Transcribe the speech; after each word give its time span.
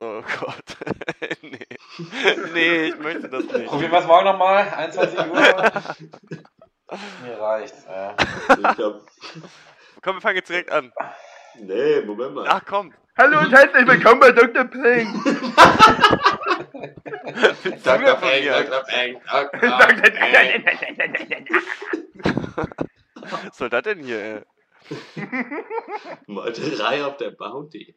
Oh 0.00 0.20
Gott. 0.20 0.76
nee. 1.42 1.58
nee, 2.52 2.84
ich 2.88 2.98
möchte 2.98 3.28
das 3.30 3.44
nicht. 3.44 3.66
Probieren 3.66 3.92
wir 3.92 4.00
es 4.00 4.06
morgen 4.06 4.24
nochmal. 4.26 4.68
21 4.68 5.18
Uhr. 5.18 5.24
Mir 7.22 7.40
reicht's. 7.40 7.86
Ja. 7.88 8.14
Ich 8.58 8.64
hab, 8.64 9.00
Komm, 10.02 10.16
wir 10.16 10.20
fangen 10.20 10.36
jetzt 10.36 10.50
direkt 10.50 10.70
an. 10.70 10.92
nee, 11.58 12.02
Moment 12.02 12.34
mal. 12.34 12.44
Ach 12.48 12.60
komm. 12.66 12.92
Hallo 13.16 13.38
und 13.38 13.50
herzlich 13.50 13.86
willkommen 13.88 14.20
bei 14.20 14.30
Dr. 14.32 14.64
Peng. 14.64 15.14
Von 17.82 18.00
mir? 18.00 18.14
Dr. 18.14 18.16
Peng, 18.16 18.42
Dr. 18.44 18.82
Peng. 18.84 19.20
Was 23.30 23.56
soll 23.56 23.70
das 23.70 23.82
denn 23.82 24.00
hier, 24.00 24.22
ey? 24.22 24.42
Meuterei 26.26 27.04
auf 27.04 27.16
der 27.16 27.30
Bounty. 27.30 27.96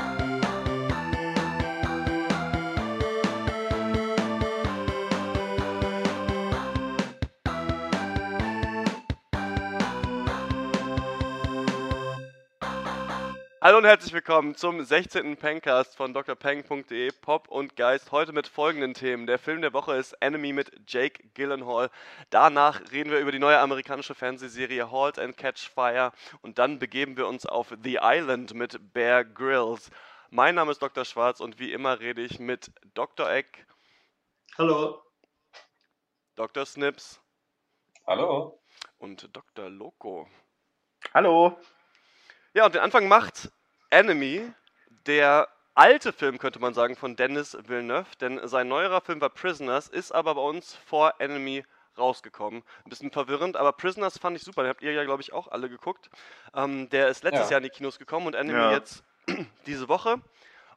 Hallo 13.63 13.77
und 13.77 13.85
herzlich 13.85 14.11
willkommen 14.11 14.55
zum 14.55 14.83
16. 14.83 15.37
Pencast 15.37 15.95
von 15.95 16.15
drpeng.de 16.15 17.11
Pop 17.21 17.47
und 17.47 17.75
Geist. 17.75 18.11
Heute 18.11 18.33
mit 18.33 18.47
folgenden 18.47 18.95
Themen. 18.95 19.27
Der 19.27 19.37
Film 19.37 19.61
der 19.61 19.71
Woche 19.71 19.93
ist 19.97 20.13
Enemy 20.13 20.51
mit 20.51 20.71
Jake 20.87 21.29
Gyllenhaal. 21.35 21.91
Danach 22.31 22.81
reden 22.91 23.11
wir 23.11 23.19
über 23.19 23.31
die 23.31 23.37
neue 23.37 23.59
amerikanische 23.59 24.15
Fernsehserie 24.15 24.89
Halt 24.89 25.19
and 25.19 25.37
Catch 25.37 25.69
Fire. 25.69 26.11
Und 26.41 26.57
dann 26.57 26.79
begeben 26.79 27.17
wir 27.17 27.27
uns 27.27 27.45
auf 27.45 27.71
The 27.83 27.99
Island 28.01 28.55
mit 28.55 28.93
Bear 28.93 29.23
Grylls. 29.23 29.91
Mein 30.31 30.55
Name 30.55 30.71
ist 30.71 30.81
Dr. 30.81 31.05
Schwarz 31.05 31.39
und 31.39 31.59
wie 31.59 31.71
immer 31.71 31.99
rede 31.99 32.23
ich 32.23 32.39
mit 32.39 32.71
Dr. 32.95 33.29
Eck, 33.29 33.67
Hallo. 34.57 35.03
Dr. 36.35 36.65
Snips 36.65 37.21
Hallo. 38.07 38.59
und 38.97 39.29
Dr. 39.35 39.69
Loco. 39.69 40.27
Hallo. 41.13 41.59
Ja, 42.53 42.65
und 42.65 42.75
den 42.75 42.81
Anfang 42.81 43.07
macht 43.07 43.49
Enemy, 43.89 44.51
der 45.05 45.47
alte 45.73 46.11
Film, 46.11 46.37
könnte 46.37 46.59
man 46.59 46.73
sagen, 46.73 46.95
von 46.95 47.15
Dennis 47.15 47.57
Villeneuve. 47.67 48.07
Denn 48.19 48.45
sein 48.47 48.67
neuerer 48.67 49.01
Film 49.01 49.21
war 49.21 49.29
Prisoners, 49.29 49.87
ist 49.87 50.11
aber 50.11 50.35
bei 50.35 50.41
uns 50.41 50.75
vor 50.85 51.13
Enemy 51.19 51.63
rausgekommen. 51.97 52.63
Ein 52.85 52.89
bisschen 52.89 53.11
verwirrend, 53.11 53.55
aber 53.57 53.71
Prisoners 53.73 54.17
fand 54.17 54.37
ich 54.37 54.43
super. 54.43 54.63
Den 54.63 54.69
habt 54.69 54.81
ihr 54.81 54.91
ja, 54.91 55.03
glaube 55.03 55.21
ich, 55.21 55.33
auch 55.33 55.47
alle 55.49 55.69
geguckt. 55.69 56.09
Ähm, 56.53 56.89
der 56.89 57.07
ist 57.09 57.23
letztes 57.23 57.45
Ja. 57.47 57.51
Jahr 57.51 57.57
in 57.59 57.63
die 57.65 57.69
Kinos 57.69 57.99
gekommen 57.99 58.27
und 58.27 58.33
Enemy 58.33 58.59
Ja. 58.59 58.71
jetzt 58.71 59.03
diese 59.65 59.87
Woche. 59.87 60.19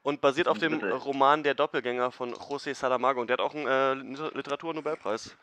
Und 0.02 0.20
basiert 0.20 0.48
auf 0.48 0.58
dem. 0.58 0.74
Roman 0.82 1.42
Der 1.42 1.54
Doppelgänger 1.54 2.10
von 2.12 2.34
José 2.34 2.74
Saramago. 2.74 3.20
Und 3.22 3.28
der 3.28 3.38
hat 3.38 3.40
auch 3.40 3.54
einen 3.54 4.14
äh, 4.16 4.28
Literaturnobelpreis 4.34 5.34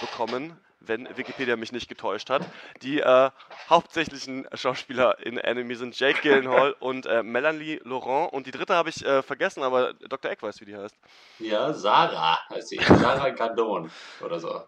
bekommen, 0.00 0.58
wenn 0.80 1.08
Wikipedia 1.16 1.56
mich 1.56 1.72
nicht 1.72 1.88
getäuscht 1.88 2.30
hat. 2.30 2.42
Die 2.82 3.00
äh, 3.00 3.30
hauptsächlichen 3.68 4.46
Schauspieler 4.54 5.18
in 5.24 5.38
Enemy 5.38 5.74
sind 5.76 5.98
Jake 5.98 6.20
Gyllenhaal 6.22 6.72
und 6.80 7.06
äh, 7.06 7.22
Melanie 7.22 7.80
Laurent. 7.84 8.32
Und 8.32 8.46
die 8.46 8.50
dritte 8.50 8.74
habe 8.74 8.90
ich 8.90 9.04
äh, 9.04 9.22
vergessen, 9.22 9.62
aber 9.62 9.94
Dr. 9.94 10.30
Eck 10.30 10.42
weiß, 10.42 10.60
wie 10.60 10.66
die 10.66 10.76
heißt. 10.76 10.96
Ja, 11.38 11.72
Sarah 11.72 12.38
heißt 12.50 12.68
sie. 12.68 12.78
Sarah 12.78 13.30
Gardon 13.30 13.90
oder 14.20 14.38
so. 14.38 14.62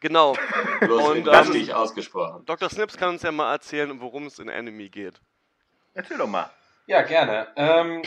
Genau. 0.00 0.36
Bloß 0.80 1.08
Und, 1.10 1.28
ähm, 1.28 1.72
ausgesprochen. 1.72 2.44
Dr. 2.44 2.68
Snips 2.68 2.96
kann 2.96 3.10
uns 3.10 3.22
ja 3.22 3.32
mal 3.32 3.52
erzählen, 3.52 4.00
worum 4.00 4.26
es 4.26 4.38
in 4.38 4.48
Enemy 4.48 4.88
geht. 4.88 5.20
Erzähl 5.94 6.18
doch 6.18 6.26
mal. 6.26 6.50
Ja, 6.86 7.02
gerne. 7.02 7.48
Ähm, 7.56 8.02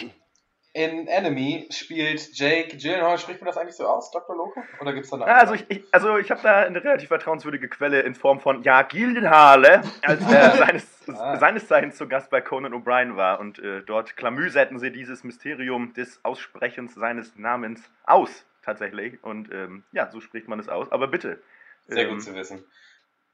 in 0.75 1.07
Enemy 1.07 1.69
spielt 1.71 2.33
Jake 2.33 2.75
Gyllenhaal. 2.75 3.17
Spricht 3.17 3.39
man 3.39 3.47
das 3.47 3.55
eigentlich 3.55 3.77
so 3.77 3.87
aus, 3.87 4.11
Dr. 4.11 4.35
Loco? 4.35 4.61
Oder 4.81 4.91
gibt's 4.91 5.09
da 5.09 5.15
eine 5.15 5.25
Ja, 5.25 5.37
also 5.37 5.53
ich, 5.53 5.65
ich, 5.69 5.83
also 5.91 6.17
ich 6.17 6.29
habe 6.29 6.41
da 6.43 6.63
eine 6.63 6.83
relativ 6.83 7.07
vertrauenswürdige 7.07 7.69
Quelle 7.69 8.01
in 8.01 8.13
Form 8.13 8.41
von 8.41 8.61
Ja 8.63 8.81
Gildenhale, 8.81 9.83
als 10.01 10.21
er 10.31 10.51
seines, 10.51 10.87
Ah. 11.07 11.37
seines 11.37 11.67
Zeichens 11.67 11.95
zu 11.95 12.07
Gast 12.09 12.29
bei 12.29 12.41
Conan 12.41 12.73
O'Brien 12.73 13.15
war 13.15 13.39
und 13.39 13.59
äh, 13.59 13.83
dort 13.83 14.17
klamüserten 14.17 14.79
sie 14.79 14.91
dieses 14.91 15.23
Mysterium 15.23 15.93
des 15.93 16.19
Aussprechens 16.25 16.95
seines 16.95 17.37
Namens 17.37 17.81
aus, 18.03 18.45
tatsächlich. 18.63 19.23
Und 19.23 19.49
ähm, 19.53 19.83
ja, 19.93 20.11
so 20.11 20.19
spricht 20.19 20.49
man 20.49 20.59
es 20.59 20.67
aus. 20.67 20.91
Aber 20.91 21.07
bitte. 21.07 21.41
Sehr 21.87 22.03
ähm, 22.03 22.15
gut 22.15 22.23
zu 22.23 22.35
wissen. 22.35 22.65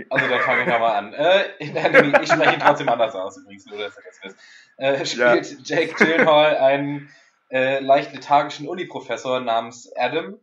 Also 0.09 0.27
dann 0.27 0.41
fange 0.41 0.61
ich 0.61 0.67
nochmal 0.67 0.95
an. 0.95 1.13
Äh, 1.13 1.43
in 1.59 1.75
Enemy, 1.75 2.13
ich 2.21 2.31
spreche 2.31 2.53
ihn 2.53 2.59
trotzdem 2.59 2.89
anders 2.89 3.15
aus 3.15 3.37
übrigens, 3.37 3.65
nur 3.65 3.79
dass 3.79 3.97
ihr 3.97 4.03
das 4.05 4.19
wisst. 4.23 4.37
Äh, 4.77 5.05
spielt 5.05 5.67
Jake 5.67 5.93
Gyllenhaal 5.95 6.57
einen 6.57 7.09
äh, 7.51 7.79
leicht 7.79 8.13
lethargischen 8.13 8.67
Uni-Professor 8.67 9.39
namens 9.39 9.91
Adam, 9.95 10.39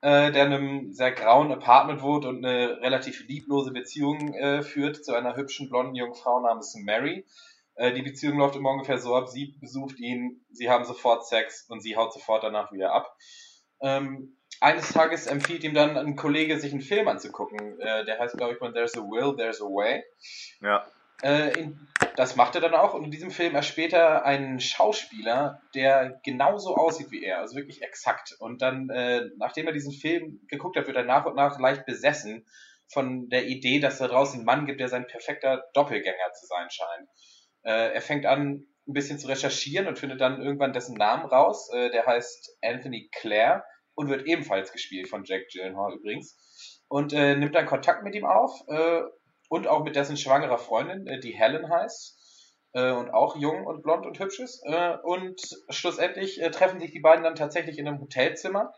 äh, 0.00 0.32
der 0.32 0.46
in 0.46 0.52
einem 0.52 0.92
sehr 0.92 1.12
grauen 1.12 1.52
Apartment 1.52 2.02
wohnt 2.02 2.24
und 2.24 2.44
eine 2.44 2.80
relativ 2.80 3.26
lieblose 3.26 3.72
Beziehung 3.72 4.34
äh, 4.34 4.62
führt 4.62 5.04
zu 5.04 5.14
einer 5.14 5.36
hübschen 5.36 5.68
blonden 5.68 5.94
jungen 5.94 6.14
Frau 6.14 6.40
namens 6.40 6.74
Mary. 6.76 7.26
Äh, 7.74 7.92
die 7.92 8.02
Beziehung 8.02 8.38
läuft 8.38 8.56
immer 8.56 8.70
ungefähr 8.70 8.98
so 8.98 9.14
ab, 9.16 9.28
sie 9.28 9.56
besucht 9.60 9.98
ihn, 9.98 10.44
sie 10.50 10.70
haben 10.70 10.84
sofort 10.84 11.26
Sex 11.26 11.66
und 11.68 11.80
sie 11.80 11.96
haut 11.96 12.12
sofort 12.12 12.44
danach 12.44 12.72
wieder 12.72 12.92
ab. 12.92 13.16
Ähm, 13.80 14.36
eines 14.60 14.92
Tages 14.92 15.26
empfiehlt 15.26 15.64
ihm 15.64 15.74
dann 15.74 15.96
ein 15.96 16.16
Kollege, 16.16 16.58
sich 16.58 16.72
einen 16.72 16.80
Film 16.80 17.08
anzugucken. 17.08 17.80
Äh, 17.80 18.04
der 18.04 18.18
heißt, 18.18 18.36
glaube 18.36 18.54
ich, 18.54 18.60
When 18.60 18.72
There's 18.72 18.96
a 18.96 19.00
Will, 19.00 19.36
There's 19.36 19.60
a 19.60 19.64
Way. 19.64 20.04
Ja. 20.60 20.86
Äh, 21.22 21.60
in, 21.60 21.88
das 22.16 22.36
macht 22.36 22.54
er 22.54 22.60
dann 22.60 22.74
auch 22.74 22.94
und 22.94 23.04
in 23.04 23.10
diesem 23.10 23.30
Film 23.30 23.54
erspielt 23.54 23.92
er 23.92 24.24
einen 24.24 24.60
Schauspieler, 24.60 25.60
der 25.74 26.20
genauso 26.22 26.76
aussieht 26.76 27.10
wie 27.10 27.24
er, 27.24 27.40
also 27.40 27.56
wirklich 27.56 27.82
exakt. 27.82 28.36
Und 28.38 28.62
dann, 28.62 28.88
äh, 28.90 29.22
nachdem 29.36 29.66
er 29.66 29.72
diesen 29.72 29.92
Film 29.92 30.40
geguckt 30.48 30.76
hat, 30.76 30.86
wird 30.86 30.96
er 30.96 31.04
nach 31.04 31.26
und 31.26 31.34
nach 31.34 31.58
leicht 31.58 31.86
besessen 31.86 32.46
von 32.92 33.28
der 33.28 33.46
Idee, 33.46 33.80
dass 33.80 33.98
da 33.98 34.06
draußen 34.06 34.38
einen 34.38 34.46
Mann 34.46 34.66
gibt, 34.66 34.80
der 34.80 34.88
sein 34.88 35.06
perfekter 35.06 35.64
Doppelgänger 35.74 36.32
zu 36.38 36.46
sein 36.46 36.70
scheint. 36.70 37.08
Äh, 37.62 37.94
er 37.94 38.02
fängt 38.02 38.26
an, 38.26 38.66
ein 38.86 38.92
bisschen 38.92 39.18
zu 39.18 39.26
recherchieren 39.26 39.88
und 39.88 39.98
findet 39.98 40.20
dann 40.20 40.40
irgendwann 40.40 40.72
dessen 40.72 40.94
Namen 40.94 41.26
raus. 41.26 41.70
Äh, 41.74 41.90
der 41.90 42.06
heißt 42.06 42.58
Anthony 42.62 43.08
Clare 43.12 43.64
und 43.94 44.08
wird 44.08 44.26
ebenfalls 44.26 44.72
gespielt 44.72 45.08
von 45.08 45.24
Jack 45.24 45.48
Gyllenhaal 45.50 45.94
übrigens. 45.94 46.82
Und 46.88 47.12
äh, 47.12 47.34
nimmt 47.34 47.54
dann 47.54 47.66
Kontakt 47.66 48.04
mit 48.04 48.14
ihm 48.14 48.26
auf 48.26 48.52
äh, 48.68 49.00
und 49.48 49.66
auch 49.66 49.84
mit 49.84 49.96
dessen 49.96 50.16
schwangerer 50.16 50.58
Freundin, 50.58 51.06
äh, 51.06 51.20
die 51.20 51.34
Helen 51.34 51.68
heißt 51.68 52.68
äh, 52.72 52.92
und 52.92 53.10
auch 53.10 53.36
jung 53.36 53.66
und 53.66 53.82
blond 53.82 54.06
und 54.06 54.18
hübsch 54.18 54.40
ist. 54.40 54.62
Äh, 54.64 54.96
und 55.02 55.40
schlussendlich 55.68 56.40
treffen 56.52 56.80
sich 56.80 56.92
die 56.92 57.00
beiden 57.00 57.24
dann 57.24 57.34
tatsächlich 57.34 57.78
in 57.78 57.88
einem 57.88 58.00
Hotelzimmer 58.00 58.72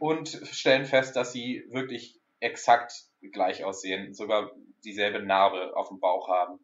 und 0.00 0.28
stellen 0.28 0.86
fest, 0.86 1.16
dass 1.16 1.32
sie 1.32 1.64
wirklich 1.70 2.20
exakt 2.40 2.92
gleich 3.32 3.64
aussehen, 3.64 4.12
sogar 4.12 4.50
dieselbe 4.84 5.22
Narbe 5.22 5.76
auf 5.76 5.88
dem 5.88 6.00
Bauch 6.00 6.28
haben. 6.28 6.58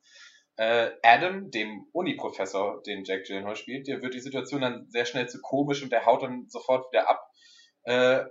Adam, 1.03 1.51
dem 1.51 1.87
Uni-Professor, 1.93 2.83
den 2.83 3.05
Jack 3.05 3.25
Gyllenhaal 3.25 3.57
spielt, 3.57 3.87
der 3.87 4.03
wird 4.03 4.13
die 4.13 4.21
Situation 4.21 4.61
dann 4.61 4.91
sehr 4.91 5.07
schnell 5.07 5.27
zu 5.27 5.41
komisch 5.41 5.83
und 5.83 5.91
der 5.91 6.05
haut 6.05 6.23
dann 6.23 6.51
sofort 6.51 6.93
wieder 6.93 7.09
ab. 7.09 7.25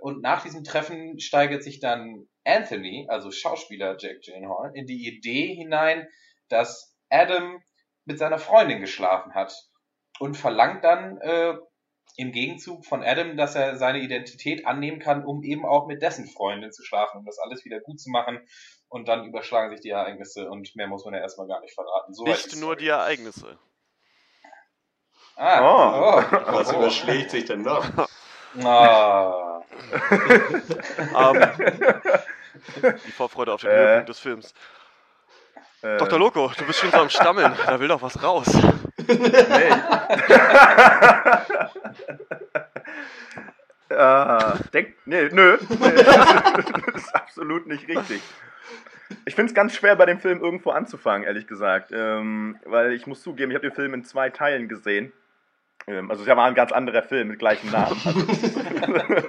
Und 0.00 0.22
nach 0.22 0.44
diesem 0.44 0.62
Treffen 0.62 1.18
steigert 1.18 1.64
sich 1.64 1.80
dann 1.80 2.28
Anthony, 2.50 3.06
also 3.08 3.30
Schauspieler 3.30 3.96
Jack 3.98 4.22
Gyllenhaal, 4.22 4.72
in 4.74 4.86
die 4.86 5.06
Idee 5.06 5.54
hinein, 5.54 6.08
dass 6.48 6.96
Adam 7.08 7.62
mit 8.04 8.18
seiner 8.18 8.38
Freundin 8.38 8.80
geschlafen 8.80 9.34
hat 9.34 9.54
und 10.18 10.36
verlangt 10.36 10.84
dann 10.84 11.18
äh, 11.18 11.54
im 12.16 12.32
Gegenzug 12.32 12.84
von 12.84 13.02
Adam, 13.02 13.36
dass 13.36 13.54
er 13.54 13.76
seine 13.76 14.00
Identität 14.00 14.66
annehmen 14.66 14.98
kann, 14.98 15.24
um 15.24 15.42
eben 15.42 15.64
auch 15.64 15.86
mit 15.86 16.02
dessen 16.02 16.26
Freundin 16.26 16.72
zu 16.72 16.82
schlafen, 16.82 17.18
um 17.18 17.24
das 17.24 17.38
alles 17.38 17.64
wieder 17.64 17.80
gut 17.80 18.00
zu 18.00 18.10
machen. 18.10 18.40
Und 18.88 19.06
dann 19.08 19.24
überschlagen 19.24 19.70
sich 19.70 19.80
die 19.80 19.90
Ereignisse 19.90 20.50
und 20.50 20.74
mehr 20.74 20.88
muss 20.88 21.04
man 21.04 21.14
ja 21.14 21.20
erstmal 21.20 21.46
gar 21.46 21.60
nicht 21.60 21.74
verraten. 21.74 22.12
So 22.12 22.24
Nicht 22.24 22.56
nur 22.56 22.74
die 22.76 22.88
Ereignisse. 22.88 23.58
Ah, 25.36 25.60
Oh. 25.62 26.18
oh. 26.18 26.36
Was 26.52 26.72
oh. 26.74 26.78
überschlägt 26.78 27.30
sich 27.30 27.44
denn 27.44 27.62
noch? 27.62 27.86
Ah. 28.62 29.62
Ähm, 31.16 31.54
die 33.06 33.12
Vorfreude 33.12 33.52
auf 33.52 33.60
den 33.60 33.70
Äh. 33.70 33.74
Höhepunkt 33.76 34.08
des 34.08 34.18
Films. 34.20 34.54
äh, 35.82 35.96
Dr. 35.98 36.18
Loco, 36.18 36.50
du 36.56 36.64
bist 36.66 36.80
schon 36.80 36.90
so 36.90 36.98
am 36.98 37.10
Stammeln. 37.10 37.52
Da 37.66 37.80
will 37.80 37.88
doch 37.88 38.02
was 38.02 38.22
raus. 38.22 38.46
Nee. 39.08 39.70
ah, 43.90 44.54
denk, 44.72 44.94
nee, 45.06 45.28
nö. 45.32 45.58
Nee, 45.68 45.92
das 45.92 46.94
ist 47.02 47.14
absolut 47.14 47.66
nicht 47.66 47.88
richtig. 47.88 48.20
Ich 49.24 49.34
finde 49.34 49.50
es 49.50 49.54
ganz 49.54 49.74
schwer, 49.74 49.96
bei 49.96 50.06
dem 50.06 50.20
Film 50.20 50.40
irgendwo 50.40 50.70
anzufangen, 50.70 51.26
ehrlich 51.26 51.46
gesagt. 51.46 51.90
Ähm, 51.92 52.58
weil 52.64 52.92
ich 52.92 53.06
muss 53.06 53.22
zugeben, 53.22 53.50
ich 53.50 53.56
habe 53.56 53.66
den 53.66 53.74
Film 53.74 53.94
in 53.94 54.04
zwei 54.04 54.30
Teilen 54.30 54.68
gesehen. 54.68 55.12
Ähm, 55.88 56.10
also 56.10 56.22
es 56.22 56.28
war 56.28 56.44
ein 56.44 56.54
ganz 56.54 56.70
anderer 56.72 57.02
Film 57.02 57.28
mit 57.28 57.38
gleichem 57.40 57.70
Namen. 57.70 58.00
Also, 58.04 59.28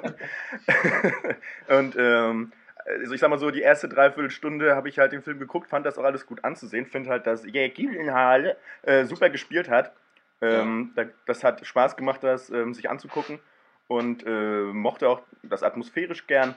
und 1.67 1.95
ähm, 1.97 2.51
also 2.85 3.13
ich 3.13 3.19
sag 3.19 3.29
mal 3.29 3.37
so, 3.37 3.51
die 3.51 3.61
erste 3.61 3.87
Dreiviertelstunde 3.87 4.75
habe 4.75 4.89
ich 4.89 4.99
halt 4.99 5.11
den 5.11 5.21
Film 5.21 5.39
geguckt, 5.39 5.69
fand 5.69 5.85
das 5.85 5.97
auch 5.97 6.03
alles 6.03 6.25
gut 6.25 6.43
anzusehen, 6.43 6.85
finde 6.85 7.09
halt, 7.09 7.27
dass 7.27 7.45
Jake 7.45 7.73
Gyllenhaal 7.75 8.57
äh, 8.83 9.05
super 9.05 9.29
gespielt 9.29 9.69
hat. 9.69 9.93
Ähm, 10.41 10.91
da, 10.95 11.05
das 11.25 11.43
hat 11.43 11.65
Spaß 11.65 11.95
gemacht, 11.95 12.23
das 12.23 12.49
ähm, 12.49 12.73
sich 12.73 12.89
anzugucken 12.89 13.39
und 13.87 14.25
äh, 14.25 14.63
mochte 14.73 15.07
auch 15.07 15.21
das 15.43 15.61
atmosphärisch 15.61 16.25
gern. 16.25 16.55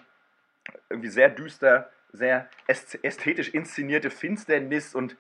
Irgendwie 0.89 1.11
sehr 1.11 1.29
düster, 1.29 1.91
sehr 2.13 2.49
äst- 2.67 2.99
ästhetisch 3.03 3.51
inszenierte 3.51 4.09
Finsternis 4.09 4.95
und 4.95 5.17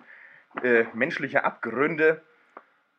äh, 0.62 0.84
menschliche 0.94 1.44
Abgründe. 1.44 2.22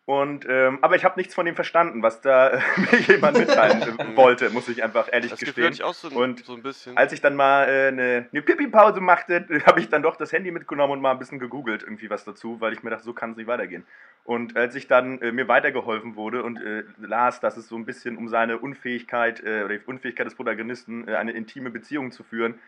Und, 0.07 0.45
ähm, 0.47 0.77
aber 0.83 0.95
ich 0.95 1.03
habe 1.03 1.19
nichts 1.19 1.33
von 1.33 1.47
dem 1.47 1.55
verstanden, 1.55 2.03
was 2.03 2.21
da 2.21 2.49
äh, 2.49 2.59
mir 2.77 2.99
jemand 2.99 3.39
mitteilen 3.39 3.81
äh, 3.81 4.15
wollte, 4.15 4.51
muss 4.51 4.69
ich 4.69 4.83
einfach 4.83 5.07
ehrlich 5.11 5.31
Das 5.31 5.39
gestehen. 5.39 5.73
ich 5.73 5.83
auch 5.83 5.95
so, 5.95 6.09
Und 6.09 6.45
so 6.45 6.53
ein 6.53 6.61
bisschen. 6.61 6.95
Als 6.95 7.11
ich 7.11 7.21
dann 7.21 7.35
mal 7.35 7.67
äh, 7.67 7.87
eine, 7.87 8.27
eine 8.31 8.41
Pipi-Pause 8.43 9.01
machte, 9.01 9.47
habe 9.65 9.79
ich 9.79 9.89
dann 9.89 10.03
doch 10.03 10.15
das 10.15 10.31
Handy 10.31 10.51
mitgenommen 10.51 10.93
und 10.93 11.01
mal 11.01 11.11
ein 11.11 11.17
bisschen 11.17 11.39
gegoogelt, 11.39 11.81
irgendwie 11.81 12.09
was 12.11 12.23
dazu, 12.23 12.61
weil 12.61 12.73
ich 12.73 12.83
mir 12.83 12.91
dachte, 12.91 13.03
so 13.03 13.13
kann 13.13 13.31
es 13.31 13.37
nicht 13.37 13.47
weitergehen. 13.47 13.83
Und 14.25 14.55
als 14.55 14.75
ich 14.75 14.87
dann 14.87 15.19
äh, 15.21 15.31
mir 15.31 15.47
weitergeholfen 15.47 16.15
wurde 16.15 16.43
und 16.43 16.61
äh, 16.61 16.83
las, 16.99 17.39
dass 17.39 17.57
es 17.57 17.67
so 17.67 17.75
ein 17.75 17.85
bisschen 17.85 18.17
um 18.17 18.27
seine 18.27 18.59
Unfähigkeit 18.59 19.43
äh, 19.43 19.63
oder 19.63 19.77
die 19.77 19.85
Unfähigkeit 19.85 20.27
des 20.27 20.35
Protagonisten, 20.35 21.07
äh, 21.07 21.15
eine 21.15 21.31
intime 21.31 21.71
Beziehung 21.71 22.11
zu 22.11 22.23
führen, 22.23 22.59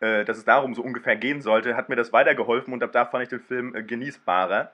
äh, 0.00 0.26
dass 0.26 0.36
es 0.36 0.44
darum 0.44 0.74
so 0.74 0.82
ungefähr 0.82 1.16
gehen 1.16 1.40
sollte, 1.40 1.74
hat 1.74 1.88
mir 1.88 1.96
das 1.96 2.12
weitergeholfen 2.12 2.74
und 2.74 2.82
ab 2.82 2.92
da 2.92 3.06
fand 3.06 3.22
ich 3.22 3.28
den 3.30 3.40
Film 3.40 3.74
äh, 3.74 3.82
genießbarer. 3.82 4.72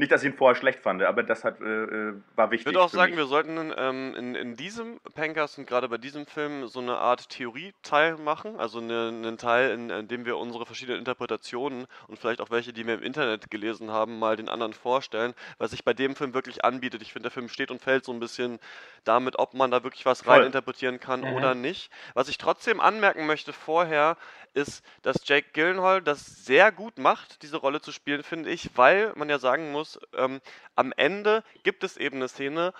Nicht, 0.00 0.12
dass 0.12 0.22
ich 0.22 0.30
ihn 0.30 0.36
vorher 0.36 0.54
schlecht 0.56 0.80
fand, 0.80 1.02
aber 1.02 1.22
das 1.22 1.44
hat, 1.44 1.60
äh, 1.60 1.64
äh, 1.64 2.14
war 2.34 2.50
wichtig. 2.50 2.62
Ich 2.62 2.66
würde 2.72 2.80
auch 2.80 2.88
für 2.88 2.96
sagen, 2.96 3.10
mich. 3.10 3.18
wir 3.18 3.26
sollten 3.26 3.70
ähm, 3.76 4.14
in, 4.16 4.34
in 4.34 4.56
diesem 4.56 4.98
Pankers 5.14 5.58
und 5.58 5.66
gerade 5.66 5.90
bei 5.90 5.98
diesem 5.98 6.24
Film 6.24 6.68
so 6.68 6.80
eine 6.80 6.96
Art 6.96 7.28
Theorieteil 7.28 8.16
machen, 8.16 8.58
also 8.58 8.78
eine, 8.78 9.08
einen 9.08 9.36
Teil, 9.36 9.72
in, 9.72 9.90
in 9.90 10.08
dem 10.08 10.24
wir 10.24 10.38
unsere 10.38 10.64
verschiedenen 10.64 11.00
Interpretationen 11.00 11.86
und 12.08 12.18
vielleicht 12.18 12.40
auch 12.40 12.48
welche, 12.48 12.72
die 12.72 12.86
wir 12.86 12.94
im 12.94 13.02
Internet 13.02 13.50
gelesen 13.50 13.90
haben, 13.90 14.18
mal 14.18 14.36
den 14.36 14.48
anderen 14.48 14.72
vorstellen, 14.72 15.34
was 15.58 15.72
sich 15.72 15.84
bei 15.84 15.92
dem 15.92 16.16
Film 16.16 16.32
wirklich 16.32 16.64
anbietet. 16.64 17.02
Ich 17.02 17.12
finde, 17.12 17.24
der 17.24 17.32
Film 17.32 17.50
steht 17.50 17.70
und 17.70 17.82
fällt 17.82 18.06
so 18.06 18.12
ein 18.12 18.20
bisschen 18.20 18.58
damit, 19.04 19.38
ob 19.38 19.52
man 19.52 19.70
da 19.70 19.84
wirklich 19.84 20.06
was 20.06 20.22
Voll. 20.22 20.32
rein 20.38 20.46
interpretieren 20.46 20.98
kann 20.98 21.20
Mhm. 21.20 21.34
oder 21.34 21.54
nicht. 21.54 21.90
Was 22.14 22.30
ich 22.30 22.38
trotzdem 22.38 22.80
anmerken 22.80 23.26
möchte 23.26 23.52
vorher, 23.52 24.16
ist, 24.54 24.82
dass 25.02 25.16
Jake 25.24 25.50
Gyllenhaal 25.52 26.02
das 26.02 26.44
sehr 26.44 26.72
gut 26.72 26.98
macht, 26.98 27.42
diese 27.42 27.56
Rolle 27.56 27.80
zu 27.80 27.92
spielen, 27.92 28.22
finde 28.22 28.50
ich, 28.50 28.70
weil 28.76 29.12
man 29.16 29.28
ja 29.28 29.38
sagen 29.38 29.72
muss, 29.72 29.98
ähm, 30.14 30.40
am 30.76 30.92
Ende 30.96 31.44
gibt 31.62 31.84
es 31.84 31.96
eben 31.96 32.16
eine 32.16 32.28
Szene, 32.28 32.72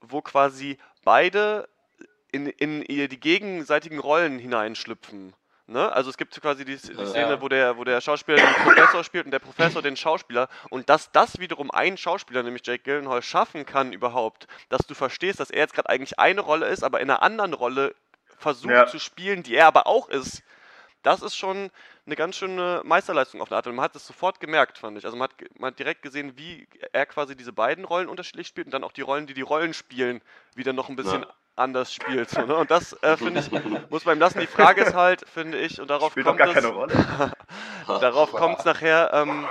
wo 0.00 0.22
quasi 0.22 0.78
beide 1.04 1.68
in, 2.30 2.46
in 2.46 2.82
die 3.08 3.20
gegenseitigen 3.20 3.98
Rollen 3.98 4.38
hineinschlüpfen. 4.38 5.34
Ne? 5.66 5.92
Also 5.92 6.08
es 6.08 6.16
gibt 6.16 6.40
quasi 6.40 6.64
die, 6.64 6.76
die 6.76 6.92
Ja. 6.92 7.06
Szene, 7.06 7.42
wo 7.42 7.48
der, 7.48 7.76
wo 7.76 7.84
der 7.84 8.00
Schauspieler 8.00 8.38
den 8.38 8.64
Professor 8.64 9.04
spielt 9.04 9.26
und 9.26 9.32
der 9.32 9.38
Professor 9.38 9.82
den 9.82 9.96
Schauspieler 9.96 10.48
und 10.70 10.88
dass 10.88 11.12
das 11.12 11.38
wiederum 11.40 11.70
ein 11.70 11.98
Schauspieler, 11.98 12.42
nämlich 12.42 12.66
Jake 12.66 12.82
Gyllenhaal, 12.84 13.20
schaffen 13.22 13.66
kann 13.66 13.92
überhaupt, 13.92 14.46
dass 14.70 14.86
du 14.86 14.94
verstehst, 14.94 15.40
dass 15.40 15.50
er 15.50 15.60
jetzt 15.60 15.74
gerade 15.74 15.90
eigentlich 15.90 16.18
eine 16.18 16.40
Rolle 16.40 16.66
ist, 16.68 16.82
aber 16.84 17.00
in 17.00 17.10
einer 17.10 17.22
anderen 17.22 17.52
Rolle 17.52 17.94
versucht 18.38 18.72
Ja. 18.72 18.86
zu 18.86 18.98
spielen, 18.98 19.42
die 19.42 19.56
er 19.56 19.66
aber 19.66 19.86
auch 19.86 20.08
ist. 20.08 20.42
Das 21.08 21.22
ist 21.22 21.36
schon 21.36 21.70
eine 22.04 22.16
ganz 22.16 22.36
schöne 22.36 22.82
Meisterleistung 22.84 23.40
auf 23.40 23.50
eine 23.50 23.56
Art. 23.56 23.66
Und 23.66 23.76
man 23.76 23.84
hat 23.84 23.96
es 23.96 24.06
sofort 24.06 24.40
gemerkt, 24.40 24.76
fand 24.76 24.98
ich. 24.98 25.06
Also 25.06 25.16
man 25.16 25.30
hat, 25.30 25.58
man 25.58 25.70
hat 25.70 25.78
direkt 25.78 26.02
gesehen, 26.02 26.36
wie 26.36 26.68
er 26.92 27.06
quasi 27.06 27.34
diese 27.34 27.50
beiden 27.50 27.86
Rollen 27.86 28.10
unterschiedlich 28.10 28.46
spielt 28.46 28.66
und 28.66 28.72
dann 28.74 28.84
auch 28.84 28.92
die 28.92 29.00
Rollen, 29.00 29.26
die 29.26 29.32
die 29.32 29.40
Rollen 29.40 29.72
spielen, 29.72 30.20
wieder 30.54 30.74
noch 30.74 30.90
ein 30.90 30.96
bisschen 30.96 31.22
Ja. 31.22 31.28
anders 31.56 31.94
spielt. 31.94 32.28
So, 32.28 32.42
ne? 32.42 32.54
Und 32.54 32.70
das, 32.70 32.92
äh, 33.02 33.16
finde 33.16 33.40
ich, 33.40 33.50
muss 33.88 34.04
man 34.04 34.18
ihm 34.18 34.20
lassen. 34.20 34.40
Die 34.40 34.46
Frage 34.46 34.82
ist 34.82 34.92
halt, 34.92 35.26
finde 35.26 35.56
ich, 35.56 35.80
und 35.80 35.88
darauf 35.88 36.12
Spielt 36.12 36.26
kommt 36.26 36.40
gar 36.40 36.48
es, 36.48 36.54
keine 36.54 36.66
Rolle. 36.66 36.92
darauf 37.86 38.30
kommt 38.32 38.58
es 38.58 38.66
nachher 38.66 39.10
ähm, 39.14 39.48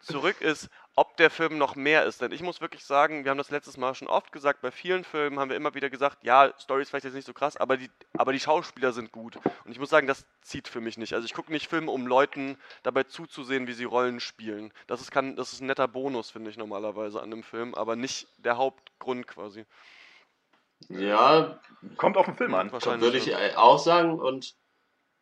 zurück, 0.00 0.40
ist, 0.40 0.68
ob 0.98 1.16
der 1.16 1.30
Film 1.30 1.58
noch 1.58 1.76
mehr 1.76 2.04
ist. 2.04 2.20
Denn 2.20 2.32
ich 2.32 2.42
muss 2.42 2.60
wirklich 2.60 2.84
sagen, 2.84 3.24
wir 3.24 3.30
haben 3.30 3.38
das 3.38 3.50
letztes 3.50 3.76
Mal 3.76 3.94
schon 3.94 4.08
oft 4.08 4.32
gesagt, 4.32 4.62
bei 4.62 4.72
vielen 4.72 5.04
Filmen 5.04 5.38
haben 5.38 5.48
wir 5.48 5.56
immer 5.56 5.74
wieder 5.74 5.90
gesagt, 5.90 6.24
ja, 6.24 6.52
Story 6.58 6.82
ist 6.82 6.90
vielleicht 6.90 7.04
jetzt 7.04 7.14
nicht 7.14 7.26
so 7.26 7.32
krass, 7.32 7.56
aber 7.56 7.76
die, 7.76 7.88
aber 8.16 8.32
die 8.32 8.40
Schauspieler 8.40 8.92
sind 8.92 9.12
gut. 9.12 9.36
Und 9.64 9.70
ich 9.70 9.78
muss 9.78 9.90
sagen, 9.90 10.08
das 10.08 10.26
zieht 10.42 10.66
für 10.66 10.80
mich 10.80 10.98
nicht. 10.98 11.14
Also 11.14 11.24
ich 11.24 11.34
gucke 11.34 11.52
nicht 11.52 11.68
Filme, 11.68 11.92
um 11.92 12.08
Leuten 12.08 12.58
dabei 12.82 13.04
zuzusehen, 13.04 13.68
wie 13.68 13.74
sie 13.74 13.84
Rollen 13.84 14.18
spielen. 14.18 14.72
Das 14.88 15.00
ist, 15.00 15.12
kann, 15.12 15.36
das 15.36 15.52
ist 15.52 15.60
ein 15.60 15.66
netter 15.66 15.86
Bonus, 15.86 16.30
finde 16.30 16.50
ich 16.50 16.56
normalerweise 16.56 17.20
an 17.20 17.32
einem 17.32 17.44
Film, 17.44 17.76
aber 17.76 17.94
nicht 17.94 18.26
der 18.38 18.56
Hauptgrund 18.56 19.28
quasi. 19.28 19.66
Ja, 20.88 21.60
Kommt 21.96 22.16
auf 22.16 22.26
den 22.26 22.36
Film 22.36 22.54
an. 22.54 22.72
Wahrscheinlich. 22.72 23.02
würde 23.02 23.18
ich 23.18 23.56
auch 23.56 23.78
sagen. 23.78 24.18
Und 24.18 24.54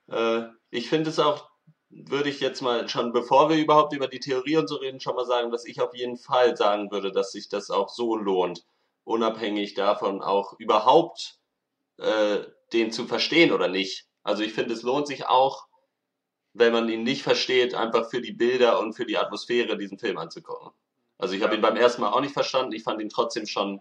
äh, 0.08 0.44
ich 0.70 0.88
finde 0.88 1.10
es 1.10 1.18
auch, 1.18 1.50
würde 1.90 2.28
ich 2.28 2.40
jetzt 2.40 2.62
mal 2.62 2.88
schon, 2.88 3.12
bevor 3.12 3.48
wir 3.48 3.56
überhaupt 3.56 3.94
über 3.94 4.08
die 4.08 4.20
Theorie 4.20 4.56
und 4.56 4.68
so 4.68 4.76
reden, 4.76 5.00
schon 5.00 5.16
mal 5.16 5.24
sagen, 5.24 5.50
dass 5.50 5.64
ich 5.64 5.80
auf 5.80 5.94
jeden 5.94 6.16
Fall 6.16 6.56
sagen 6.56 6.90
würde, 6.90 7.12
dass 7.12 7.32
sich 7.32 7.48
das 7.48 7.70
auch 7.70 7.88
so 7.88 8.16
lohnt, 8.16 8.64
unabhängig 9.04 9.74
davon 9.74 10.22
auch 10.22 10.54
überhaupt 10.58 11.38
äh, 11.98 12.38
den 12.72 12.92
zu 12.92 13.06
verstehen 13.06 13.52
oder 13.52 13.68
nicht. 13.68 14.06
Also 14.22 14.42
ich 14.42 14.52
finde, 14.52 14.74
es 14.74 14.82
lohnt 14.82 15.06
sich 15.06 15.26
auch, 15.26 15.66
wenn 16.52 16.72
man 16.72 16.88
ihn 16.88 17.04
nicht 17.04 17.22
versteht, 17.22 17.74
einfach 17.74 18.10
für 18.10 18.20
die 18.20 18.32
Bilder 18.32 18.80
und 18.80 18.94
für 18.94 19.06
die 19.06 19.18
Atmosphäre 19.18 19.76
diesen 19.76 19.98
Film 19.98 20.18
anzugucken. 20.18 20.72
Also 21.18 21.34
ich 21.34 21.42
habe 21.42 21.54
ihn 21.54 21.60
beim 21.60 21.76
ersten 21.76 22.02
Mal 22.02 22.10
auch 22.10 22.20
nicht 22.20 22.34
verstanden, 22.34 22.72
ich 22.72 22.82
fand 22.82 23.00
ihn 23.00 23.08
trotzdem 23.08 23.46
schon 23.46 23.80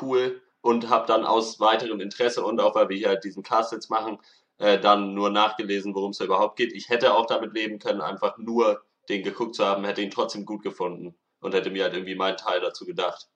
cool 0.00 0.42
und 0.60 0.88
habe 0.88 1.06
dann 1.06 1.24
aus 1.24 1.60
weiterem 1.60 2.00
Interesse 2.00 2.44
und 2.44 2.60
auch 2.60 2.74
weil 2.74 2.88
wir 2.88 2.96
hier 2.96 3.08
halt 3.08 3.24
diesen 3.24 3.42
Cast 3.42 3.72
jetzt 3.72 3.88
machen, 3.88 4.18
äh, 4.58 4.78
dann 4.78 5.14
nur 5.14 5.30
nachgelesen, 5.30 5.94
worum 5.94 6.10
es 6.10 6.20
überhaupt 6.20 6.56
geht. 6.56 6.72
Ich 6.72 6.88
hätte 6.88 7.14
auch 7.14 7.26
damit 7.26 7.52
leben 7.52 7.78
können, 7.78 8.00
einfach 8.00 8.38
nur 8.38 8.84
den 9.08 9.22
geguckt 9.22 9.54
zu 9.54 9.64
haben, 9.64 9.84
hätte 9.84 10.02
ihn 10.02 10.10
trotzdem 10.10 10.44
gut 10.44 10.62
gefunden 10.62 11.14
und 11.40 11.54
hätte 11.54 11.70
mir 11.70 11.84
halt 11.84 11.94
irgendwie 11.94 12.14
meinen 12.14 12.36
Teil 12.36 12.60
dazu 12.60 12.84
gedacht. 12.84 13.28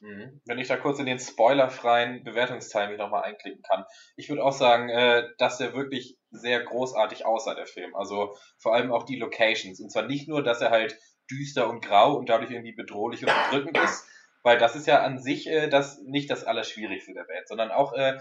Mhm. 0.00 0.40
Wenn 0.44 0.58
ich 0.58 0.68
da 0.68 0.76
kurz 0.76 0.98
in 0.98 1.06
den 1.06 1.20
spoilerfreien 1.20 2.24
Bewertungsteil 2.24 2.88
mich 2.88 2.98
nochmal 2.98 3.22
einklicken 3.22 3.62
kann. 3.62 3.84
Ich 4.16 4.28
würde 4.28 4.44
auch 4.44 4.52
sagen, 4.52 4.88
äh, 4.88 5.28
dass 5.38 5.58
der 5.58 5.74
wirklich 5.74 6.18
sehr 6.30 6.60
großartig 6.64 7.24
aussah, 7.24 7.54
der 7.54 7.66
Film. 7.66 7.94
Also 7.94 8.36
vor 8.58 8.74
allem 8.74 8.92
auch 8.92 9.04
die 9.04 9.16
Locations. 9.16 9.80
Und 9.80 9.90
zwar 9.90 10.02
nicht 10.02 10.28
nur, 10.28 10.42
dass 10.42 10.60
er 10.60 10.70
halt 10.70 10.98
düster 11.30 11.68
und 11.68 11.84
grau 11.84 12.14
und 12.14 12.28
dadurch 12.28 12.50
irgendwie 12.50 12.74
bedrohlich 12.74 13.24
und 13.24 13.32
bedrückend 13.50 13.78
ist, 13.78 14.06
weil 14.42 14.58
das 14.58 14.74
ist 14.74 14.88
ja 14.88 15.02
an 15.02 15.22
sich 15.22 15.46
äh, 15.46 15.68
das 15.68 16.00
nicht 16.02 16.28
das 16.30 16.44
Allerschwierigste 16.44 17.14
der 17.14 17.28
Welt, 17.28 17.46
sondern 17.46 17.70
auch 17.70 17.92
äh, 17.92 18.18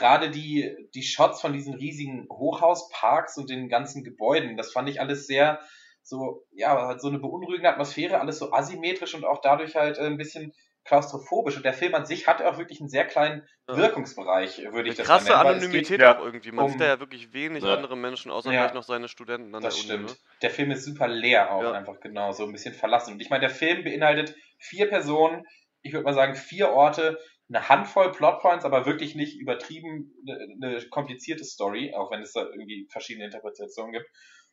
gerade 0.00 0.30
die, 0.30 0.74
die 0.94 1.02
Shots 1.04 1.40
von 1.40 1.52
diesen 1.52 1.74
riesigen 1.74 2.26
Hochhausparks 2.32 3.36
und 3.38 3.48
den 3.50 3.68
ganzen 3.68 4.02
Gebäuden, 4.02 4.56
das 4.56 4.72
fand 4.72 4.88
ich 4.88 5.00
alles 5.00 5.26
sehr 5.28 5.60
so, 6.02 6.44
ja, 6.50 6.88
hat 6.88 7.00
so 7.00 7.08
eine 7.08 7.18
beunruhigende 7.18 7.68
Atmosphäre, 7.68 8.18
alles 8.20 8.38
so 8.38 8.50
asymmetrisch 8.52 9.14
und 9.14 9.24
auch 9.24 9.40
dadurch 9.42 9.76
halt 9.76 9.98
äh, 9.98 10.06
ein 10.06 10.16
bisschen 10.16 10.52
klaustrophobisch. 10.84 11.56
Und 11.58 11.64
der 11.64 11.74
Film 11.74 11.94
an 11.94 12.06
sich 12.06 12.26
hat 12.26 12.42
auch 12.42 12.56
wirklich 12.58 12.80
einen 12.80 12.88
sehr 12.88 13.04
kleinen. 13.06 13.46
Wirkungsbereich, 13.68 14.58
würde 14.72 14.88
ich 14.88 14.96
das 14.96 15.06
krasse 15.06 15.28
weil 15.28 15.54
es 15.56 15.62
Anonymität 15.62 15.88
geht- 15.88 16.00
Ja. 16.00 16.18
auch 16.18 16.24
irgendwie. 16.24 16.50
Man 16.50 16.64
um- 16.64 16.70
sieht 16.72 16.80
da 16.80 16.86
ja 16.86 16.98
wirklich 17.00 17.32
wenig 17.32 17.62
Ja. 17.62 17.74
andere 17.74 17.96
Menschen, 17.96 18.32
außer 18.32 18.50
Ja. 18.50 18.60
vielleicht 18.62 18.74
noch 18.74 18.82
seine 18.82 19.06
Studenten 19.08 19.54
an 19.54 19.62
Das 19.62 19.76
der 19.76 19.82
stimmt. 19.82 20.04
Uni. 20.10 20.12
Ne? 20.12 20.18
Der 20.42 20.50
Film 20.50 20.70
ist 20.72 20.84
super 20.84 21.06
leer 21.06 21.52
auch 21.52 21.62
Ja. 21.62 21.72
einfach 21.72 22.00
genau, 22.00 22.32
so 22.32 22.44
ein 22.44 22.50
bisschen 22.52 22.74
verlassen. 22.74 23.12
Und 23.12 23.20
ich 23.22 23.30
meine, 23.30 23.42
der 23.42 23.50
Film 23.50 23.84
beinhaltet 23.84 24.34
vier 24.58 24.88
Personen, 24.88 25.44
ich 25.82 25.92
würde 25.92 26.04
mal 26.04 26.14
sagen 26.14 26.34
vier 26.34 26.70
Orte, 26.70 27.18
eine 27.52 27.68
Handvoll 27.68 28.12
Plotpoints, 28.12 28.64
aber 28.64 28.86
wirklich 28.86 29.14
nicht 29.14 29.38
übertrieben 29.38 30.14
eine, 30.26 30.68
eine 30.68 30.88
komplizierte 30.88 31.44
Story, 31.44 31.92
auch 31.94 32.10
wenn 32.10 32.22
es 32.22 32.32
da 32.32 32.42
irgendwie 32.42 32.86
verschiedene 32.90 33.26
Interpretationen 33.26 33.92
gibt. 33.92 34.06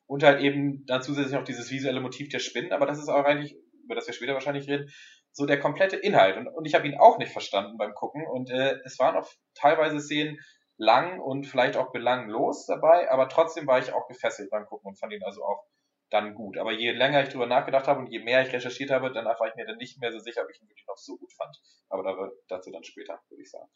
Und 0.08 0.24
halt 0.24 0.42
eben 0.42 0.86
dann 0.86 1.02
zusätzlich 1.02 1.36
noch 1.36 1.44
dieses 1.44 1.70
visuelle 1.70 2.00
Motiv 2.00 2.30
der 2.30 2.40
Spinnen, 2.40 2.72
aber 2.72 2.86
das 2.86 2.98
ist 2.98 3.10
auch 3.10 3.26
eigentlich, 3.26 3.56
über 3.84 3.94
das 3.94 4.08
wir 4.08 4.14
später 4.14 4.34
wahrscheinlich 4.34 4.68
reden, 4.68 4.90
so 5.34 5.46
der 5.46 5.60
komplette 5.60 5.98
Inhalt. 5.98 6.38
Und, 6.38 6.48
und 6.48 6.66
ich 6.66 6.74
habe 6.74 6.88
ihn 6.88 6.98
auch 6.98 7.18
nicht 7.20 7.32
verstanden 7.32 7.78
beim 7.78 7.94
Gucken. 7.94 8.26
Und 8.26 8.50
äh, 8.50 8.78
es 8.86 8.98
waren 9.00 9.16
auch 9.16 9.30
teilweise 9.54 10.00
Szenen 10.00 10.40
lang 10.78 11.20
und 11.20 11.46
vielleicht 11.46 11.78
auch 11.78 11.92
belanglos 11.92 12.66
dabei, 12.66 13.12
aber 13.12 13.30
trotzdem 13.30 13.68
war 13.68 13.80
ich 13.80 13.94
auch 13.94 14.08
gefesselt 14.08 14.50
beim 14.50 14.66
Gucken 14.66 14.90
und 14.90 15.00
fand 15.00 15.14
ihn 15.14 15.24
also 15.24 15.44
auch 15.44 15.64
dann 16.10 16.36
gut. 16.36 16.58
Aber 16.58 16.72
je 16.72 16.92
länger 16.92 17.24
ich 17.24 17.30
drüber 17.30 17.46
nachgedacht 17.46 17.88
habe 17.88 18.00
und 18.00 18.08
je 18.08 18.20
mehr 18.20 18.46
ich 18.46 18.54
recherchiert 18.54 18.92
habe, 18.92 19.12
danach 19.12 19.40
war 19.40 19.48
ich 19.48 19.56
mir 19.56 19.66
dann 19.66 19.78
nicht 19.78 20.00
mehr 20.00 20.12
so 20.12 20.20
sicher, 20.20 20.44
ob 20.44 20.50
ich 20.50 20.62
ihn 20.62 20.70
wirklich 20.70 20.88
noch 20.88 20.98
so 20.98 21.18
gut 21.18 21.34
fand. 21.34 21.58
Aber 21.90 22.04
da, 22.04 22.32
dazu 22.48 22.72
dann 22.72 22.84
später, 22.84 23.20
würde 23.30 23.42
ich 23.42 23.50
sagen. 23.50 23.70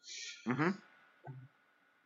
Mhm. 0.45 0.81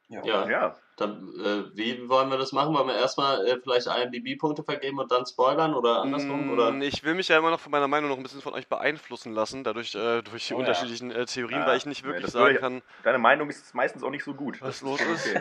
Ja, 0.07 0.47
Ja. 0.47 0.75
dann 0.97 1.33
äh, 1.43 1.75
wie 1.75 2.07
wollen 2.07 2.29
wir 2.29 2.37
das 2.37 2.51
machen? 2.51 2.75
Wollen 2.75 2.87
wir 2.87 2.95
erstmal 2.95 3.43
äh, 3.47 3.57
vielleicht 3.59 3.87
IMDb-Punkte 3.87 4.63
vergeben 4.63 4.99
und 4.99 5.11
dann 5.11 5.25
spoilern 5.25 5.73
oder 5.73 6.01
andersrum? 6.03 6.45
Mm, 6.47 6.51
Oder? 6.53 6.71
Ich 6.81 7.03
will 7.03 7.15
mich 7.15 7.27
ja 7.27 7.39
immer 7.39 7.49
noch 7.49 7.59
von 7.59 7.71
meiner 7.71 7.87
Meinung 7.87 8.09
noch 8.11 8.17
ein 8.17 8.21
bisschen 8.23 8.41
von 8.41 8.53
euch 8.53 8.67
beeinflussen 8.67 9.33
lassen, 9.33 9.63
dadurch 9.63 9.95
äh, 9.95 10.21
durch 10.21 10.47
die 10.47 10.53
Oh 10.53 10.57
ja. 10.57 10.59
unterschiedlichen 10.59 11.09
äh, 11.09 11.25
Theorien, 11.25 11.63
Ah, 11.63 11.67
weil 11.67 11.77
ich 11.77 11.87
nicht 11.87 12.03
wirklich 12.03 12.27
sagen 12.31 12.53
ich- 12.53 12.61
kann, 12.61 12.81
Deine 13.03 13.17
Meinung 13.17 13.49
ist 13.49 13.73
meistens 13.73 14.03
auch 14.03 14.11
nicht 14.11 14.23
so 14.23 14.35
gut. 14.35 14.61
was 14.61 14.81
los 14.81 15.01
ist. 15.01 15.35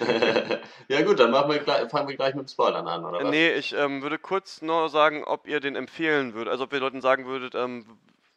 okay. 0.00 0.58
ja 0.88 1.02
gut, 1.02 1.18
dann 1.18 1.30
machen 1.30 1.50
wir 1.50 1.58
gleich, 1.60 1.90
fangen 1.90 2.08
wir 2.08 2.16
gleich 2.16 2.34
mit 2.34 2.46
dem 2.46 2.52
Spoilern 2.52 2.86
an, 2.86 3.04
oder 3.06 3.24
was? 3.24 3.30
Nee, 3.30 3.52
ich 3.54 3.72
ähm, 3.74 4.02
würde 4.02 4.18
kurz 4.18 4.60
nur 4.60 4.90
sagen, 4.90 5.24
ob 5.24 5.48
ihr 5.48 5.60
den 5.60 5.76
empfehlen 5.76 6.34
würdet. 6.34 6.50
Also 6.52 6.64
ob 6.64 6.72
ihr 6.74 6.80
Leuten 6.80 7.00
sagen 7.00 7.24
würdet, 7.24 7.54
ähm, 7.54 7.86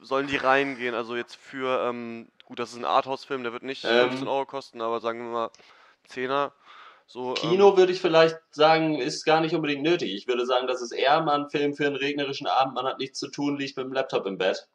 sollen 0.01 0.27
die 0.27 0.37
reingehen. 0.37 0.95
Also 0.95 1.15
jetzt 1.15 1.35
für, 1.35 1.87
ähm, 1.87 2.27
gut, 2.45 2.59
das 2.59 2.71
ist 2.71 2.77
ein 2.77 2.85
Arthouse-Film, 2.85 3.43
der 3.43 3.53
wird 3.53 3.63
nicht 3.63 3.85
Ähm. 3.85 4.09
15 4.09 4.27
Euro 4.27 4.45
kosten, 4.45 4.81
aber 4.81 4.99
sagen 4.99 5.19
wir 5.19 5.31
mal 5.31 5.51
10er. 6.09 6.51
So, 7.05 7.33
Kino 7.33 7.71
ähm, 7.71 7.77
würde 7.77 7.91
ich 7.91 8.01
vielleicht 8.01 8.37
sagen, 8.51 8.95
ist 8.95 9.25
gar 9.25 9.41
nicht 9.41 9.53
unbedingt 9.53 9.83
nötig. 9.83 10.13
Ich 10.13 10.27
würde 10.27 10.45
sagen, 10.45 10.67
das 10.67 10.81
ist 10.81 10.91
eher 10.91 11.21
mal 11.21 11.41
ein 11.41 11.49
Film 11.49 11.73
für 11.73 11.85
einen 11.85 11.97
regnerischen 11.97 12.47
Abend. 12.47 12.73
Man 12.73 12.85
hat 12.85 12.99
nichts 12.99 13.19
zu 13.19 13.29
tun, 13.29 13.57
liegt 13.57 13.77
mit 13.77 13.85
dem 13.85 13.93
Laptop 13.93 14.25
im 14.25 14.37
Bett. 14.37 14.67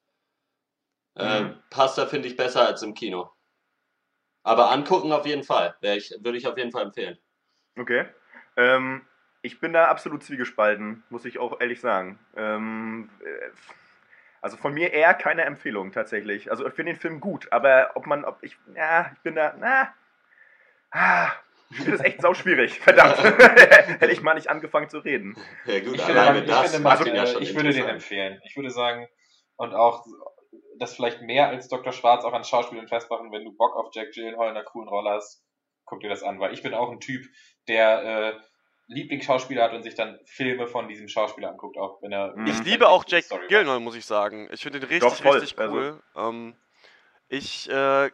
Äh, 1.16 1.42
Mhm. 1.42 1.62
passt 1.71 1.97
da, 1.97 2.06
finde 2.06 2.28
ich, 2.28 2.37
besser 2.37 2.66
als 2.66 2.83
im 2.83 2.92
Kino. 2.92 3.30
Aber 4.42 4.71
angucken 4.71 5.12
auf 5.12 5.26
jeden 5.26 5.45
Fall. 5.45 5.76
Ich, 5.80 6.14
würde 6.21 6.37
ich 6.37 6.47
auf 6.47 6.59
jeden 6.59 6.71
Fall 6.73 6.85
empfehlen. 6.85 7.18
Okay. 7.78 8.06
Ähm, 8.56 9.06
ich 9.42 9.59
bin 9.59 9.73
da 9.73 9.87
absolut 9.88 10.23
zwiegespalten, 10.23 11.04
muss 11.09 11.25
ich 11.25 11.38
auch 11.38 11.61
ehrlich 11.61 11.80
sagen. 11.80 12.18
Ähm, 12.37 13.11
äh, 13.25 13.50
also 14.40 14.57
von 14.57 14.73
mir 14.75 14.93
eher 14.93 15.14
keine 15.14 15.43
Empfehlung 15.43 15.93
tatsächlich. 15.93 16.50
Also 16.50 16.66
ich 16.66 16.75
finde 16.75 16.93
den 16.93 17.00
Film 17.00 17.21
gut, 17.21 17.50
aber 17.52 17.90
ob 17.95 18.07
man, 18.07 18.25
ob 18.25 18.43
ich, 18.43 18.57
ja, 18.75 19.11
ich 19.14 19.21
bin 19.21 19.35
da, 19.35 19.55
na, 19.59 19.95
ah, 20.90 21.31
ich 21.71 21.76
finde 21.78 21.93
das 21.93 22.00
echt 22.00 22.23
sauschwierig. 22.23 22.81
Verdammt. 22.81 23.23
Hätte 23.25 24.12
ich 24.12 24.23
mal 24.23 24.35
nicht 24.35 24.49
angefangen 24.49 24.88
zu 24.88 24.99
reden. 24.99 25.37
Ja 25.64 25.81
gut, 25.81 25.95
Ich 25.95 26.02
finde, 26.02 26.40
ich, 26.40 26.47
das 26.47 26.73
finde 26.73 27.11
ihn 27.11 27.16
ja 27.16 27.26
schon 27.26 27.43
ich 27.43 27.55
würde 27.55 27.73
den 27.73 27.88
empfehlen. 27.88 28.40
Ich 28.45 28.57
würde 28.57 28.71
sagen, 28.71 29.09
und 29.57 29.75
auch 29.75 30.05
das 30.78 30.95
vielleicht 30.95 31.23
mehr 31.23 31.49
als 31.49 31.69
Dr. 31.69 31.93
Schwarz 31.93 32.25
auch 32.25 32.33
an 32.33 32.45
Schauspielern 32.45 32.88
festmachen, 32.88 33.33
wenn 33.33 33.45
du 33.45 33.57
Bock 33.57 33.76
auf 33.76 33.90
Jack 33.93 34.12
Gyllenhaal 34.12 34.50
in 34.50 34.57
einer 34.57 34.64
coolen 34.64 34.88
Rolle 34.88 35.11
hast, 35.11 35.43
guck 35.85 36.00
dir 36.00 36.11
das 36.11 36.23
an, 36.23 36.38
weil 36.40 36.52
ich 36.52 36.62
bin 36.62 36.75
auch 36.75 36.90
ein 36.90 37.00
Typ, 37.00 37.25
der 37.69 38.05
äh, 38.05 38.40
Lieblingsschauspieler 38.88 39.64
hat 39.64 39.73
und 39.73 39.83
sich 39.83 39.95
dann 39.95 40.19
Filme 40.25 40.66
von 40.69 40.88
diesem 40.88 41.09
Schauspieler 41.09 41.50
anguckt, 41.50 41.76
auch 41.76 42.00
wenn 42.02 42.12
er. 42.12 42.37
Mhm. 42.37 42.47
Ich 42.47 42.62
liebe 42.64 42.88
auch 42.88 43.05
Jack 43.07 43.25
Story 43.25 43.81
muss 43.81 43.97
ich 43.97 44.05
sagen. 44.05 44.49
Ich 44.52 44.62
finde 44.62 44.81
den 44.81 44.88
richtig, 44.88 45.09
Doch, 45.11 45.16
voll. 45.23 45.38
richtig 45.38 45.59
Also- 45.59 45.75
cool. 45.75 46.02
Ähm, 46.16 46.55
ich, 47.28 47.69
äh, 47.69 48.11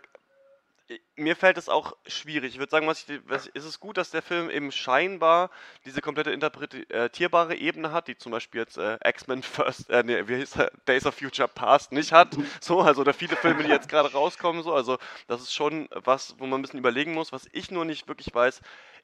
mir 1.16 1.36
fällt 1.36 1.56
es 1.58 1.68
auch 1.68 1.96
schwierig. 2.06 2.52
Ich 2.54 2.58
würde 2.58 2.70
sagen, 2.70 2.86
was 2.86 3.08
ich, 3.08 3.20
was, 3.26 3.46
ist 3.46 3.64
es 3.64 3.80
gut, 3.80 3.96
dass 3.96 4.10
der 4.10 4.22
Film 4.22 4.50
eben 4.50 4.72
scheinbar 4.72 5.50
diese 5.84 6.00
komplette 6.00 6.30
interpretierbare 6.32 7.54
Ebene 7.54 7.92
hat, 7.92 8.08
die 8.08 8.16
zum 8.16 8.32
Beispiel 8.32 8.60
jetzt 8.62 8.78
äh, 8.78 8.98
X-Men 9.04 9.42
First, 9.42 9.90
äh, 9.90 10.02
nee, 10.04 10.26
wie 10.26 10.36
hieß 10.36 10.56
er, 10.56 10.70
Days 10.86 11.06
of 11.06 11.14
Future 11.14 11.48
Past 11.48 11.92
nicht 11.92 12.12
hat. 12.12 12.28
So, 12.60 12.80
also 12.80 13.00
oder 13.02 13.14
viele 13.14 13.36
Filme, 13.36 13.62
die 13.62 13.70
jetzt 13.70 13.88
gerade 13.88 14.12
rauskommen, 14.12 14.62
so. 14.62 14.72
Also 14.74 14.98
das 15.28 15.42
ist 15.42 15.54
schon 15.54 15.88
was, 15.90 16.34
wo 16.38 16.46
man 16.46 16.60
ein 16.60 16.62
bisschen 16.62 16.78
überlegen 16.78 17.12
muss. 17.14 17.32
Was 17.32 17.48
ich 17.52 17.70
nur 17.70 17.84
nicht 17.84 18.08
wirklich 18.08 18.34
weiß, 18.34 18.60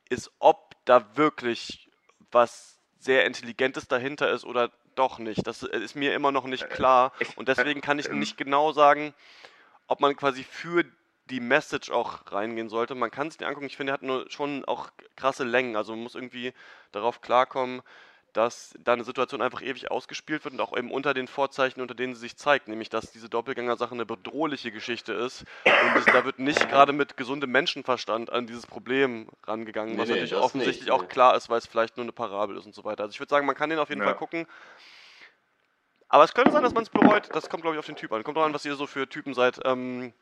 ist, 0.08 0.30
ob 0.38 0.74
da 0.84 1.16
wirklich 1.16 1.90
was 2.30 2.78
sehr 2.98 3.26
Intelligentes 3.26 3.88
dahinter 3.88 4.30
ist 4.30 4.44
oder 4.44 4.70
doch 4.94 5.18
nicht. 5.18 5.46
Das 5.46 5.62
äh, 5.62 5.78
ist 5.78 5.94
mir 5.94 6.14
immer 6.14 6.32
noch 6.32 6.44
nicht 6.46 6.68
klar. 6.70 7.12
ich- 7.20 7.36
Und 7.36 7.48
deswegen 7.48 7.80
kann 7.80 7.98
ich 7.98 8.08
ähm, 8.08 8.18
nicht 8.18 8.36
genau 8.36 8.72
sagen, 8.72 9.14
ob 9.86 10.00
man 10.00 10.16
quasi 10.16 10.44
für 10.44 10.84
die 11.26 11.40
Message 11.40 11.90
auch 11.90 12.32
reingehen 12.32 12.68
sollte. 12.68 12.94
Man 12.94 13.10
kann 13.10 13.28
es 13.28 13.38
nicht 13.38 13.46
angucken. 13.46 13.66
Ich 13.66 13.76
finde, 13.76 13.92
er 13.92 13.94
hat 13.94 14.02
nur 14.02 14.30
schon 14.30 14.64
auch 14.64 14.90
krasse 15.16 15.44
Längen. 15.44 15.76
Also 15.76 15.92
man 15.92 16.02
muss 16.02 16.14
irgendwie 16.14 16.52
darauf 16.92 17.20
klarkommen, 17.20 17.82
dass 18.32 18.74
da 18.78 18.92
eine 18.92 19.04
Situation 19.04 19.42
einfach 19.42 19.62
ewig 19.62 19.90
ausgespielt 19.90 20.44
wird 20.44 20.54
und 20.54 20.60
auch 20.60 20.76
eben 20.76 20.90
unter 20.90 21.14
den 21.14 21.28
Vorzeichen, 21.28 21.80
unter 21.80 21.94
denen 21.94 22.14
sie 22.14 22.20
sich 22.20 22.36
zeigt, 22.36 22.68
nämlich 22.68 22.88
dass 22.88 23.10
diese 23.10 23.28
Doppelgänger-Sache 23.28 23.94
eine 23.94 24.06
bedrohliche 24.06 24.70
Geschichte 24.70 25.12
ist 25.12 25.44
und 25.64 25.96
es, 25.96 26.04
da 26.06 26.24
wird 26.24 26.38
nicht 26.38 26.68
gerade 26.68 26.92
mit 26.92 27.16
gesundem 27.16 27.50
Menschenverstand 27.50 28.30
an 28.30 28.46
dieses 28.46 28.66
Problem 28.66 29.28
rangegangen, 29.46 29.94
Nee, 29.94 29.98
was 30.00 30.08
nee, 30.08 30.14
natürlich 30.14 30.34
offensichtlich 30.36 30.80
nicht, 30.86 30.90
auch 30.90 31.02
nee. 31.02 31.08
klar 31.08 31.36
ist, 31.36 31.48
weil 31.48 31.58
es 31.58 31.66
vielleicht 31.66 31.96
nur 31.96 32.04
eine 32.04 32.12
Parabel 32.12 32.56
ist 32.56 32.66
und 32.66 32.74
so 32.74 32.84
weiter. 32.84 33.04
Also 33.04 33.12
ich 33.12 33.20
würde 33.20 33.30
sagen, 33.30 33.46
man 33.46 33.54
kann 33.56 33.70
den 33.70 33.78
auf 33.78 33.88
jeden 33.88 34.00
Ja. 34.00 34.06
Fall 34.08 34.16
gucken. 34.16 34.46
Aber 36.08 36.24
es 36.24 36.32
könnte 36.32 36.52
sein, 36.52 36.62
dass 36.62 36.72
man 36.74 36.82
es 36.82 36.90
bereut. 36.90 37.28
Das 37.34 37.50
kommt, 37.50 37.62
glaube 37.62 37.76
ich, 37.76 37.78
auf 37.78 37.86
den 37.86 37.96
Typ 37.96 38.12
an. 38.12 38.24
Kommt 38.24 38.36
drauf 38.36 38.46
an, 38.46 38.54
was 38.54 38.64
ihr 38.64 38.74
so 38.76 38.86
für 38.86 39.08
Typen 39.08 39.34
seid, 39.34 39.60
ähm, 39.64 40.12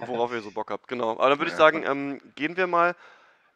worauf 0.00 0.32
ihr 0.32 0.40
so 0.40 0.50
Bock 0.52 0.70
habt. 0.70 0.86
Genau. 0.88 1.12
Aber 1.12 1.30
dann 1.30 1.38
würde 1.38 1.50
ich 1.50 1.56
sagen, 1.56 1.84
ähm, 1.84 2.20
gehen 2.36 2.56
wir 2.56 2.66
mal 2.66 2.94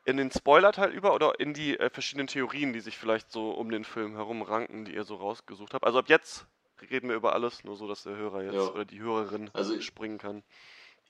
in 0.05 0.17
den 0.17 0.31
Spoiler-Teil 0.31 0.93
über 0.93 1.15
oder 1.15 1.39
in 1.41 1.55
die 1.55 1.79
äh, 1.79 1.91
verschiedenen 1.91 2.27
Theorien, 2.27 2.73
die 2.73 2.81
sich 2.81 2.97
vielleicht 2.99 3.31
so 3.33 3.51
um 3.53 3.71
den 3.71 3.85
Film 3.85 4.17
herum 4.17 4.43
ranken, 4.43 4.85
die 4.85 4.95
ihr 4.95 5.05
so 5.05 5.17
rausgesucht 5.17 5.75
habt. 5.75 5.85
Also 5.85 5.99
ab 5.99 6.09
jetzt 6.09 6.47
reden 6.91 7.09
wir 7.09 7.17
über 7.17 7.33
alles, 7.35 7.65
nur 7.65 7.77
so, 7.77 7.89
dass 7.89 8.03
der 8.03 8.17
Hörer 8.17 8.43
jetzt 8.43 8.55
Ja. 8.55 8.69
oder 8.69 8.85
die 8.85 9.01
Hörerin 9.01 9.51
Also- 9.55 9.81
springen 9.81 10.19
kann. 10.19 10.43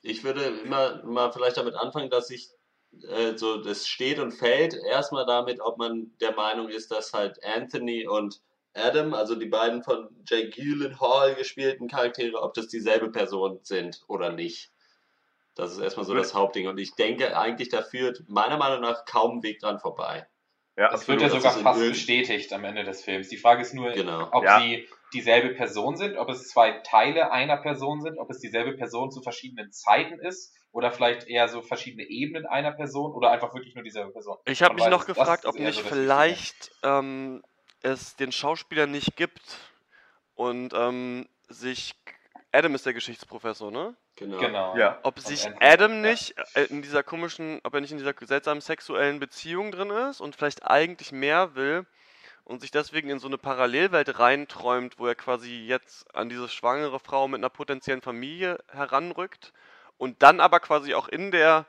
Ich 0.01 0.23
würde 0.23 0.43
immer 0.63 1.03
mal 1.03 1.31
vielleicht 1.31 1.57
damit 1.57 1.75
anfangen, 1.75 2.09
dass 2.09 2.29
ich 2.29 2.49
äh, 3.09 3.35
so, 3.37 3.57
das 3.61 3.87
steht 3.87 4.19
und 4.19 4.31
fällt 4.31 4.73
erstmal 4.89 5.25
damit, 5.25 5.59
ob 5.59 5.77
man 5.77 6.13
der 6.21 6.33
Meinung 6.33 6.69
ist, 6.69 6.91
dass 6.91 7.11
halt 7.11 7.43
Anthony 7.43 8.07
und 8.07 8.39
Adam, 8.73 9.13
also 9.13 9.35
die 9.35 9.47
beiden 9.47 9.83
von 9.83 10.07
Jake 10.25 10.49
Gyllenhaal 10.51 11.35
gespielten 11.35 11.89
Charaktere, 11.89 12.41
ob 12.41 12.53
das 12.53 12.67
dieselbe 12.67 13.09
Person 13.11 13.59
sind 13.63 14.01
oder 14.07 14.31
nicht. 14.31 14.71
Das 15.55 15.71
ist 15.71 15.79
erstmal 15.79 16.05
so 16.05 16.13
das 16.13 16.33
Hauptding. 16.33 16.67
Und 16.67 16.77
ich 16.77 16.95
denke 16.95 17.37
eigentlich, 17.37 17.69
da 17.69 17.81
führt 17.81 18.23
meiner 18.27 18.57
Meinung 18.57 18.81
nach 18.81 19.05
kaum 19.05 19.37
ein 19.37 19.43
Weg 19.43 19.59
dran 19.59 19.79
vorbei. 19.79 20.27
Ja, 20.77 20.91
Es 20.91 21.07
wird 21.07 21.21
absolut. 21.21 21.21
ja 21.21 21.27
das 21.27 21.53
sogar 21.55 21.73
fast 21.73 21.79
bestätigt 21.89 22.51
am 22.51 22.65
Ende 22.65 22.83
des 22.83 23.01
Films. 23.01 23.29
Die 23.29 23.37
Frage 23.37 23.61
ist 23.61 23.73
nur, 23.73 23.91
Genau. 23.91 24.27
ob 24.33 24.43
Ja. 24.43 24.59
sie 24.59 24.87
dieselbe 25.13 25.55
Person 25.55 25.95
sind, 25.95 26.17
ob 26.17 26.29
es 26.29 26.49
zwei 26.49 26.71
Teile 26.83 27.31
einer 27.31 27.55
Person 27.57 28.01
sind, 28.01 28.19
ob 28.19 28.29
es 28.29 28.39
dieselbe 28.39 28.73
Person 28.73 29.09
zu 29.11 29.21
verschiedenen 29.21 29.71
Zeiten 29.71 30.19
ist 30.19 30.53
oder 30.73 30.91
vielleicht 30.91 31.27
eher 31.29 31.47
so 31.47 31.61
verschiedene 31.61 32.03
Ebenen 32.03 32.45
einer 32.45 32.73
Person 32.73 33.13
oder 33.13 33.31
einfach 33.31 33.53
wirklich 33.53 33.75
nur 33.75 33.85
dieselbe 33.85 34.11
Person. 34.11 34.35
Ich 34.43 34.61
habe 34.61 34.75
mich 34.75 34.85
noch 34.87 35.01
es. 35.01 35.07
Das 35.07 35.15
gefragt, 35.15 35.45
ob 35.45 35.55
nicht 35.55 35.75
so 35.75 35.83
das 35.83 35.89
vielleicht 35.93 36.71
ähm, 36.83 37.41
es 37.81 38.17
den 38.17 38.33
Schauspieler 38.33 38.87
nicht 38.87 39.15
gibt 39.15 39.59
und 40.33 40.73
ähm, 40.73 41.29
sich. 41.47 41.93
Adam 42.55 42.73
ist 42.75 42.85
der 42.85 42.93
Geschichtsprofessor, 42.93 43.71
ne? 43.71 43.95
Genau. 44.15 44.37
Genau. 44.37 44.77
Ja. 44.77 44.99
Ob 45.03 45.19
sich 45.19 45.47
Adam 45.59 46.01
nicht 46.01 46.35
äh, 46.53 46.63
in 46.65 46.81
dieser 46.81 47.03
komischen, 47.03 47.59
ob 47.63 47.73
er 47.73 47.81
nicht 47.81 47.91
in 47.91 47.97
dieser 47.97 48.13
seltsamen 48.19 48.61
sexuellen 48.61 49.19
Beziehung 49.19 49.71
drin 49.71 49.89
ist 49.89 50.21
und 50.21 50.35
vielleicht 50.35 50.65
eigentlich 50.65 51.11
mehr 51.11 51.55
will 51.55 51.85
und 52.45 52.61
sich 52.61 52.71
deswegen 52.71 53.09
in 53.09 53.19
so 53.19 53.27
eine 53.27 53.37
Parallelwelt 53.37 54.19
reinträumt, 54.19 54.99
wo 54.99 55.07
er 55.07 55.15
quasi 55.15 55.65
jetzt 55.65 56.15
an 56.15 56.29
diese 56.29 56.47
schwangere 56.47 56.99
Frau 56.99 57.27
mit 57.27 57.39
einer 57.39 57.49
potenziellen 57.49 58.01
Familie 58.01 58.59
heranrückt 58.71 59.51
und 59.97 60.23
dann 60.23 60.39
aber 60.39 60.59
quasi 60.59 60.93
auch 60.93 61.07
in 61.07 61.31
der 61.31 61.65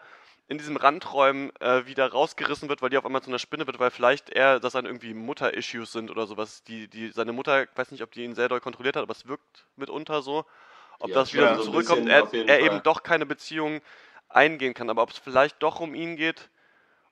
in 0.49 0.59
diesem 0.59 0.76
Randträumen 0.76 1.50
äh, 1.61 1.87
wieder 1.87 2.09
rausgerissen 2.09 2.69
wird, 2.69 2.81
weil 2.81 2.90
die 2.90 2.99
auf 2.99 3.05
einmal 3.05 3.23
zu 3.23 3.31
einer 3.31 3.38
Spinne 3.40 3.66
wird, 3.66 3.81
weil 3.81 3.90
vielleicht 3.90 4.31
er, 4.31 4.61
dass 4.61 4.75
dann 4.75 4.87
irgendwie 4.87 5.12
Mutter-Issues 5.12 5.90
sind 5.90 6.11
oder 6.11 6.26
sowas. 6.26 6.62
Die, 6.62 6.88
die, 6.88 7.09
seine 7.11 7.33
Mutter, 7.33 7.64
ich 7.64 7.69
weiß 7.75 7.90
nicht, 7.90 8.02
ob 8.02 8.12
die 8.12 8.23
ihn 8.23 8.37
sehr 8.37 8.49
doll 8.49 8.61
kontrolliert 8.61 8.95
hat, 8.95 9.02
aber 9.02 9.12
es 9.12 9.26
wirkt 9.26 9.66
mitunter 9.75 10.23
so. 10.23 10.45
Ob 10.98 11.10
Ja, 11.10 11.14
das 11.14 11.32
wieder 11.34 11.48
so 11.48 11.58
zurückkommt, 11.58 12.06
er, 12.06 12.24
er 12.46 12.60
eben 12.60 12.82
doch 12.82 13.02
keine 13.02 13.26
Beziehung 13.26 13.80
eingehen 14.28 14.74
kann, 14.74 14.90
aber 14.90 15.02
ob 15.02 15.10
es 15.10 15.18
vielleicht 15.18 15.62
doch 15.62 15.80
um 15.80 15.94
ihn 15.94 16.16
geht 16.16 16.50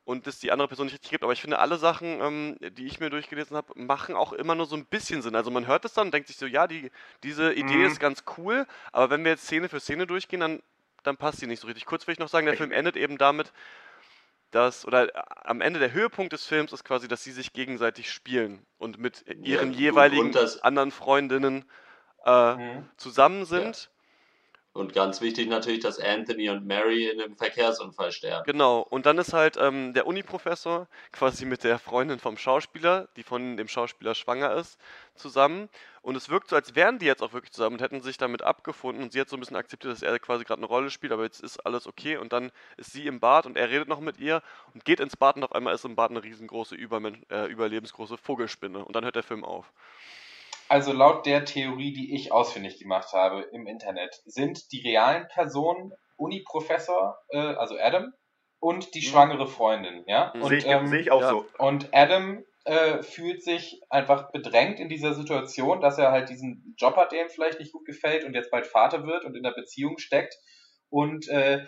und 0.05 0.27
es 0.27 0.39
die 0.39 0.53
andere 0.53 0.69
Person 0.69 0.87
nicht 0.87 0.95
richtig 0.95 1.11
gibt. 1.11 1.25
Aber 1.25 1.33
ich 1.33 1.41
finde, 1.41 1.59
alle 1.59 1.79
Sachen, 1.79 2.21
ähm, 2.21 2.57
die 2.61 2.87
ich 2.87 3.01
mir 3.01 3.11
durchgelesen 3.11 3.57
habe, 3.57 3.73
machen 3.77 4.15
auch 4.17 4.33
immer 4.33 4.55
nur 4.55 4.67
so 4.67 4.77
ein 4.77 4.87
bisschen 4.87 5.23
Sinn. 5.23 5.35
Also 5.37 5.51
man 5.51 5.67
hört 5.67 5.85
es 5.85 5.95
dann 5.95 6.09
und 6.09 6.15
denkt 6.15 6.29
sich 6.29 6.37
so, 6.37 6.47
ja, 6.47 6.67
die, 6.67 6.91
diese 7.23 7.53
Idee 7.55 7.85
Mhm. 7.85 7.87
ist 7.87 8.01
ganz 8.01 8.25
cool, 8.39 8.67
aber 8.93 9.11
wenn 9.11 9.25
wir 9.25 9.33
jetzt 9.33 9.45
Szene 9.45 9.69
für 9.69 9.81
Szene 9.81 10.07
durchgehen, 10.07 10.41
dann, 10.41 10.63
dann 11.05 11.17
passt 11.17 11.41
die 11.43 11.47
nicht 11.47 11.61
so 11.61 11.67
richtig. 11.67 11.87
Kurz 11.87 12.07
will 12.07 12.13
ich 12.13 12.19
noch 12.19 12.29
sagen, 12.29 12.47
der 12.47 12.55
Film 12.55 12.73
endet 12.73 12.97
eben 12.97 13.19
damit, 13.19 13.53
dass, 14.51 14.87
oder 14.87 15.15
äh, 15.15 15.23
am 15.45 15.61
Ende 15.61 15.81
der 15.81 15.93
Höhepunkt 15.93 16.33
des 16.33 16.47
Films 16.47 16.73
ist 16.73 16.85
quasi, 16.85 17.09
dass 17.09 17.25
sie 17.25 17.33
sich 17.33 17.53
gegenseitig 17.53 18.11
spielen 18.13 18.65
und 18.79 18.99
mit 18.99 19.25
ihren 19.43 19.73
gut, 19.73 19.73
jeweiligen 19.73 20.39
anderen 20.61 20.91
Freundinnen 20.91 21.65
äh, 22.25 22.55
Mhm. 22.57 22.89
zusammen 22.97 23.45
sind. 23.45 23.91
Und 24.73 24.93
ganz 24.93 25.21
wichtig 25.21 25.49
natürlich, 25.49 25.79
dass 25.79 26.01
Anthony 26.01 26.51
und 26.51 26.67
Mary 26.67 27.09
in 27.09 27.21
einem 27.21 27.37
Verkehrsunfall 27.37 28.11
sterben. 28.11 28.45
Genau, 28.45 28.81
und 28.81 29.07
dann 29.07 29.19
ist 29.19 29.33
halt 29.33 29.57
ähm, 29.57 29.95
der 29.95 30.05
Uni-Professor 30.05 30.89
quasi 31.13 31.45
mit 31.45 31.63
der 31.63 31.79
Freundin 31.79 32.19
vom 32.19 32.37
Schauspieler, 32.37 33.07
die 33.17 33.23
von 33.23 33.57
dem 33.57 33.69
Schauspieler 33.69 34.17
schwanger 34.17 34.53
ist, 34.55 34.77
zusammen. 35.15 35.69
Und 36.03 36.17
es 36.17 36.29
wirkt 36.29 36.49
so, 36.49 36.57
als 36.57 36.75
wären 36.75 36.99
die 36.99 37.07
jetzt 37.07 37.23
auch 37.23 37.33
wirklich 37.33 37.53
zusammen 37.53 37.77
und 37.77 37.83
hätten 37.83 38.03
sich 38.03 38.19
damit 38.19 38.43
abgefunden. 38.43 39.05
Und 39.05 39.13
sie 39.13 39.21
hat 39.21 39.29
so 39.29 39.37
ein 39.37 39.41
bisschen 39.41 39.57
akzeptiert, 39.57 39.93
dass 39.93 40.03
er 40.03 40.19
quasi 40.19 40.43
gerade 40.43 40.59
eine 40.59 40.67
Rolle 40.67 40.91
spielt, 40.91 41.13
aber 41.13 41.23
jetzt 41.23 41.41
ist 41.41 41.65
alles 41.65 41.87
okay. 41.87 42.17
Und 42.17 42.33
dann 42.33 42.51
ist 42.77 42.93
sie 42.93 43.07
im 43.07 43.21
Bad 43.21 43.47
und 43.47 43.57
er 43.57 43.71
redet 43.71 43.87
noch 43.87 44.01
mit 44.01 44.19
ihr 44.19 44.43
und 44.75 44.85
geht 44.85 44.99
ins 44.99 45.17
Bad 45.17 45.37
und 45.37 45.45
auf 45.45 45.53
einmal 45.55 45.73
ist 45.77 45.85
im 45.85 45.95
Bad 45.95 46.11
eine 46.11 46.25
riesengroße, 46.25 46.75
Übermen 46.75 47.25
äh, 47.31 47.47
überlebensgroße 47.47 48.19
Vogelspinne. 48.19 48.85
Und 48.85 48.97
dann 48.97 49.05
hört 49.05 49.15
der 49.15 49.23
Film 49.23 49.45
auf. 49.45 49.73
Also 50.69 50.93
laut 50.93 51.27
der 51.27 51.45
Theorie, 51.45 51.93
die 51.93 52.15
ich 52.15 52.33
ausfindig 52.33 52.79
gemacht 52.79 53.13
habe 53.13 53.43
im 53.53 53.67
Internet, 53.67 54.21
sind 54.25 54.73
die 54.73 54.81
realen 54.81 55.29
Personen 55.29 55.93
Uni-Professor, 56.17 57.19
äh, 57.31 57.39
also 57.39 57.77
Adam, 57.79 58.13
und 58.61 58.95
die 58.95 59.01
Mhm. 59.01 59.05
schwangere 59.05 59.47
Freundin, 59.47 60.05
ja? 60.07 60.33
Mhm. 60.35 60.43
Und, 60.43 60.49
Sehe 60.49 60.59
ich, 60.59 60.67
ähm, 60.67 60.87
sehe 60.87 61.01
ich 61.01 61.11
auch 61.11 61.21
ja. 61.21 61.31
so. 61.31 61.47
Und 61.59 61.89
Adam 61.93 62.45
äh, 62.65 63.03
fühlt 63.03 63.43
sich 63.43 63.83
einfach 63.91 64.33
bedrängt 64.33 64.81
in 64.81 64.89
dieser 64.89 65.13
Situation, 65.13 65.83
dass 65.83 65.99
er 65.99 66.13
halt 66.13 66.31
diesen 66.31 66.75
Job 66.79 66.97
hat, 66.97 67.13
der 67.13 67.23
ihm 67.23 67.29
vielleicht 67.29 67.61
nicht 67.61 67.73
gut 67.73 67.85
gefällt 67.85 68.25
und 68.25 68.33
jetzt 68.33 68.51
bald 68.51 68.67
Vater 68.67 69.07
wird 69.07 69.25
und 69.27 69.37
in 69.37 69.43
der 69.43 69.51
Beziehung 69.53 69.99
steckt. 69.99 70.35
Und 70.89 71.29
äh, 71.29 71.67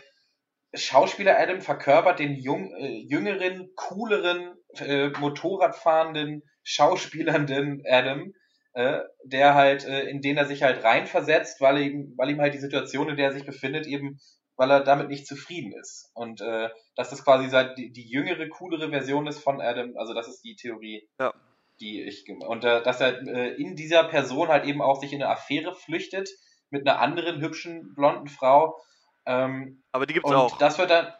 Schauspieler 0.74 1.38
Adam 1.38 1.60
verkörpert 1.60 2.18
den 2.18 2.34
jung, 2.34 2.74
äh, 2.76 2.88
jüngeren, 3.08 3.72
cooleren, 3.76 4.54
äh, 4.78 5.08
Motorradfahrenden, 5.08 6.42
schauspielernden 6.62 7.82
Adam, 7.88 8.32
äh, 8.76 9.00
der 9.24 9.54
halt, 9.54 9.84
äh, 9.86 10.02
in 10.04 10.20
den 10.20 10.36
er 10.36 10.44
sich 10.44 10.62
halt 10.62 10.84
reinversetzt, 10.84 11.60
weil 11.62 11.78
ihm, 11.78 12.12
weil 12.16 12.30
ihm 12.30 12.40
halt 12.40 12.52
die 12.54 12.58
Situation, 12.58 13.08
in 13.08 13.16
der 13.16 13.26
er 13.28 13.32
sich 13.32 13.46
befindet, 13.46 13.86
eben 13.86 14.20
weil 14.58 14.70
er 14.70 14.80
damit 14.84 15.08
nicht 15.08 15.26
zufrieden 15.26 15.72
ist. 15.72 16.10
Und 16.14 16.40
äh, 16.40 16.68
dass 16.94 17.10
das 17.10 17.24
quasi 17.24 17.48
seit 17.48 17.76
die, 17.78 17.90
die 17.92 18.08
jüngere, 18.08 18.48
coolere 18.48 18.88
Version 18.90 19.26
ist 19.26 19.38
von 19.38 19.60
Adam, 19.60 19.96
also 19.96 20.14
das 20.14 20.28
ist 20.28 20.42
die 20.44 20.56
Theorie, 20.56 21.08
Ja. 21.20 21.32
die 21.80 22.02
ich 22.02 22.24
und 22.28 22.64
äh, 22.64 22.82
dass 22.82 23.00
er 23.00 23.20
äh, 23.26 23.54
in 23.54 23.76
dieser 23.76 24.04
Person 24.04 24.48
halt 24.48 24.64
eben 24.64 24.80
auch 24.82 25.00
sich 25.00 25.12
in 25.12 25.22
eine 25.22 25.30
Affäre 25.32 25.74
flüchtet 25.74 26.28
mit 26.70 26.86
einer 26.88 27.00
anderen 27.00 27.40
hübschen 27.40 27.94
blonden 27.94 28.28
Frau. 28.28 28.78
Ähm, 29.26 29.82
Aber 29.92 30.06
die 30.06 30.14
gibt's 30.14 30.28
und 30.30 30.36
auch. 30.36 30.58
das 30.58 30.78
wird 30.78 30.90
dann. 30.90 31.12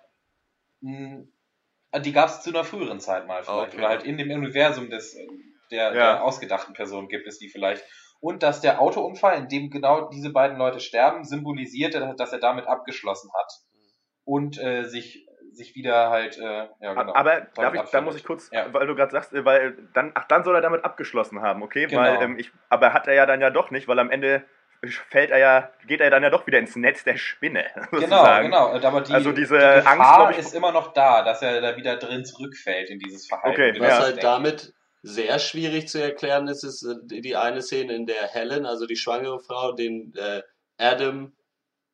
mh, 0.81 1.25
Die 2.03 2.13
gab 2.13 2.29
es 2.29 2.43
zu 2.43 2.51
einer 2.51 2.65
früheren 2.65 3.01
Zeit 3.01 3.27
mal 3.27 3.43
vielleicht. 3.43 3.69
Okay. 3.75 3.79
Oder 3.79 3.89
halt 3.89 4.03
in 4.05 4.17
dem 4.19 4.31
Universum 4.31 4.91
des, 4.91 5.17
der, 5.71 5.85
Ja. 5.89 5.93
der 5.93 6.25
ausgedachten 6.25 6.75
Person 6.75 7.09
gibt 7.09 7.27
es 7.27 7.39
die 7.39 7.49
vielleicht. 7.49 7.85
Und 8.21 8.43
dass 8.43 8.61
der 8.61 8.81
Autounfall, 8.81 9.37
in 9.39 9.49
dem 9.49 9.71
genau 9.71 10.09
diese 10.09 10.31
beiden 10.33 10.57
Leute 10.57 10.81
sterben, 10.81 11.25
symbolisiert, 11.25 11.95
dass 12.19 12.33
er 12.33 12.39
damit 12.39 12.67
abgeschlossen 12.67 13.31
hat. 13.39 13.53
Und 14.25 14.59
äh, 14.59 14.85
sich, 14.85 15.27
sich 15.53 15.75
wieder 15.75 16.11
halt, 16.11 16.39
äh, 16.39 16.69
ja 16.81 16.95
genau. 16.95 17.15
Aber 17.15 17.43
darf 17.55 17.75
ich, 17.75 17.83
da 17.91 18.01
muss 18.01 18.17
ich 18.17 18.25
kurz, 18.25 18.49
Ja. 18.53 18.73
weil 18.73 18.87
du 18.87 18.95
gerade 18.95 19.13
sagst, 19.13 19.33
äh, 19.33 19.45
weil 19.45 19.77
dann, 19.95 20.13
ach, 20.15 20.25
dann 20.25 20.45
soll 20.45 20.55
er 20.55 20.61
damit 20.63 20.85
abgeschlossen 20.85 21.43
haben, 21.43 21.63
okay? 21.63 21.87
Genau. 21.87 22.01
Weil 22.03 22.23
ähm, 22.23 22.39
ich, 22.39 22.51
aber 22.69 22.93
hat 22.93 23.07
er 23.07 23.15
ja 23.15 23.27
dann 23.27 23.41
ja 23.41 23.51
doch 23.51 23.71
nicht, 23.71 23.87
weil 23.87 23.99
am 23.99 24.11
Ende 24.11 24.45
fällt 25.11 25.31
er 25.31 25.39
ja, 25.39 25.71
geht 25.87 26.01
er 26.01 26.11
dann 26.11 26.23
ja 26.23 26.31
doch 26.31 26.47
wieder 26.47 26.59
ins 26.59 26.77
Netz 26.77 27.05
der 27.05 27.17
Spinne. 27.17 27.65
Genau, 27.91 28.01
sozusagen. 28.01 28.47
genau. 28.47 28.75
Aber 28.75 29.01
die, 29.01 29.13
Also 29.13 29.33
diese 29.33 29.59
die 29.59 29.65
Gefahr 29.77 30.27
Angst, 30.27 30.39
ich- 30.39 30.47
ist 30.47 30.55
immer 30.55 30.73
noch 30.73 30.93
da, 30.93 31.23
dass 31.23 31.43
er 31.43 31.61
da 31.61 31.77
wieder 31.77 31.97
drin 31.97 32.25
zurückfällt 32.25 32.91
in 32.91 32.99
dieses 32.99 33.27
Verhalten. 33.27 33.51
Okay, 33.53 33.69
in 33.77 33.81
Was 33.81 33.89
Ja. 33.89 33.95
halt 33.99 34.07
Denken. 34.17 34.21
damit 34.23 34.75
sehr 35.07 35.39
schwierig 35.39 35.89
zu 35.89 36.03
erklären 36.03 36.49
ist, 36.49 36.65
ist 36.65 36.83
äh, 36.83 37.21
die 37.21 37.37
eine 37.37 37.63
Szene, 37.63 37.95
in 37.95 38.07
der 38.07 38.27
Helen, 38.29 38.67
also 38.67 38.87
die 38.87 38.97
schwangere 38.97 39.39
Frau, 39.41 39.73
den 39.73 40.13
äh, 40.17 40.43
Adam 40.79 41.33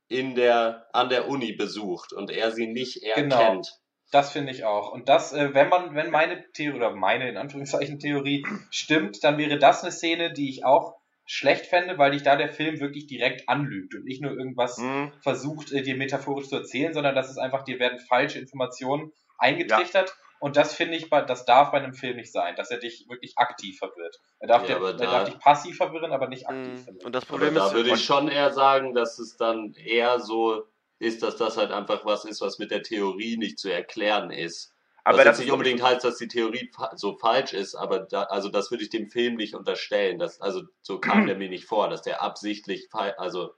in 0.08 0.34
der, 0.34 0.88
an 0.92 1.08
der 1.08 1.28
Uni 1.28 1.52
besucht 1.52 2.12
und 2.12 2.30
er 2.30 2.50
sie 2.50 2.66
nicht 2.66 3.02
Genau. 3.14 3.36
erkennt. 3.36 3.68
Das 4.10 4.30
finde 4.32 4.52
ich 4.52 4.64
auch. 4.64 4.92
Und 4.92 5.08
das, 5.08 5.32
äh, 5.32 5.54
wenn 5.54 5.68
man, 5.68 5.94
wenn 5.94 6.10
meine 6.10 6.44
Theorie 6.52 6.76
oder 6.76 6.90
meine 6.94 7.28
in 7.28 7.36
Anführungszeichen 7.36 7.98
Theorie 7.98 8.44
stimmt, 8.70 9.22
dann 9.24 9.38
wäre 9.38 9.58
das 9.58 9.82
eine 9.82 9.92
Szene, 9.92 10.32
die 10.32 10.48
ich 10.50 10.64
auch 10.64 10.94
schlecht 11.24 11.66
fände, 11.66 11.96
weil 11.98 12.10
dich 12.12 12.22
da 12.22 12.36
der 12.36 12.50
Film 12.50 12.80
wirklich 12.80 13.06
direkt 13.06 13.48
anlügt 13.48 13.94
und 13.94 14.04
nicht 14.04 14.20
nur 14.22 14.32
irgendwas 14.32 14.78
Mhm. 14.78 15.12
versucht, 15.22 15.70
äh, 15.72 15.82
dir 15.82 15.96
metaphorisch 15.96 16.48
zu 16.48 16.56
erzählen, 16.56 16.92
sondern 16.92 17.14
das 17.14 17.30
ist 17.30 17.38
einfach, 17.38 17.62
dir 17.64 17.78
werden 17.78 17.98
falsche 18.00 18.38
Informationen 18.38 19.12
eingetrichtert. 19.38 20.14
Und 20.42 20.56
das 20.56 20.74
finde 20.74 20.96
ich, 20.96 21.08
bei, 21.08 21.22
das 21.22 21.44
darf 21.44 21.70
bei 21.70 21.78
einem 21.78 21.94
Film 21.94 22.16
nicht 22.16 22.32
sein, 22.32 22.56
dass 22.56 22.72
er 22.72 22.78
dich 22.78 23.06
wirklich 23.08 23.38
aktiv 23.38 23.78
verwirrt. 23.78 24.18
Er 24.40 24.48
darf, 24.48 24.62
Ja, 24.62 24.66
dir, 24.70 24.76
aber 24.76 24.88
er 24.88 24.94
da- 24.96 25.06
darf 25.06 25.24
dich 25.28 25.38
passiv 25.38 25.76
verwirren, 25.76 26.10
aber 26.12 26.26
nicht 26.26 26.48
aktiv 26.48 26.72
Mhm. 26.80 26.84
verwirren. 26.84 27.06
Und 27.06 27.14
das 27.14 27.24
Aber 27.24 27.30
Problem 27.30 27.54
da 27.54 27.66
ist, 27.68 27.74
würde 27.74 27.90
ich 27.90 28.04
schon 28.04 28.26
eher 28.28 28.52
sagen, 28.52 28.92
dass 28.92 29.20
es 29.20 29.36
dann 29.36 29.72
eher 29.74 30.18
so 30.18 30.64
ist, 30.98 31.22
dass 31.22 31.36
das 31.36 31.56
halt 31.56 31.70
einfach 31.70 32.04
was 32.04 32.24
ist, 32.24 32.40
was 32.40 32.58
mit 32.58 32.72
der 32.72 32.82
Theorie 32.82 33.36
nicht 33.36 33.60
zu 33.60 33.68
erklären 33.72 34.32
ist. 34.32 34.74
Aber 35.04 35.18
was 35.18 35.24
das 35.24 35.38
jetzt 35.38 35.44
nicht 35.46 35.52
unbedingt 35.52 35.80
heißt, 35.82 36.04
dass 36.04 36.18
die 36.18 36.26
Theorie 36.28 36.70
fa- 36.74 36.90
so 36.96 37.16
falsch 37.18 37.52
ist, 37.52 37.76
aber 37.76 38.00
da, 38.00 38.24
also 38.24 38.48
das 38.48 38.72
würde 38.72 38.82
ich 38.82 38.90
dem 38.90 39.08
Film 39.10 39.36
nicht 39.36 39.54
unterstellen. 39.54 40.18
Das, 40.18 40.40
also 40.40 40.62
so 40.80 40.98
kam 40.98 41.26
der 41.28 41.36
mir 41.36 41.50
nicht 41.50 41.66
vor, 41.66 41.88
dass 41.88 42.02
der 42.02 42.20
absichtlich 42.20 42.88
falsch, 42.90 43.14
also 43.18 43.54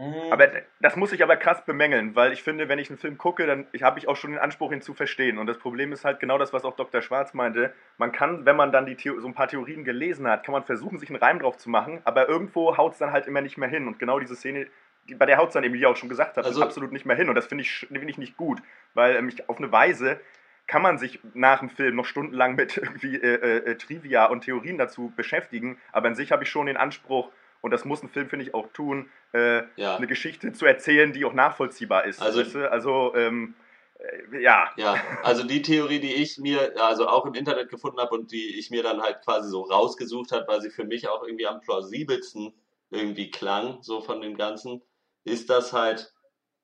Mhm. 0.00 0.32
Aber 0.32 0.48
das 0.80 0.96
muss 0.96 1.12
ich 1.12 1.22
aber 1.22 1.36
krass 1.36 1.62
bemängeln, 1.66 2.16
weil 2.16 2.32
ich 2.32 2.42
finde, 2.42 2.70
wenn 2.70 2.78
ich 2.78 2.88
einen 2.88 2.98
Film 2.98 3.18
gucke, 3.18 3.46
dann 3.46 3.66
habe 3.82 3.98
ich 3.98 4.08
auch 4.08 4.16
schon 4.16 4.30
den 4.30 4.40
Anspruch, 4.40 4.72
ihn 4.72 4.80
zu 4.80 4.94
verstehen. 4.94 5.36
Und 5.36 5.46
das 5.46 5.58
Problem 5.58 5.92
ist 5.92 6.06
halt 6.06 6.20
genau 6.20 6.38
das, 6.38 6.54
was 6.54 6.64
auch 6.64 6.74
Dr. 6.74 7.02
Schwarz 7.02 7.34
meinte. 7.34 7.74
Man 7.98 8.10
kann, 8.10 8.46
wenn 8.46 8.56
man 8.56 8.72
dann 8.72 8.86
die 8.86 8.96
Theo 8.96 9.20
so 9.20 9.28
ein 9.28 9.34
paar 9.34 9.48
Theorien 9.48 9.84
gelesen 9.84 10.26
hat, 10.26 10.42
kann 10.42 10.54
man 10.54 10.64
versuchen, 10.64 10.98
sich 10.98 11.10
einen 11.10 11.18
Reim 11.18 11.38
drauf 11.38 11.58
zu 11.58 11.68
machen, 11.68 12.00
aber 12.04 12.28
irgendwo 12.30 12.78
haut 12.78 12.94
es 12.94 12.98
dann 12.98 13.12
halt 13.12 13.26
immer 13.26 13.42
nicht 13.42 13.58
mehr 13.58 13.68
hin. 13.68 13.86
Und 13.86 13.98
genau 13.98 14.18
diese 14.18 14.36
Szene, 14.36 14.68
die, 15.06 15.14
bei 15.14 15.26
der 15.26 15.36
haut 15.36 15.48
es 15.48 15.52
dann 15.54 15.64
eben, 15.64 15.74
wie 15.74 15.84
auch 15.84 15.96
schon 15.96 16.08
gesagt 16.08 16.38
habt, 16.38 16.46
Also- 16.46 16.62
absolut 16.62 16.92
nicht 16.92 17.04
mehr 17.04 17.16
hin. 17.16 17.28
Und 17.28 17.34
das 17.34 17.46
finde 17.46 17.62
ich, 17.62 17.86
finde 17.88 18.08
ich 18.08 18.16
nicht 18.16 18.38
gut, 18.38 18.62
weil 18.94 19.16
ähm, 19.16 19.28
ich, 19.28 19.50
auf 19.50 19.58
eine 19.58 19.70
Weise 19.70 20.18
kann 20.66 20.80
man 20.80 20.96
sich 20.96 21.20
nach 21.34 21.58
dem 21.58 21.68
Film 21.68 21.96
noch 21.96 22.06
stundenlang 22.06 22.54
mit 22.54 22.76
irgendwie 22.78 23.16
äh, 23.16 23.70
äh, 23.70 23.74
Trivia 23.74 24.26
und 24.26 24.44
Theorien 24.44 24.78
dazu 24.78 25.12
beschäftigen, 25.14 25.76
aber 25.92 26.08
an 26.08 26.14
sich 26.14 26.32
habe 26.32 26.44
ich 26.44 26.48
schon 26.48 26.66
den 26.66 26.78
Anspruch, 26.78 27.30
und 27.60 27.70
das 27.70 27.84
muss 27.84 28.02
ein 28.02 28.08
Film, 28.08 28.28
finde 28.28 28.46
ich, 28.46 28.54
auch 28.54 28.68
tun, 28.72 29.10
äh, 29.32 29.62
ja. 29.76 29.96
eine 29.96 30.06
Geschichte 30.06 30.52
zu 30.52 30.66
erzählen, 30.66 31.12
die 31.12 31.24
auch 31.24 31.32
nachvollziehbar 31.32 32.04
ist. 32.04 32.20
Also- 32.20 32.40
weißt 32.40 32.54
du? 32.54 32.70
also 32.70 33.14
ähm, 33.14 33.54
äh, 33.98 34.42
ja. 34.42 34.70
Ja, 34.76 34.96
also 35.22 35.44
die 35.44 35.62
Theorie, 35.62 36.00
die 36.00 36.14
ich 36.14 36.38
mir 36.38 36.74
also 36.80 37.08
auch 37.08 37.26
im 37.26 37.34
Internet 37.34 37.68
gefunden 37.68 37.98
habe 38.00 38.14
und 38.14 38.32
die 38.32 38.58
ich 38.58 38.70
mir 38.70 38.82
dann 38.82 39.00
halt 39.02 39.22
quasi 39.22 39.48
so 39.48 39.62
rausgesucht 39.62 40.32
habe, 40.32 40.46
weil 40.48 40.60
sie 40.60 40.70
für 40.70 40.84
mich 40.84 41.08
auch 41.08 41.22
irgendwie 41.22 41.46
am 41.46 41.60
plausibelsten 41.60 42.54
irgendwie 42.90 43.30
klang, 43.30 43.82
so 43.82 44.00
von 44.00 44.20
dem 44.20 44.36
Ganzen, 44.36 44.82
ist 45.24 45.50
das 45.50 45.72
halt, 45.72 46.12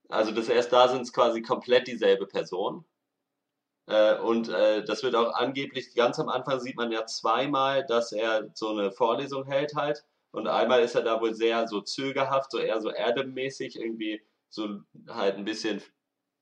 also 0.09 0.33
das 0.33 0.49
erst 0.49 0.73
da 0.73 0.89
sind 0.89 1.03
es 1.03 1.13
quasi 1.13 1.43
komplett 1.43 1.87
dieselbe 1.87 2.27
Person. 2.27 2.85
Äh, 3.87 4.19
und 4.19 4.49
äh, 4.49 4.85
das 4.85 5.03
wird 5.03 5.15
auch 5.15 5.35
angeblich, 5.35 5.95
ganz 5.95 6.19
am 6.19 6.29
Anfang 6.29 6.59
sieht 6.61 6.77
man 6.77 6.91
ja 6.91 7.07
zweimal, 7.07 7.87
dass 7.87 8.13
er 8.13 8.51
so 8.55 8.71
eine 8.71 8.91
Vorlesung 8.91 9.45
hält 9.45 9.75
halt. 9.75 10.05
Und 10.37 10.49
einmal 10.49 10.83
ist 10.83 10.95
er 10.95 11.01
da 11.01 11.19
wohl 11.23 11.33
sehr 11.33 11.67
so 11.67 11.81
zögerhaft, 11.81 12.51
so 12.51 12.59
eher 12.59 12.79
so 12.83 12.91
Adam-mäßig, 12.91 13.81
irgendwie 13.81 14.21
so 14.51 14.83
halt 15.09 15.37
ein 15.37 15.47
bisschen 15.47 15.81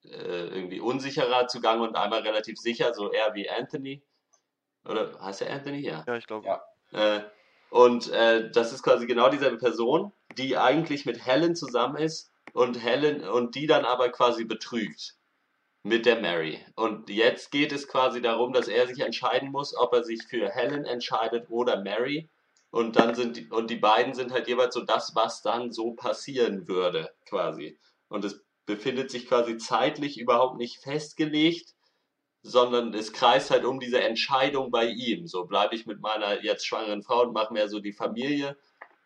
äh, 0.03 0.49
irgendwie 0.49 0.81
unsicherer 0.81 1.47
zugange 1.47 1.85
und 1.85 1.95
einmal 1.95 2.23
relativ 2.23 2.59
sicher, 2.59 2.93
so 2.93 3.13
eher 3.13 3.35
wie 3.35 3.49
Anthony. 3.49 4.03
Oder 4.85 5.17
heißt 5.21 5.43
er 5.43 5.53
Anthony? 5.53 5.79
Ja. 5.79 6.03
ja, 6.09 6.17
ich 6.17 6.27
glaube. 6.27 6.45
Ja. 6.45 6.65
Äh, 6.91 7.23
und 7.71 8.11
äh, 8.11 8.51
das 8.51 8.73
ist 8.73 8.83
quasi 8.83 9.07
genau 9.07 9.29
dieselbe 9.29 9.59
Person, 9.59 10.13
die 10.39 10.57
eigentlich 10.57 11.07
mit 11.07 11.25
Helen 11.25 11.55
zusammen 11.55 11.99
ist 11.99 12.33
und 12.53 12.83
Helen 12.83 13.23
und 13.23 13.55
die 13.55 13.69
dann 13.69 13.85
aber 13.85 14.09
quasi 14.09 14.45
betrügt 14.45 15.15
mit 15.85 16.05
der 16.05 16.21
Mary. 16.21 16.59
Und 16.75 17.11
jetzt 17.11 17.53
geht 17.53 17.71
es 17.71 17.87
quasi 17.87 18.21
darum, 18.21 18.53
dass 18.53 18.67
er 18.67 18.89
sich 18.89 18.99
entscheiden 18.99 19.53
muss, 19.53 19.77
ob 19.77 19.93
er 19.93 20.03
sich 20.03 20.25
für 20.25 20.51
Helen 20.51 20.85
entscheidet 20.85 21.47
oder 21.49 21.81
Mary. 21.81 22.29
Und 22.75 22.97
dann 22.97 23.15
sind 23.15 23.37
die, 23.37 23.49
und 23.51 23.71
die 23.71 23.77
beiden 23.77 24.15
sind 24.15 24.33
halt 24.33 24.49
jeweils 24.49 24.75
so 24.75 24.81
das, 24.81 25.15
was 25.15 25.43
dann 25.43 25.71
so 25.71 25.93
passieren 25.93 26.67
würde, 26.67 27.09
quasi. 27.25 27.79
Und 28.09 28.25
es 28.25 28.45
befindet 28.67 29.13
sich 29.13 29.29
quasi 29.29 29.59
zeitlich 29.59 30.19
überhaupt 30.19 30.57
nicht 30.57 30.83
festgelegt, 30.83 31.73
sondern 32.43 32.93
es 32.93 33.13
kreist 33.13 33.53
halt 33.53 33.65
um 33.65 33.79
diese 33.79 34.03
Entscheidung 34.03 34.73
bei 34.73 34.87
ihm. 34.87 35.29
So 35.29 35.45
bleibe 35.45 35.77
ich 35.77 35.87
mit 35.87 36.01
meiner 36.01 36.43
jetzt 36.43 36.67
schwangeren 36.67 37.05
Frau 37.05 37.23
und 37.23 37.33
mache 37.33 37.53
mehr 37.53 37.69
so 37.69 37.79
die 37.79 37.93
Familie 37.93 38.57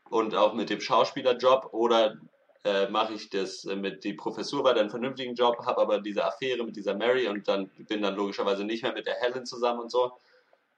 und 0.09 0.35
auch 0.35 0.55
mit 0.55 0.71
dem 0.71 0.81
Schauspielerjob 0.81 1.69
oder 1.75 2.17
äh, 2.65 2.89
mache 2.89 3.13
ich 3.13 3.29
das 3.29 3.67
äh, 3.67 3.77
mit 3.77 4.03
die 4.03 4.15
Professur 4.15 4.65
weiter 4.65 4.81
einen 4.81 4.89
vernünftigen 4.89 5.35
Job, 5.35 5.59
habe 5.67 5.83
aber 5.83 6.01
diese 6.01 6.25
Affäre 6.25 6.65
mit 6.65 6.77
dieser 6.77 6.95
Mary 6.95 7.29
und 7.29 7.47
dann 7.49 7.69
bin 7.87 8.01
dann 8.01 8.17
logischerweise 8.17 8.65
nicht 8.65 8.83
mehr 8.83 8.95
mit 8.95 9.05
der 9.05 9.17
Helen 9.17 9.45
zusammen 9.45 9.81
und 9.81 9.91
so. 9.91 10.13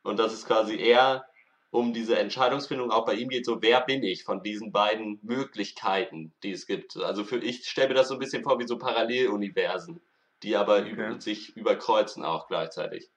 Und 0.03 0.19
das 0.19 0.33
ist 0.33 0.49
quasi 0.49 0.77
eher 0.77 1.30
um 1.71 1.93
diese 1.93 2.19
Entscheidungsfindung 2.19 2.91
auch 2.91 3.05
bei 3.07 3.15
ihm 3.15 3.29
geht, 3.29 3.45
so 3.47 3.63
wer 3.63 3.81
bin 3.81 4.03
ich 4.03 4.25
von 4.25 4.43
diesen 4.43 4.73
beiden 4.73 5.21
Möglichkeiten, 5.23 6.33
die 6.43 6.53
es 6.53 6.67
gibt. 6.67 6.97
Also 6.97 7.25
für 7.25 7.39
ich 7.39 7.69
stelle 7.69 7.89
mir 7.89 7.95
das 7.95 8.09
so 8.09 8.15
ein 8.15 8.21
bisschen 8.21 8.43
vor 8.43 8.59
wie 8.59 8.67
so 8.67 8.79
Paralleluniversen, 8.79 10.01
die 10.43 10.57
aber 10.57 10.81
Okay. 10.81 10.87
über, 10.87 11.21
sich 11.21 11.57
überkreuzen 11.57 12.25
auch 12.25 12.49
gleichzeitig. 12.49 13.11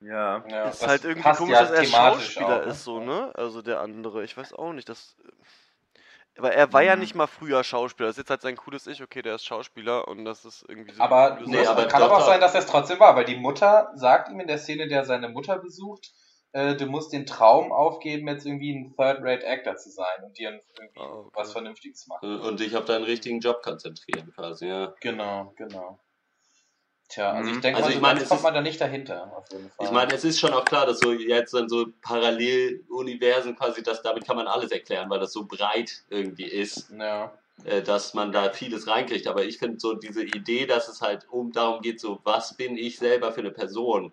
Ja. 0.00 0.44
Ja, 0.44 0.68
ist 0.70 0.86
halt 0.86 1.04
irgendwie 1.04 1.30
komisch, 1.30 1.52
ja 1.52 1.58
dass 1.58 1.70
er 1.70 1.84
Schauspieler 1.84 2.62
auch, 2.62 2.66
ne? 2.66 2.72
ist, 2.72 2.84
so, 2.84 3.00
ne? 3.00 3.32
Also 3.34 3.62
der 3.62 3.80
andere. 3.80 4.24
Ich 4.24 4.36
weiß 4.36 4.52
auch 4.52 4.72
nicht, 4.72 4.88
das. 4.88 5.16
Aber 6.36 6.52
er 6.52 6.72
war 6.72 6.82
ja 6.82 6.94
Mhm. 6.94 7.00
nicht 7.00 7.14
mal 7.14 7.26
früher 7.26 7.62
Schauspieler. 7.64 8.08
Das 8.08 8.14
ist 8.16 8.22
jetzt 8.22 8.30
halt 8.30 8.42
sein 8.42 8.56
cooles 8.56 8.86
Ich, 8.86 9.02
okay, 9.02 9.22
der 9.22 9.34
ist 9.34 9.44
Schauspieler 9.44 10.08
und 10.08 10.24
das 10.24 10.44
ist 10.44 10.64
irgendwie 10.68 10.92
so. 10.92 11.02
Aber, 11.02 11.36
coole 11.36 11.46
Nee, 11.46 11.66
aber 11.66 11.86
kann 11.86 12.00
doch, 12.00 12.06
aber 12.06 12.16
auch 12.18 12.26
sein, 12.26 12.40
dass 12.40 12.54
er 12.54 12.60
es 12.60 12.66
trotzdem 12.66 12.98
war, 13.00 13.14
weil 13.16 13.24
die 13.24 13.36
Mutter 13.36 13.90
sagt 13.94 14.30
ihm 14.30 14.40
in 14.40 14.46
der 14.46 14.58
Szene, 14.58 14.88
der 14.88 15.04
seine 15.04 15.28
Mutter 15.28 15.58
besucht, 15.58 16.12
äh, 16.52 16.74
du 16.76 16.86
musst 16.86 17.12
den 17.12 17.26
Traum 17.26 17.72
aufgeben, 17.72 18.28
jetzt 18.28 18.46
irgendwie 18.46 18.72
ein 18.74 18.94
Third-Rate-Actor 18.96 19.76
zu 19.76 19.90
sein 19.90 20.24
und 20.24 20.38
dir 20.38 20.50
irgendwie 20.78 21.00
Ah, 21.00 21.18
okay. 21.20 21.30
was 21.34 21.52
Vernünftiges 21.52 22.06
machen. 22.06 22.40
Und 22.40 22.60
dich 22.60 22.76
auf 22.76 22.84
deinen 22.84 23.04
richtigen 23.04 23.40
Job 23.40 23.62
konzentrieren, 23.62 24.32
quasi, 24.34 24.66
ja. 24.68 24.94
Genau, 25.00 25.52
genau. 25.56 25.98
Tja, 27.08 27.32
also 27.32 27.50
Mhm. 27.50 27.56
ich 27.56 27.60
denke 27.60 27.82
Also 27.84 28.00
mal, 28.00 28.16
ich 28.16 28.22
es 28.22 28.28
kommt 28.30 28.38
ist- 28.40 28.44
man 28.44 28.54
da 28.54 28.60
nicht 28.62 28.80
dahinter, 28.80 29.36
auf 29.36 29.44
jeden 29.52 29.70
Fall. 29.70 29.86
Ich 29.86 29.92
meine, 29.92 30.14
es 30.14 30.24
ist 30.24 30.40
schon 30.40 30.54
auch 30.54 30.64
klar, 30.64 30.86
dass 30.86 30.98
so 31.00 31.12
jetzt 31.12 31.52
dann 31.52 31.68
so 31.68 31.86
Paralleluniversen 32.00 33.54
quasi, 33.56 33.82
das, 33.82 34.02
damit 34.02 34.24
kann 34.26 34.36
man 34.36 34.46
alles 34.46 34.70
erklären, 34.70 35.10
weil 35.10 35.20
das 35.20 35.32
so 35.32 35.44
breit 35.44 36.04
irgendwie 36.08 36.46
ist, 36.46 36.90
ja. 36.90 37.36
äh, 37.64 37.82
dass 37.82 38.14
man 38.14 38.32
da 38.32 38.50
vieles 38.52 38.86
reinkriegt. 38.86 39.26
Aber 39.26 39.44
ich 39.44 39.58
finde 39.58 39.78
so 39.78 39.94
diese 39.94 40.22
Idee, 40.24 40.64
dass 40.66 40.88
es 40.88 41.02
halt 41.02 41.28
um 41.30 41.52
darum 41.52 41.82
geht, 41.82 42.00
so 42.00 42.18
was 42.24 42.56
bin 42.56 42.76
ich 42.78 42.98
selber 42.98 43.32
für 43.32 43.40
eine 43.40 43.50
Person? 43.50 44.12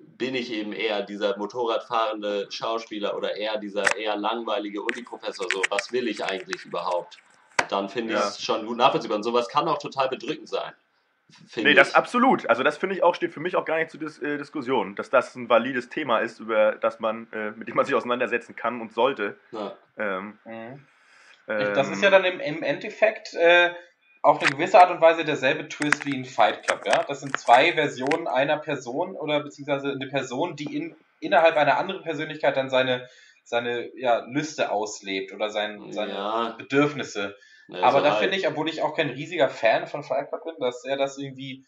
Bin 0.00 0.34
ich 0.34 0.52
eben 0.52 0.72
eher 0.72 1.02
dieser 1.02 1.36
Motorradfahrende 1.36 2.48
Schauspieler 2.50 3.16
oder 3.16 3.36
eher 3.36 3.58
dieser 3.58 3.96
eher 3.96 4.16
langweilige 4.16 4.82
Uniprofessor? 4.82 5.46
So, 5.50 5.62
was 5.70 5.92
will 5.92 6.08
ich 6.08 6.24
eigentlich 6.24 6.64
überhaupt? 6.64 7.18
Dann 7.68 7.88
finde 7.88 8.14
ich 8.14 8.18
Ja. 8.20 8.28
es 8.28 8.42
schon 8.42 8.66
gut 8.66 8.76
nachvollziehbar. 8.76 9.16
Und 9.16 9.22
sowas 9.22 9.48
kann 9.48 9.68
auch 9.68 9.78
total 9.78 10.08
bedrückend 10.08 10.48
sein. 10.48 10.72
Nee, 11.56 11.74
das 11.74 11.90
ich. 11.90 11.94
absolut. 11.96 12.48
Also 12.48 12.62
das 12.62 12.78
finde 12.78 12.94
ich 12.96 13.02
auch, 13.02 13.14
steht 13.14 13.32
für 13.34 13.40
mich 13.40 13.54
auch 13.54 13.64
gar 13.66 13.76
nicht 13.76 13.90
zur 13.90 14.00
Dis 14.00 14.18
äh, 14.18 14.38
Diskussion, 14.38 14.94
dass 14.96 15.10
das 15.10 15.34
ein 15.34 15.48
valides 15.48 15.88
Thema 15.90 16.20
ist, 16.20 16.40
über 16.40 16.72
das 16.72 17.00
man, 17.00 17.30
äh, 17.32 17.50
mit 17.50 17.68
dem 17.68 17.76
man 17.76 17.84
sich 17.84 17.94
auseinandersetzen 17.94 18.56
kann 18.56 18.80
und 18.80 18.94
sollte. 18.94 19.38
Ja. 19.52 19.76
Ähm, 19.98 20.38
Mhm. 20.46 20.86
ähm, 21.48 21.74
Das 21.74 21.90
ist 21.90 22.02
ja 22.02 22.08
dann 22.10 22.24
im, 22.24 22.40
im 22.40 22.62
Endeffekt, 22.62 23.34
äh, 23.34 23.72
auf 24.22 24.40
eine 24.40 24.50
gewisse 24.50 24.80
Art 24.80 24.90
und 24.90 25.00
Weise 25.00 25.24
derselbe 25.24 25.68
Twist 25.68 26.04
wie 26.04 26.14
in 26.14 26.24
Fight 26.24 26.66
Club, 26.66 26.82
ja. 26.86 27.04
Das 27.04 27.20
sind 27.20 27.38
zwei 27.38 27.72
Versionen 27.72 28.26
einer 28.26 28.58
Person 28.58 29.16
oder 29.16 29.42
beziehungsweise 29.42 29.92
eine 29.92 30.08
Person, 30.08 30.56
die 30.56 30.76
in, 30.76 30.96
innerhalb 31.20 31.56
einer 31.56 31.78
anderen 31.78 32.02
Persönlichkeit 32.02 32.56
dann 32.56 32.70
seine, 32.70 33.08
seine 33.44 33.90
ja, 33.96 34.24
Lüste 34.26 34.70
auslebt 34.70 35.32
oder 35.32 35.50
sein, 35.50 35.92
seine 35.92 36.12
Ja. 36.12 36.54
Bedürfnisse. 36.58 37.36
Ne, 37.68 37.82
Aber 37.82 37.98
so 37.98 38.04
da 38.04 38.10
halt. 38.12 38.20
finde 38.22 38.36
ich, 38.36 38.48
obwohl 38.48 38.68
ich 38.68 38.82
auch 38.82 38.96
kein 38.96 39.10
riesiger 39.10 39.48
Fan 39.48 39.86
von 39.86 40.02
Fight 40.02 40.28
Club 40.28 40.42
bin, 40.44 40.54
dass 40.58 40.84
er 40.84 40.96
das 40.96 41.18
irgendwie, 41.18 41.66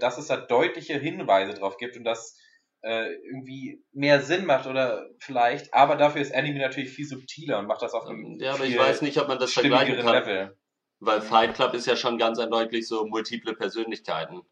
dass 0.00 0.18
es 0.18 0.26
da 0.26 0.36
deutliche 0.36 0.98
Hinweise 0.98 1.54
drauf 1.54 1.78
gibt 1.78 1.96
und 1.96 2.04
das 2.04 2.38
äh, 2.82 3.12
irgendwie 3.32 3.82
mehr 3.92 4.20
Sinn 4.20 4.44
macht 4.44 4.66
oder 4.66 5.06
vielleicht, 5.20 5.74
aber 5.74 5.96
dafür 5.96 6.20
ist 6.22 6.34
Anime 6.34 6.60
natürlich 6.60 6.90
viel 6.90 7.06
subtiler 7.06 7.58
und 7.58 7.66
macht 7.66 7.82
das 7.82 7.92
auf 7.92 8.06
einem 8.06 8.38
Ja, 8.38 8.52
aber 8.54 8.64
ich 8.64 8.78
weiß 8.78 9.02
nicht, 9.02 9.18
ob 9.18 9.26
man 9.28 9.38
das 9.38 9.52
vergleichen 9.52 9.96
kann. 9.96 10.14
Level. 10.14 10.57
Weil 11.00 11.20
Fight 11.20 11.54
Club 11.54 11.74
ist 11.74 11.86
ja 11.86 11.96
schon 11.96 12.18
ganz 12.18 12.38
eindeutig 12.38 12.88
so 12.88 13.06
multiple 13.06 13.54
Persönlichkeiten. 13.54 14.42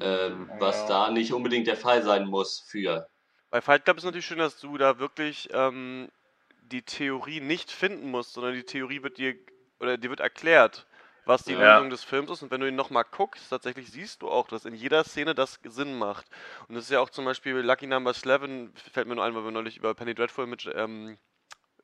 Ähm, 0.00 0.48
was 0.58 0.76
Ja. 0.82 0.88
da 0.88 1.10
nicht 1.10 1.32
unbedingt 1.32 1.66
der 1.66 1.76
Fall 1.76 2.02
sein 2.02 2.26
muss 2.26 2.60
für. 2.60 3.08
Bei 3.50 3.60
Fight 3.60 3.84
Club 3.84 3.96
ist 3.98 4.04
natürlich 4.04 4.26
schön, 4.26 4.38
dass 4.38 4.58
du 4.60 4.76
da 4.78 4.98
wirklich 4.98 5.48
ähm, 5.52 6.08
die 6.62 6.82
Theorie 6.82 7.40
nicht 7.40 7.70
finden 7.70 8.10
musst, 8.10 8.34
sondern 8.34 8.54
die 8.54 8.62
Theorie 8.64 9.02
wird 9.02 9.18
dir 9.18 9.34
oder 9.80 9.96
dir 9.96 10.10
wird 10.10 10.20
erklärt, 10.20 10.86
was 11.24 11.44
die 11.44 11.52
Ja. 11.52 11.78
Lösung 11.78 11.90
des 11.90 12.04
Films 12.04 12.30
ist. 12.30 12.42
Und 12.42 12.50
wenn 12.50 12.60
du 12.60 12.68
ihn 12.68 12.74
nochmal 12.76 13.04
guckst, 13.10 13.48
tatsächlich 13.50 13.90
siehst 13.90 14.22
du 14.22 14.28
auch, 14.28 14.48
dass 14.48 14.64
in 14.66 14.74
jeder 14.74 15.02
Szene 15.04 15.34
das 15.34 15.58
Sinn 15.64 15.98
macht. 15.98 16.26
Und 16.68 16.74
das 16.74 16.84
ist 16.84 16.90
ja 16.90 17.00
auch 17.00 17.10
zum 17.10 17.24
Beispiel 17.24 17.56
Lucky 17.56 17.86
Number 17.86 18.12
11, 18.12 18.70
fällt 18.92 19.08
mir 19.08 19.14
nur 19.14 19.24
ein, 19.24 19.34
weil 19.34 19.44
wir 19.44 19.50
neulich 19.50 19.76
über 19.78 19.94
Penny 19.94 20.14
Dreadful 20.14 20.46
mit, 20.46 20.68
ähm, 20.74 21.18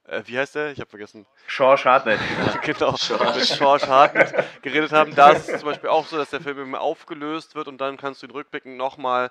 äh, 0.07 0.23
wie 0.27 0.39
heißt 0.39 0.55
der? 0.55 0.73
Ich 0.73 0.81
habe 0.81 0.91
vergessen. 0.91 1.27
Shaw 1.47 1.77
Hartnett. 1.77 2.21
genau, 2.63 2.95
George. 2.99 3.39
mit 3.39 3.59
George 3.59 3.87
Hartnett 3.87 4.35
geredet 4.63 4.93
haben. 4.93 5.15
Da 5.15 5.31
ist 5.31 5.49
es 5.49 5.61
zum 5.61 5.69
Beispiel 5.69 5.91
auch 5.91 6.07
so, 6.07 6.17
dass 6.17 6.31
der 6.31 6.41
Film 6.41 6.59
eben 6.59 6.75
aufgelöst 6.75 7.55
wird 7.55 7.69
und 7.69 7.81
dann 7.81 7.97
kannst 7.97 8.23
du 8.23 8.27
ihn 8.27 8.33
rückblickend 8.33 8.77
nochmal 8.77 9.31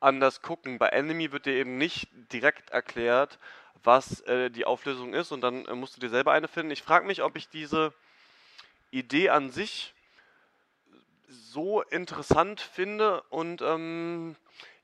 anders 0.00 0.42
gucken. 0.42 0.78
Bei 0.78 0.88
Enemy 0.88 1.32
wird 1.32 1.46
dir 1.46 1.54
eben 1.54 1.78
nicht 1.78 2.08
direkt 2.32 2.70
erklärt, 2.70 3.38
was 3.82 4.20
äh, 4.22 4.50
die 4.50 4.64
Auflösung 4.64 5.14
ist 5.14 5.32
und 5.32 5.40
dann 5.40 5.64
äh, 5.66 5.74
musst 5.74 5.96
du 5.96 6.00
dir 6.00 6.10
selber 6.10 6.32
eine 6.32 6.48
finden. 6.48 6.70
Ich 6.70 6.82
frage 6.82 7.06
mich, 7.06 7.22
ob 7.22 7.36
ich 7.36 7.48
diese 7.48 7.92
Idee 8.90 9.30
an 9.30 9.50
sich 9.50 9.94
so 11.28 11.82
interessant 11.82 12.60
finde 12.60 13.22
und 13.30 13.62
ähm, 13.62 14.36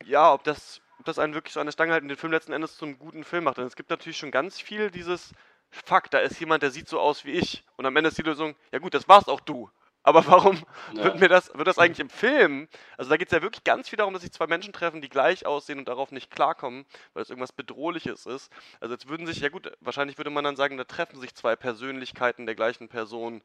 ja, 0.04 0.32
ob 0.32 0.44
das, 0.44 0.80
ob 0.98 1.04
das 1.04 1.18
einen 1.18 1.34
wirklich 1.34 1.52
so 1.54 1.60
an 1.60 1.66
der 1.66 1.72
Stange 1.72 1.92
hält 1.92 2.02
und 2.02 2.08
den 2.08 2.16
Film 2.16 2.32
letzten 2.32 2.52
Endes 2.52 2.76
zum 2.76 2.98
guten 2.98 3.24
Film 3.24 3.44
macht. 3.44 3.58
Denn 3.58 3.66
es 3.66 3.76
gibt 3.76 3.90
natürlich 3.90 4.18
schon 4.18 4.30
ganz 4.30 4.60
viel 4.60 4.90
dieses 4.90 5.32
Fuck, 5.70 6.10
da 6.10 6.18
ist 6.18 6.38
jemand, 6.40 6.62
der 6.62 6.70
sieht 6.70 6.88
so 6.88 7.00
aus 7.00 7.24
wie 7.24 7.32
ich. 7.32 7.64
Und 7.76 7.86
am 7.86 7.96
Ende 7.96 8.08
ist 8.08 8.18
die 8.18 8.22
Lösung, 8.22 8.54
ja 8.72 8.78
gut, 8.78 8.94
das 8.94 9.08
warst 9.08 9.28
auch 9.28 9.40
du. 9.40 9.70
Aber 10.02 10.24
warum 10.28 10.62
Ja. 10.94 11.02
wird 11.02 11.18
mir 11.18 11.28
das, 11.28 11.52
wird 11.52 11.66
das 11.66 11.78
eigentlich 11.78 11.98
im 11.98 12.08
Film? 12.08 12.68
Also 12.96 13.10
da 13.10 13.16
geht 13.16 13.26
es 13.26 13.32
ja 13.32 13.42
wirklich 13.42 13.64
ganz 13.64 13.88
viel 13.88 13.96
darum, 13.96 14.14
dass 14.14 14.22
sich 14.22 14.30
zwei 14.30 14.46
Menschen 14.46 14.72
treffen, 14.72 15.02
die 15.02 15.08
gleich 15.08 15.44
aussehen 15.46 15.80
und 15.80 15.88
darauf 15.88 16.12
nicht 16.12 16.30
klarkommen, 16.30 16.86
weil 17.12 17.24
es 17.24 17.30
irgendwas 17.30 17.50
Bedrohliches 17.50 18.24
ist. 18.24 18.52
Also 18.80 18.94
jetzt 18.94 19.08
würden 19.08 19.26
sich, 19.26 19.40
ja 19.40 19.48
gut, 19.48 19.72
wahrscheinlich 19.80 20.16
würde 20.16 20.30
man 20.30 20.44
dann 20.44 20.54
sagen, 20.54 20.76
da 20.76 20.84
treffen 20.84 21.20
sich 21.20 21.34
zwei 21.34 21.56
Persönlichkeiten 21.56 22.46
der 22.46 22.54
gleichen 22.54 22.88
Person 22.88 23.42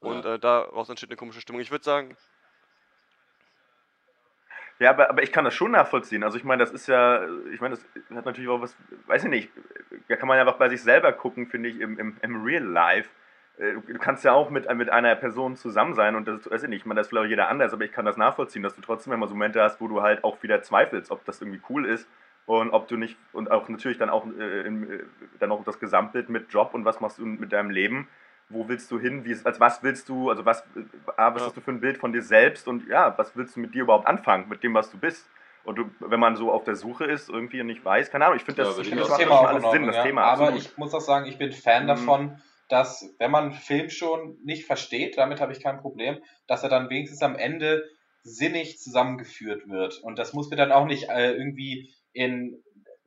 und 0.00 0.24
Ja. 0.24 0.34
äh, 0.34 0.38
daraus 0.40 0.88
entsteht 0.88 1.10
eine 1.10 1.16
komische 1.16 1.40
Stimmung. 1.40 1.60
Ich 1.62 1.70
würde 1.70 1.84
sagen, 1.84 2.16
Ja, 4.80 4.90
aber, 4.90 5.10
aber 5.10 5.22
ich 5.22 5.30
kann 5.30 5.44
das 5.44 5.52
schon 5.54 5.72
nachvollziehen. 5.72 6.24
Also 6.24 6.38
ich 6.38 6.44
meine, 6.44 6.64
das 6.64 6.72
ist 6.72 6.86
ja, 6.88 7.22
ich 7.52 7.60
meine, 7.60 7.76
das 7.76 8.16
hat 8.16 8.24
natürlich 8.24 8.48
auch 8.48 8.62
was, 8.62 8.74
weiß 9.06 9.24
ich 9.24 9.30
nicht, 9.30 9.50
da 10.08 10.16
kann 10.16 10.26
man 10.26 10.38
ja 10.38 10.42
einfach 10.42 10.56
bei 10.56 10.70
sich 10.70 10.82
selber 10.82 11.12
gucken, 11.12 11.46
finde 11.46 11.68
ich, 11.68 11.80
im, 11.80 11.98
im, 11.98 12.16
im 12.22 12.42
Real 12.42 12.64
Life. 12.64 13.10
Äh, 13.58 13.74
Du, 13.74 13.98
kannst 13.98 14.24
ja 14.24 14.32
auch 14.32 14.48
mit, 14.48 14.72
mit 14.74 14.88
einer 14.88 15.14
Person 15.16 15.54
zusammen 15.56 15.94
sein 15.94 16.16
und 16.16 16.26
das, 16.26 16.50
weiß 16.50 16.62
ich 16.62 16.68
nicht, 16.70 16.80
ich 16.80 16.86
meine, 16.86 16.98
das 16.98 17.08
ist 17.08 17.10
vielleicht 17.10 17.28
jeder 17.28 17.48
anders, 17.48 17.74
aber 17.74 17.84
ich 17.84 17.92
kann 17.92 18.06
das 18.06 18.16
nachvollziehen, 18.16 18.62
dass 18.62 18.74
du 18.74 18.80
trotzdem 18.80 19.12
immer 19.12 19.28
so 19.28 19.34
Momente 19.34 19.62
hast, 19.62 19.82
wo 19.82 19.86
du 19.88 20.00
halt 20.00 20.24
auch 20.24 20.42
wieder 20.42 20.62
zweifelst, 20.62 21.10
ob 21.10 21.26
das 21.26 21.42
irgendwie 21.42 21.60
cool 21.68 21.84
ist 21.84 22.08
und 22.46 22.70
ob 22.70 22.88
du 22.88 22.96
nicht, 22.96 23.18
und 23.34 23.50
auch 23.50 23.68
natürlich 23.68 23.98
dann 23.98 24.08
auch, 24.08 24.26
äh, 24.38 24.62
im, 24.62 24.90
äh, 24.90 25.04
dann 25.40 25.52
auch 25.52 25.62
das 25.62 25.78
Gesamtbild 25.78 26.30
mit 26.30 26.50
Job 26.50 26.72
und 26.72 26.86
was 26.86 27.00
machst 27.02 27.18
du 27.18 27.26
mit 27.26 27.52
deinem 27.52 27.68
Leben 27.68 28.08
wo 28.50 28.68
willst 28.68 28.90
du 28.90 28.98
hin, 28.98 29.24
wie, 29.24 29.36
als 29.44 29.60
was 29.60 29.82
willst 29.82 30.08
du, 30.08 30.28
also 30.30 30.44
was, 30.44 30.62
A, 31.16 31.34
was 31.34 31.42
Ja. 31.42 31.46
hast 31.46 31.56
du 31.56 31.60
für 31.60 31.70
ein 31.72 31.80
Bild 31.80 31.98
von 31.98 32.12
dir 32.12 32.22
selbst 32.22 32.68
und 32.68 32.86
ja, 32.88 33.16
was 33.16 33.34
willst 33.36 33.56
du 33.56 33.60
mit 33.60 33.74
dir 33.74 33.82
überhaupt 33.82 34.06
anfangen, 34.06 34.48
mit 34.48 34.62
dem, 34.62 34.74
was 34.74 34.90
du 34.90 34.98
bist? 34.98 35.28
Und 35.64 35.76
du, 35.76 35.90
wenn 36.00 36.20
man 36.20 36.36
so 36.36 36.50
auf 36.50 36.64
der 36.64 36.74
Suche 36.74 37.04
ist, 37.04 37.28
irgendwie 37.28 37.60
und 37.60 37.66
nicht 37.66 37.84
weiß, 37.84 38.10
keine 38.10 38.24
Ahnung, 38.26 38.36
ich 38.36 38.44
finde 38.44 38.62
Ja, 38.62 38.68
das, 38.68 38.76
würde 38.76 38.88
ich 38.88 38.94
find, 38.94 39.02
auch 39.02 39.08
das 39.08 39.18
das 39.18 39.28
macht 39.28 39.30
Thema 39.40 39.48
alles 39.48 39.62
Sinn, 39.70 39.82
in 39.82 39.86
das 39.86 39.96
Ordnung, 39.96 40.10
Thema. 40.10 40.22
ja. 40.22 40.28
Aber 40.28 40.42
absolut. 40.42 40.64
ich 40.66 40.78
muss 40.78 40.94
auch 40.94 41.00
sagen, 41.00 41.26
ich 41.26 41.38
bin 41.38 41.52
Fan 41.52 41.82
Mhm. 41.84 41.88
davon, 41.88 42.36
dass, 42.68 43.14
wenn 43.18 43.30
man 43.30 43.44
einen 43.44 43.52
Film 43.52 43.90
schon 43.90 44.38
nicht 44.44 44.64
versteht, 44.64 45.18
damit 45.18 45.40
habe 45.40 45.52
ich 45.52 45.62
kein 45.62 45.78
Problem, 45.80 46.18
dass 46.46 46.62
er 46.62 46.68
dann 46.70 46.88
wenigstens 46.88 47.22
am 47.22 47.36
Ende 47.36 47.84
sinnig 48.22 48.78
zusammengeführt 48.78 49.68
wird. 49.68 49.98
Und 50.02 50.18
das 50.18 50.32
muss 50.32 50.50
mir 50.50 50.56
dann 50.56 50.72
auch 50.72 50.86
nicht 50.86 51.08
äh, 51.08 51.32
irgendwie 51.32 51.94
in 52.12 52.62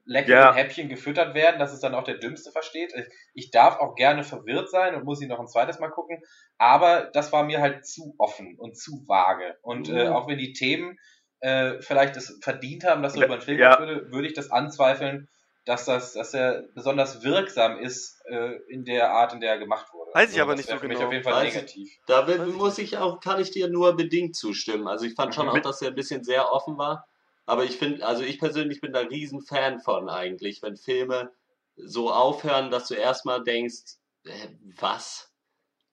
leckeren 0.06 0.38
Ja. 0.38 0.54
Häppchen 0.54 0.90
gefüttert 0.90 1.34
werden, 1.34 1.60
dass 1.60 1.72
es 1.74 1.80
dann 1.80 1.96
auch 1.96 2.04
der 2.04 2.18
Dümmste 2.18 2.52
versteht. 2.52 2.94
Ich, 3.34 3.52
darf 3.52 3.78
auch 3.80 3.96
gerne 3.96 4.24
verwirrt 4.24 4.70
sein 4.70 4.96
und 4.96 5.06
muss 5.06 5.22
ihn 5.22 5.30
noch 5.30 5.40
ein 5.40 5.48
zweites 5.48 5.80
Mal 5.80 5.90
gucken, 5.90 6.20
aber 6.58 7.10
das 7.14 7.32
war 7.32 7.44
mir 7.44 7.62
halt 7.62 7.86
zu 7.86 8.16
offen 8.18 8.56
und 8.58 8.78
zu 8.78 9.04
vage. 9.08 9.58
Und 9.62 9.90
äh, 9.90 10.06
Mhm. 10.10 10.14
auch 10.14 10.28
wenn 10.28 10.38
die 10.38 10.54
Themen 10.54 10.98
äh, 11.40 11.82
vielleicht 11.82 12.16
es 12.18 12.38
verdient 12.42 12.84
haben, 12.86 13.02
dass 13.04 13.14
so 13.14 13.24
über 13.24 13.34
einen 13.34 13.42
Film 13.42 13.60
ja. 13.60 13.76
gemacht 13.76 13.90
würde, 13.90 14.12
würde 14.12 14.28
ich 14.28 14.34
das 14.34 14.50
anzweifeln, 14.52 15.28
dass 15.66 15.86
das, 15.86 16.14
dass 16.14 16.34
er 16.34 16.64
besonders 16.76 17.24
wirksam 17.24 17.80
ist 17.80 18.22
äh, 18.30 18.56
in 18.68 18.84
der 18.86 19.12
Art, 19.12 19.34
in 19.34 19.40
der 19.40 19.52
er 19.52 19.60
gemacht 19.60 19.94
wurde. 19.94 20.12
Weiß 20.14 20.34
ich 20.34 20.42
aber 20.42 20.52
das 20.56 20.60
nicht 20.66 20.70
so 20.70 20.78
für 20.78 20.88
mich 20.88 20.98
genau. 20.98 21.08
auf 21.08 21.14
jeden 21.14 21.24
Fall 21.24 21.34
Weiß 21.34 21.48
ich- 21.48 21.54
negativ. 21.56 21.98
Da 22.08 22.28
will- 22.28 22.46
muss 22.48 22.78
ich 22.78 22.98
auch, 22.98 23.20
kann 23.22 23.40
ich 23.42 23.52
dir 23.52 23.70
nur 23.70 23.96
bedingt 23.96 24.36
zustimmen. 24.36 24.88
Also 24.88 25.06
ich 25.06 25.16
fand 25.16 25.34
schon 25.36 25.48
auch, 25.48 25.54
Mit- 25.54 25.66
dass 25.66 25.82
er 25.82 25.90
ein 25.90 25.96
bisschen 25.96 26.24
sehr 26.26 26.52
offen 26.52 26.78
war. 26.78 27.08
Aber 27.46 27.64
ich 27.66 27.78
finde, 27.78 28.06
also 28.06 28.24
ich 28.24 28.40
persönlich 28.40 28.82
bin 28.82 28.94
da 28.94 29.00
riesen 29.02 29.42
Fan 29.42 29.80
von 29.80 30.10
eigentlich, 30.10 30.62
wenn 30.62 30.78
Filme 30.78 31.32
so 31.76 32.12
aufhören, 32.12 32.72
dass 32.72 32.88
du 32.88 32.96
erstmal 32.96 33.44
denkst, 33.44 33.98
äh, 34.26 34.48
was? 34.80 35.30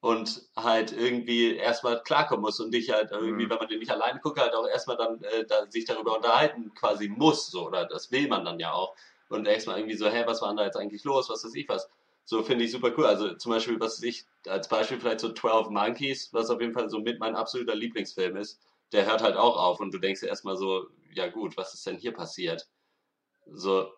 Und 0.00 0.48
halt 0.56 0.92
irgendwie 0.92 1.56
erstmal 1.56 2.02
klarkommen 2.02 2.42
musst 2.42 2.60
und 2.60 2.72
dich 2.72 2.90
halt 2.90 3.10
irgendwie, 3.10 3.44
Mhm. 3.46 3.50
wenn 3.50 3.58
man 3.58 3.68
den 3.68 3.80
nicht 3.80 3.90
alleine 3.90 4.20
guckt, 4.20 4.40
halt 4.40 4.54
auch 4.54 4.66
erstmal 4.66 4.96
dann 4.96 5.22
äh, 5.24 5.44
da, 5.46 5.70
sich 5.70 5.84
darüber 5.84 6.16
unterhalten 6.16 6.72
quasi 6.74 7.08
muss, 7.08 7.50
so, 7.50 7.66
oder 7.66 7.84
das 7.86 8.10
will 8.10 8.26
man 8.28 8.44
dann 8.44 8.58
ja 8.58 8.72
auch. 8.72 8.94
Und 9.28 9.46
erstmal 9.46 9.78
irgendwie 9.78 9.96
so, 9.96 10.08
hä, 10.08 10.22
was 10.26 10.40
war 10.40 10.48
denn 10.48 10.56
da 10.58 10.64
jetzt 10.64 10.76
eigentlich 10.76 11.04
los, 11.04 11.28
was 11.28 11.44
weiß 11.44 11.54
ich 11.54 11.68
was. 11.68 11.88
So 12.24 12.42
finde 12.42 12.64
ich 12.64 12.72
super 12.72 12.92
cool. 12.96 13.06
Also 13.06 13.34
zum 13.34 13.52
Beispiel, 13.52 13.78
was 13.80 14.02
ich, 14.02 14.24
als 14.46 14.68
Beispiel 14.68 15.00
vielleicht 15.00 15.20
so 15.20 15.32
12 15.32 15.68
Monkeys, 15.68 16.32
was 16.32 16.48
auf 16.50 16.60
jeden 16.60 16.72
Fall 16.74 16.88
so 16.88 17.00
mit 17.00 17.18
mein 17.20 17.34
absoluter 17.36 17.74
Lieblingsfilm 17.74 18.36
ist, 18.36 18.60
der 18.92 19.06
hört 19.06 19.22
halt 19.22 19.36
auch 19.36 19.56
auf 19.56 19.80
und 19.80 19.92
du 19.92 19.98
denkst 19.98 20.20
dir 20.20 20.28
erstmal 20.28 20.56
so, 20.56 20.88
ja 21.12 21.28
gut, 21.28 21.56
was 21.56 21.74
ist 21.74 21.86
denn 21.86 21.98
hier 21.98 22.12
passiert? 22.12 22.68
So, 23.46 23.92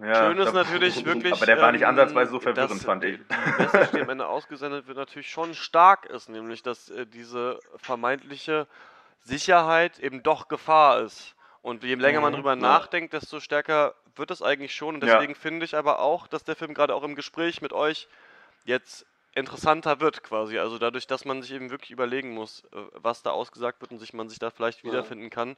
Ja, 0.00 0.18
Schön 0.18 0.38
ist 0.38 0.52
natürlich 0.52 1.04
wirklich. 1.04 1.34
Aber 1.34 1.46
der 1.46 1.60
war 1.60 1.72
nicht 1.72 1.82
ähm, 1.82 1.86
ansatzweise 1.86 2.30
so 2.32 2.40
verwirrend, 2.40 2.82
fand 2.82 3.04
ich. 3.04 3.20
Die 3.44 3.52
Message, 3.52 3.92
die 3.92 4.00
am 4.00 4.08
Ende 4.08 4.26
ausgesendet 4.28 4.86
wird, 4.86 4.96
natürlich 4.96 5.30
schon 5.30 5.54
stark 5.54 6.06
ist, 6.06 6.28
nämlich 6.28 6.62
dass 6.62 6.90
äh, 6.90 7.06
diese 7.06 7.62
vermeintliche 7.76 8.66
Sicherheit 9.22 9.98
eben 9.98 10.22
doch 10.22 10.48
Gefahr 10.48 11.00
ist. 11.00 11.34
Und 11.62 11.84
je 11.84 11.94
länger 11.94 12.20
man 12.22 12.32
Mhm, 12.32 12.34
drüber 12.34 12.56
ja. 12.56 12.56
nachdenkt, 12.56 13.12
desto 13.12 13.40
stärker 13.40 13.94
wird 14.16 14.30
es 14.30 14.42
eigentlich 14.42 14.74
schon. 14.74 14.94
Und 14.96 15.02
Ja. 15.02 15.06
deswegen 15.14 15.34
finde 15.34 15.64
ich 15.66 15.76
aber 15.76 16.00
auch, 16.00 16.26
dass 16.26 16.44
der 16.44 16.56
Film 16.56 16.74
gerade 16.74 16.94
auch 16.94 17.02
im 17.02 17.14
Gespräch 17.14 17.60
mit 17.62 17.72
euch 17.72 18.08
jetzt 18.64 19.06
interessanter 19.34 20.00
wird 20.00 20.22
quasi. 20.22 20.58
Also 20.58 20.78
dadurch, 20.78 21.06
dass 21.06 21.24
man 21.24 21.42
sich 21.42 21.52
eben 21.52 21.70
wirklich 21.70 21.90
überlegen 21.90 22.30
muss, 22.30 22.64
äh, 22.72 22.78
was 22.94 23.22
da 23.22 23.30
ausgesagt 23.30 23.80
wird 23.80 23.92
und 23.92 23.98
sich 23.98 24.12
man 24.12 24.28
sich 24.28 24.38
da 24.38 24.50
vielleicht 24.50 24.80
Ja. 24.84 24.90
wiederfinden 24.92 25.30
kann. 25.30 25.56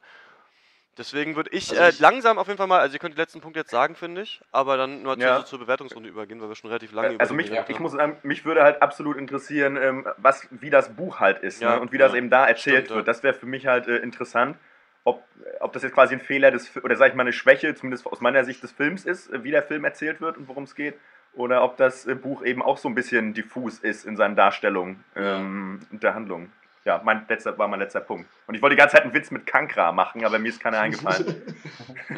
Deswegen 0.95 1.35
würde 1.35 1.49
ich, 1.51 1.71
Also 1.71 1.81
äh, 1.81 1.89
ich- 1.89 1.99
langsam 1.99 2.37
auf 2.37 2.45
jeden 2.45 2.57
Fall 2.57 2.67
mal, 2.67 2.79
also 2.79 2.93
ihr 2.93 2.99
könnt 2.99 3.15
die 3.15 3.19
letzten 3.19 3.41
Punkte 3.41 3.61
jetzt 3.61 3.71
sagen, 3.71 3.95
finde 3.95 4.21
ich, 4.21 4.41
aber 4.51 4.77
dann 4.77 5.01
nur 5.01 5.17
Ja. 5.17 5.37
zur, 5.37 5.45
zur 5.45 5.59
Bewertungsrunde 5.59 6.07
übergehen, 6.07 6.39
weil 6.39 6.49
wir 6.49 6.55
schon 6.55 6.67
relativ 6.69 6.91
lange 6.91 7.17
Also 7.17 7.33
über 7.33 7.41
mich, 7.41 7.51
ich 7.51 7.57
haben. 7.57 7.81
muss 7.81 7.93
sagen, 7.93 8.19
mich 8.21 8.45
würde 8.45 8.61
halt 8.61 8.79
absolut 8.83 9.17
interessieren, 9.17 9.75
ähm, 9.77 10.07
was, 10.17 10.47
wie 10.51 10.69
das 10.69 10.95
Buch 10.95 11.19
halt 11.19 11.41
ist 11.41 11.61
Ja, 11.61 11.75
ne? 11.75 11.81
und 11.81 11.91
wie 11.91 11.97
das 11.97 12.13
eben 12.13 12.29
da 12.29 12.45
erzählt 12.45 12.85
Stimmt, 12.85 12.97
wird. 12.97 13.07
Das 13.07 13.23
wäre 13.23 13.33
für 13.33 13.47
mich 13.47 13.65
halt 13.65 13.87
äh, 13.87 13.97
interessant, 13.97 14.55
ob, 15.03 15.23
ob 15.61 15.73
das 15.73 15.81
jetzt 15.81 15.95
quasi 15.95 16.13
ein 16.13 16.21
Fehler 16.21 16.51
des, 16.51 16.77
oder 16.77 16.95
sag 16.95 17.09
ich 17.09 17.15
mal 17.15 17.23
eine 17.23 17.33
Schwäche, 17.33 17.73
zumindest 17.73 18.05
aus 18.05 18.21
meiner 18.21 18.45
Sicht 18.45 18.61
des 18.61 18.71
Films 18.71 19.03
ist, 19.03 19.31
äh, 19.33 19.43
wie 19.43 19.49
der 19.49 19.63
Film 19.63 19.85
erzählt 19.85 20.21
wird 20.21 20.37
und 20.37 20.47
worum 20.47 20.65
es 20.65 20.75
geht, 20.75 20.93
oder 21.35 21.63
ob 21.63 21.77
das 21.77 22.05
äh, 22.05 22.15
Buch 22.15 22.43
eben 22.43 22.61
auch 22.61 22.77
so 22.77 22.87
ein 22.87 22.95
bisschen 22.95 23.33
diffus 23.33 23.79
ist 23.79 24.05
in 24.05 24.15
seinen 24.15 24.35
Darstellungen 24.35 25.03
ähm, 25.15 25.85
und 25.91 26.03
der 26.03 26.13
Handlung. 26.13 26.51
Ja, 26.85 27.01
mein 27.03 27.25
letzter, 27.29 27.57
war 27.57 27.67
mein 27.67 27.79
letzter 27.79 28.01
Punkt. 28.01 28.29
Und 28.45 28.55
ich 28.55 28.61
wollte 28.61 28.75
die 28.75 28.79
ganze 28.79 28.97
Zeit 28.97 29.03
einen 29.03 29.13
Witz 29.13 29.31
mit 29.31 29.45
Kankra 29.45 29.91
machen, 29.91 30.25
aber 30.25 30.37
mir 30.37 30.49
ist 30.49 30.59
keiner 30.59 30.79
eingefallen. 30.79 31.55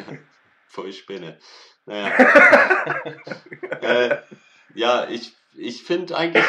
voll 0.66 0.92
Spinne. 0.92 1.38
Naja. 1.84 2.12
äh, 3.80 4.16
ja, 4.74 5.08
ich, 5.08 5.36
ich 5.54 5.84
finde 5.84 6.16
eigentlich 6.16 6.44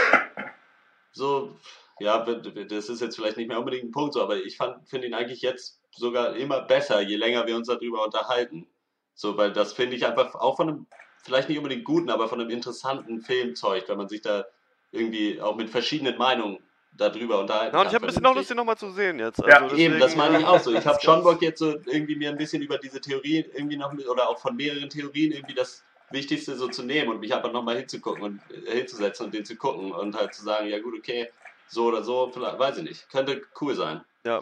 so, 1.12 1.60
ja, 2.00 2.20
das 2.20 2.90
ist 2.90 3.02
jetzt 3.02 3.16
vielleicht 3.16 3.38
nicht 3.38 3.48
mehr 3.48 3.60
unbedingt 3.60 3.86
ein 3.86 3.92
Punkt 3.92 4.14
so, 4.14 4.22
aber 4.22 4.38
ich 4.38 4.58
finde 4.86 5.08
ihn 5.08 5.14
eigentlich 5.14 5.42
jetzt 5.42 5.80
sogar 5.92 6.36
immer 6.36 6.62
besser, 6.62 7.02
je 7.02 7.16
länger 7.16 7.46
wir 7.48 7.56
uns 7.56 7.68
darüber 7.68 8.04
unterhalten. 8.04 8.68
So, 9.14 9.38
weil 9.38 9.52
das 9.52 9.74
finde 9.74 9.96
ich 9.96 10.06
einfach 10.06 10.36
auch 10.36 10.58
von 10.58 10.70
einem, 10.70 10.88
vielleicht 11.28 11.50
nicht 11.50 11.58
unbedingt 11.60 11.84
guten, 11.86 12.10
aber 12.10 12.28
von 12.28 12.42
einem 12.42 12.50
interessanten 12.50 13.22
Film 13.22 13.56
zeugt, 13.56 13.90
wenn 13.90 13.98
man 13.98 14.08
sich 14.10 14.22
da 14.22 14.46
irgendwie 14.92 15.40
auch 15.42 15.56
mit 15.56 15.70
verschiedenen 15.70 16.18
Meinungen 16.18 16.58
darüber 16.94 17.40
unterhalten 17.42 17.76
Ja, 17.76 17.82
und 17.82 17.88
ich 17.88 17.92
kann, 17.92 17.96
habe 18.02 18.06
ein 18.06 18.08
bisschen 18.08 18.24
noch 18.24 18.34
Lust, 18.36 18.48
vernünftig. 18.48 18.48
den 18.48 18.58
nochmal 18.58 18.78
zu 18.78 18.90
sehen 18.92 19.20
jetzt. 19.20 19.40
Ja, 19.40 19.62
Also 19.62 19.76
Eben, 19.76 20.00
das 20.00 20.14
deswegen, 20.14 20.18
meine 20.32 20.40
ich 20.40 20.46
auch 20.48 20.60
so. 20.60 20.74
Ich 20.74 20.86
habe 20.88 20.98
schon 21.04 21.22
Bock 21.24 21.42
jetzt 21.44 21.60
so 21.60 21.76
irgendwie 21.86 22.16
mir 22.16 22.30
ein 22.32 22.38
bisschen 22.38 22.62
über 22.64 22.78
diese 22.80 23.00
Theorien 23.02 23.46
irgendwie 23.54 23.78
noch 23.78 23.92
mit, 23.94 24.08
oder 24.08 24.30
auch 24.30 24.40
von 24.40 24.56
mehreren 24.56 24.90
Theorien 24.90 25.34
irgendwie 25.34 25.54
das 25.54 25.84
Wichtigste 26.10 26.56
so 26.56 26.70
zu 26.70 26.84
nehmen 26.84 27.10
und 27.10 27.20
mich 27.20 27.36
einfach 27.36 27.52
nochmal 27.52 27.78
hinzugucken 27.78 28.24
und 28.24 28.42
äh, 28.68 28.78
hinzusetzen 28.78 29.26
und 29.28 29.34
den 29.36 29.44
zu 29.46 29.58
gucken 29.58 29.92
und 29.92 30.16
halt 30.18 30.34
zu 30.34 30.44
sagen, 30.44 30.68
ja 30.70 30.80
gut, 30.80 30.96
okay, 30.98 31.30
so 31.68 31.88
oder 31.88 32.02
so, 32.02 32.32
vielleicht, 32.34 32.58
weiß 32.58 32.78
ich 32.78 32.84
nicht. 32.86 33.10
Könnte 33.12 33.42
cool 33.62 33.76
sein. 33.76 34.02
Ja, 34.24 34.40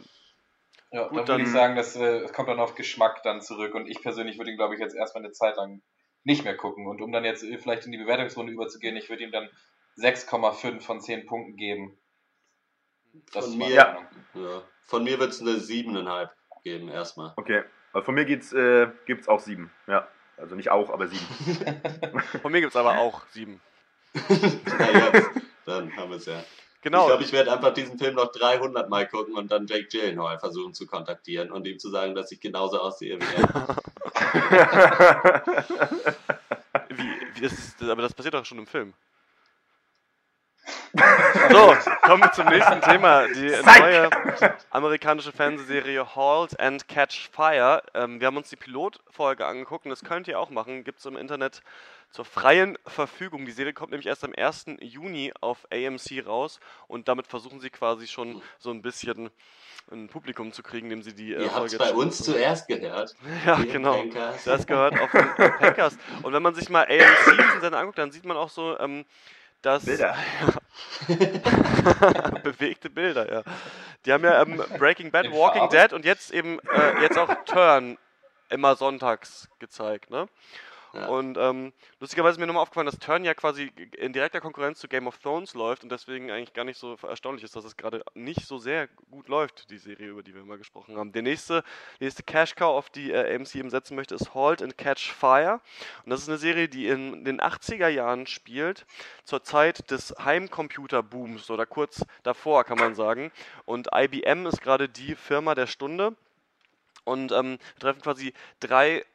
Gut, 1.07 1.17
dann 1.17 1.25
dann- 1.25 1.27
würde 1.27 1.43
ich 1.43 1.49
sagen, 1.51 1.75
das 1.75 1.95
äh, 1.95 2.19
es 2.19 2.31
kommt 2.31 2.47
dann 2.47 2.59
auf 2.59 2.75
Geschmack 2.75 3.21
dann 3.23 3.41
zurück. 3.41 3.73
Und 3.73 3.87
ich 3.87 4.01
persönlich 4.01 4.37
würde 4.37 4.51
ihn, 4.51 4.57
glaube 4.57 4.75
ich, 4.75 4.79
jetzt 4.79 4.95
erstmal 4.95 5.23
eine 5.25 5.33
Zeit 5.33 5.57
lang 5.57 5.81
nicht 6.25 6.43
mehr 6.43 6.57
gucken. 6.57 6.87
Und 6.87 7.01
um 7.01 7.11
dann 7.13 7.23
jetzt 7.23 7.43
äh, 7.43 7.57
vielleicht 7.57 7.85
in 7.85 7.91
die 7.93 7.97
Bewertungsrunde 7.97 8.51
überzugehen, 8.51 8.97
ich 8.97 9.09
würde 9.09 9.23
ihm 9.23 9.31
dann 9.31 9.47
6,5 9.97 10.81
von 10.81 10.99
10 10.99 11.25
Punkten 11.25 11.55
geben. 11.55 11.97
Das 13.31 13.45
Von 13.45 13.53
ist 13.53 13.57
mir- 13.57 13.75
meine 14.33 14.45
Ja. 14.45 14.61
Von 14.83 15.03
mir 15.03 15.19
wird 15.19 15.31
es 15.31 15.41
eine 15.41 15.59
siebeneinhalb 15.59 16.31
geben, 16.63 16.89
erstmal. 16.89 17.33
Okay. 17.37 17.63
Also 17.93 18.05
von 18.05 18.15
mir 18.15 18.25
geht's, 18.25 18.51
äh, 18.51 18.87
gibt's 19.05 19.27
auch 19.27 19.39
sieben. 19.39 19.71
Ja. 19.87 20.07
Also 20.37 20.55
nicht 20.55 20.69
auch, 20.69 20.89
aber 20.89 21.07
sieben. 21.07 21.25
Von 22.41 22.51
mir 22.51 22.59
gibt 22.59 22.71
es 22.71 22.75
aber 22.75 22.97
auch 22.97 23.25
sieben. 23.29 23.61
Na 24.13 24.91
jetzt, 25.13 25.29
dann 25.65 25.95
haben 25.95 26.09
wir 26.09 26.17
es 26.17 26.25
ja. 26.25 26.43
Genau. 26.85 27.01
Ich 27.01 27.07
glaube, 27.07 27.23
ich 27.23 27.31
werde 27.31 27.51
einfach 27.51 27.73
diesen 27.73 27.97
Film 27.97 28.13
noch 28.13 28.31
300 28.31 28.91
Mal 28.91 29.07
gucken 29.07 29.33
und 29.33 29.51
dann 29.51 29.65
Jake 29.65 29.85
Gyllenhaal 29.85 30.37
versuchen 30.37 30.75
zu 30.75 30.85
kontaktieren 30.85 31.51
und 31.51 31.65
ihm 31.65 31.79
zu 31.79 31.89
sagen, 31.89 32.13
dass 32.13 32.31
ich 32.31 32.39
genauso 32.39 32.79
aussehe 32.79 33.19
wie 33.19 33.25
er. 33.25 33.75
Wie, 36.89 37.09
wie 37.33 37.41
das 37.41 37.53
ist, 37.53 37.81
aber 37.81 38.03
das 38.03 38.13
passiert 38.13 38.35
doch 38.35 38.45
schon 38.45 38.59
im 38.59 38.67
Film. 38.67 38.93
So, 41.49 41.75
kommen 42.01 42.23
wir 42.23 42.31
zum 42.31 42.47
nächsten 42.47 42.81
Thema. 42.81 43.27
Die 43.27 43.49
Psych! 43.49 43.79
neue 43.79 44.09
amerikanische 44.71 45.31
Fernsehserie 45.31 46.15
Halt 46.15 46.59
and 46.59 46.87
Catch 46.87 47.29
Fire. 47.31 47.83
Ähm, 47.93 48.19
wir 48.19 48.27
haben 48.27 48.37
uns 48.37 48.49
die 48.49 48.55
Pilotfolge 48.55 49.45
angeguckt 49.45 49.85
und 49.85 49.91
das 49.91 50.03
könnt 50.03 50.27
ihr 50.27 50.39
auch 50.39 50.49
machen. 50.49 50.83
Gibt 50.83 50.99
es 50.99 51.05
im 51.05 51.17
Internet 51.17 51.61
zur 52.11 52.25
freien 52.25 52.77
Verfügung. 52.85 53.45
Die 53.45 53.51
Serie 53.51 53.73
kommt 53.73 53.91
nämlich 53.91 54.07
erst 54.07 54.23
am 54.23 54.33
1. 54.35 54.65
Juni 54.79 55.33
auf 55.41 55.67
AMC 55.71 56.25
raus 56.25 56.59
und 56.87 57.07
damit 57.07 57.27
versuchen 57.27 57.59
sie 57.59 57.69
quasi 57.69 58.07
schon 58.07 58.41
so 58.57 58.71
ein 58.71 58.81
bisschen 58.81 59.29
ein 59.91 60.07
Publikum 60.07 60.51
zu 60.51 60.63
kriegen, 60.63 60.85
indem 60.85 61.03
sie 61.03 61.13
die 61.13 61.33
äh, 61.33 61.43
Ihr 61.43 61.53
habt 61.53 61.67
es 61.67 61.75
Folge 61.75 61.93
bei 61.93 61.93
uns 61.93 62.23
zuerst 62.23 62.67
gehört. 62.67 63.15
Ja, 63.45 63.55
genau. 63.57 63.97
Pankers. 63.97 64.43
Das 64.45 64.65
gehört 64.65 64.99
auf 64.99 65.11
den 65.11 65.27
Packers. 65.35 65.97
Und 66.23 66.33
wenn 66.33 66.41
man 66.41 66.55
sich 66.55 66.69
mal 66.69 66.85
AMC 66.85 67.37
diesen 67.37 67.61
Sender 67.61 67.79
anguckt, 67.79 67.99
dann 67.99 68.11
sieht 68.11 68.25
man 68.25 68.37
auch 68.37 68.49
so, 68.49 68.79
ähm, 68.79 69.05
dass. 69.65 69.85
Bilder. 69.85 70.15
Bewegte 72.43 72.89
Bilder, 72.89 73.31
ja. 73.31 73.43
Die 74.05 74.13
haben 74.13 74.23
ja 74.23 74.41
ähm, 74.41 74.63
Breaking 74.77 75.11
Bad, 75.11 75.25
In 75.25 75.33
Walking. 75.33 75.69
Dead 75.69 75.93
und 75.93 76.05
jetzt 76.05 76.31
eben 76.31 76.59
äh, 76.59 77.01
jetzt 77.01 77.17
auch 77.17 77.33
Turn 77.45 77.97
immer 78.49 78.75
sonntags 78.75 79.49
gezeigt, 79.59 80.09
ne? 80.09 80.27
Und 80.95 81.37
ähm, 81.37 81.73
lustigerweise 81.99 82.33
ist 82.33 82.39
mir 82.39 82.47
nochmal 82.47 82.63
aufgefallen, 82.63 82.85
dass 82.85 82.99
Turn 82.99 83.25
ja 83.25 83.33
quasi 83.33 83.71
in 83.97 84.13
direkter 84.13 84.41
Konkurrenz 84.41 84.79
zu 84.79 84.87
Game 84.87 85.07
of 85.07 85.17
Thrones 85.17 85.53
läuft 85.53 85.83
und 85.83 85.91
deswegen 85.91 86.31
eigentlich 86.31 86.53
gar 86.53 86.63
nicht 86.63 86.79
so 86.79 86.95
erstaunlich 87.03 87.43
ist, 87.43 87.55
dass 87.55 87.65
es 87.65 87.75
gerade 87.75 88.03
nicht 88.13 88.45
so 88.45 88.57
sehr 88.57 88.87
gut 89.09 89.27
läuft, 89.27 89.69
die 89.69 89.77
Serie, 89.77 90.07
über 90.07 90.23
die 90.23 90.33
wir 90.33 90.43
mal 90.43 90.57
gesprochen 90.57 90.97
haben. 90.97 91.11
Der 91.11 91.21
nächste, 91.21 91.63
nächste 91.99 92.23
Cash 92.23 92.55
Cow, 92.55 92.75
auf 92.77 92.89
die 92.89 93.11
äh, 93.11 93.35
AMC 93.35 93.55
eben 93.55 93.69
setzen 93.69 93.95
möchte, 93.95 94.15
ist 94.15 94.33
Halt 94.33 94.61
and 94.61 94.77
Catch 94.77 95.11
Fire. 95.11 95.59
Und 96.03 96.09
das 96.09 96.21
ist 96.21 96.29
eine 96.29 96.37
Serie, 96.37 96.69
die 96.69 96.87
in 96.87 97.25
den 97.25 97.41
80er 97.41 97.87
Jahren 97.87 98.27
spielt, 98.27 98.85
zur 99.23 99.43
Zeit 99.43 99.91
des 99.91 100.15
Heimcomputer-Booms 100.23 101.49
oder 101.49 101.65
kurz 101.65 102.05
davor, 102.23 102.63
kann 102.63 102.77
man 102.77 102.95
sagen. 102.95 103.31
Und 103.65 103.89
IBM 103.93 104.45
ist 104.45 104.61
gerade 104.61 104.89
die 104.89 105.15
Firma 105.15 105.55
der 105.55 105.67
Stunde. 105.67 106.15
Und 107.03 107.31
ähm, 107.31 107.59
treffen 107.79 108.01
quasi 108.01 108.33
drei 108.59 109.05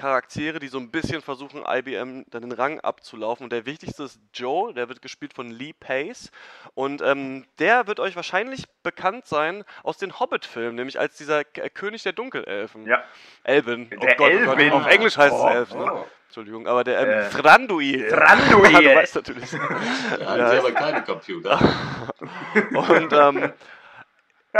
Charaktere, 0.00 0.58
die 0.60 0.68
so 0.68 0.78
ein 0.78 0.90
bisschen 0.90 1.20
versuchen, 1.20 1.62
IBM 1.68 2.24
dann 2.30 2.40
den 2.42 2.52
Rang 2.52 2.80
abzulaufen. 2.80 3.44
Und 3.44 3.52
der 3.52 3.66
wichtigste 3.66 4.04
ist 4.04 4.18
Joe, 4.32 4.72
der 4.72 4.88
wird 4.88 5.02
gespielt 5.02 5.34
von 5.34 5.50
Lee 5.50 5.74
Pace. 5.78 6.30
Und 6.74 7.02
ähm, 7.02 7.44
der 7.58 7.86
wird 7.86 8.00
euch 8.00 8.16
wahrscheinlich 8.16 8.64
bekannt 8.82 9.26
sein 9.26 9.62
aus 9.82 9.98
den 9.98 10.18
Hobbit-Filmen, 10.18 10.74
nämlich 10.74 10.98
als 10.98 11.16
dieser 11.18 11.44
K 11.44 11.68
König 11.68 12.02
der 12.02 12.12
Dunkelelfen. 12.14 12.86
Ja. 12.86 13.04
Elben. 13.44 13.90
Oh 13.94 14.00
Der 14.00 14.14
Gott, 14.16 14.32
oh 14.34 14.44
Gott, 14.46 14.58
Elben. 14.58 14.72
Auf 14.72 14.86
Englisch 14.86 15.18
heißt 15.18 15.34
Oh. 15.34 15.48
es 15.48 15.54
Elf. 15.54 15.74
Ne? 15.74 15.92
Oh. 15.92 16.06
Entschuldigung, 16.28 16.66
aber 16.68 16.84
der 16.84 17.00
ähm, 17.00 17.08
Äh. 17.10 17.28
Thranduil. 17.28 18.08
Thranduil. 18.08 18.72
du 18.84 18.94
weißt 18.94 19.14
natürlich. 19.16 19.52
Ja, 19.52 19.58
sie 20.50 20.56
ist- 20.56 20.64
aber 20.64 20.72
keine 20.72 21.02
Computer. 21.02 21.58
Und 22.72 23.12
ähm, 23.12 23.52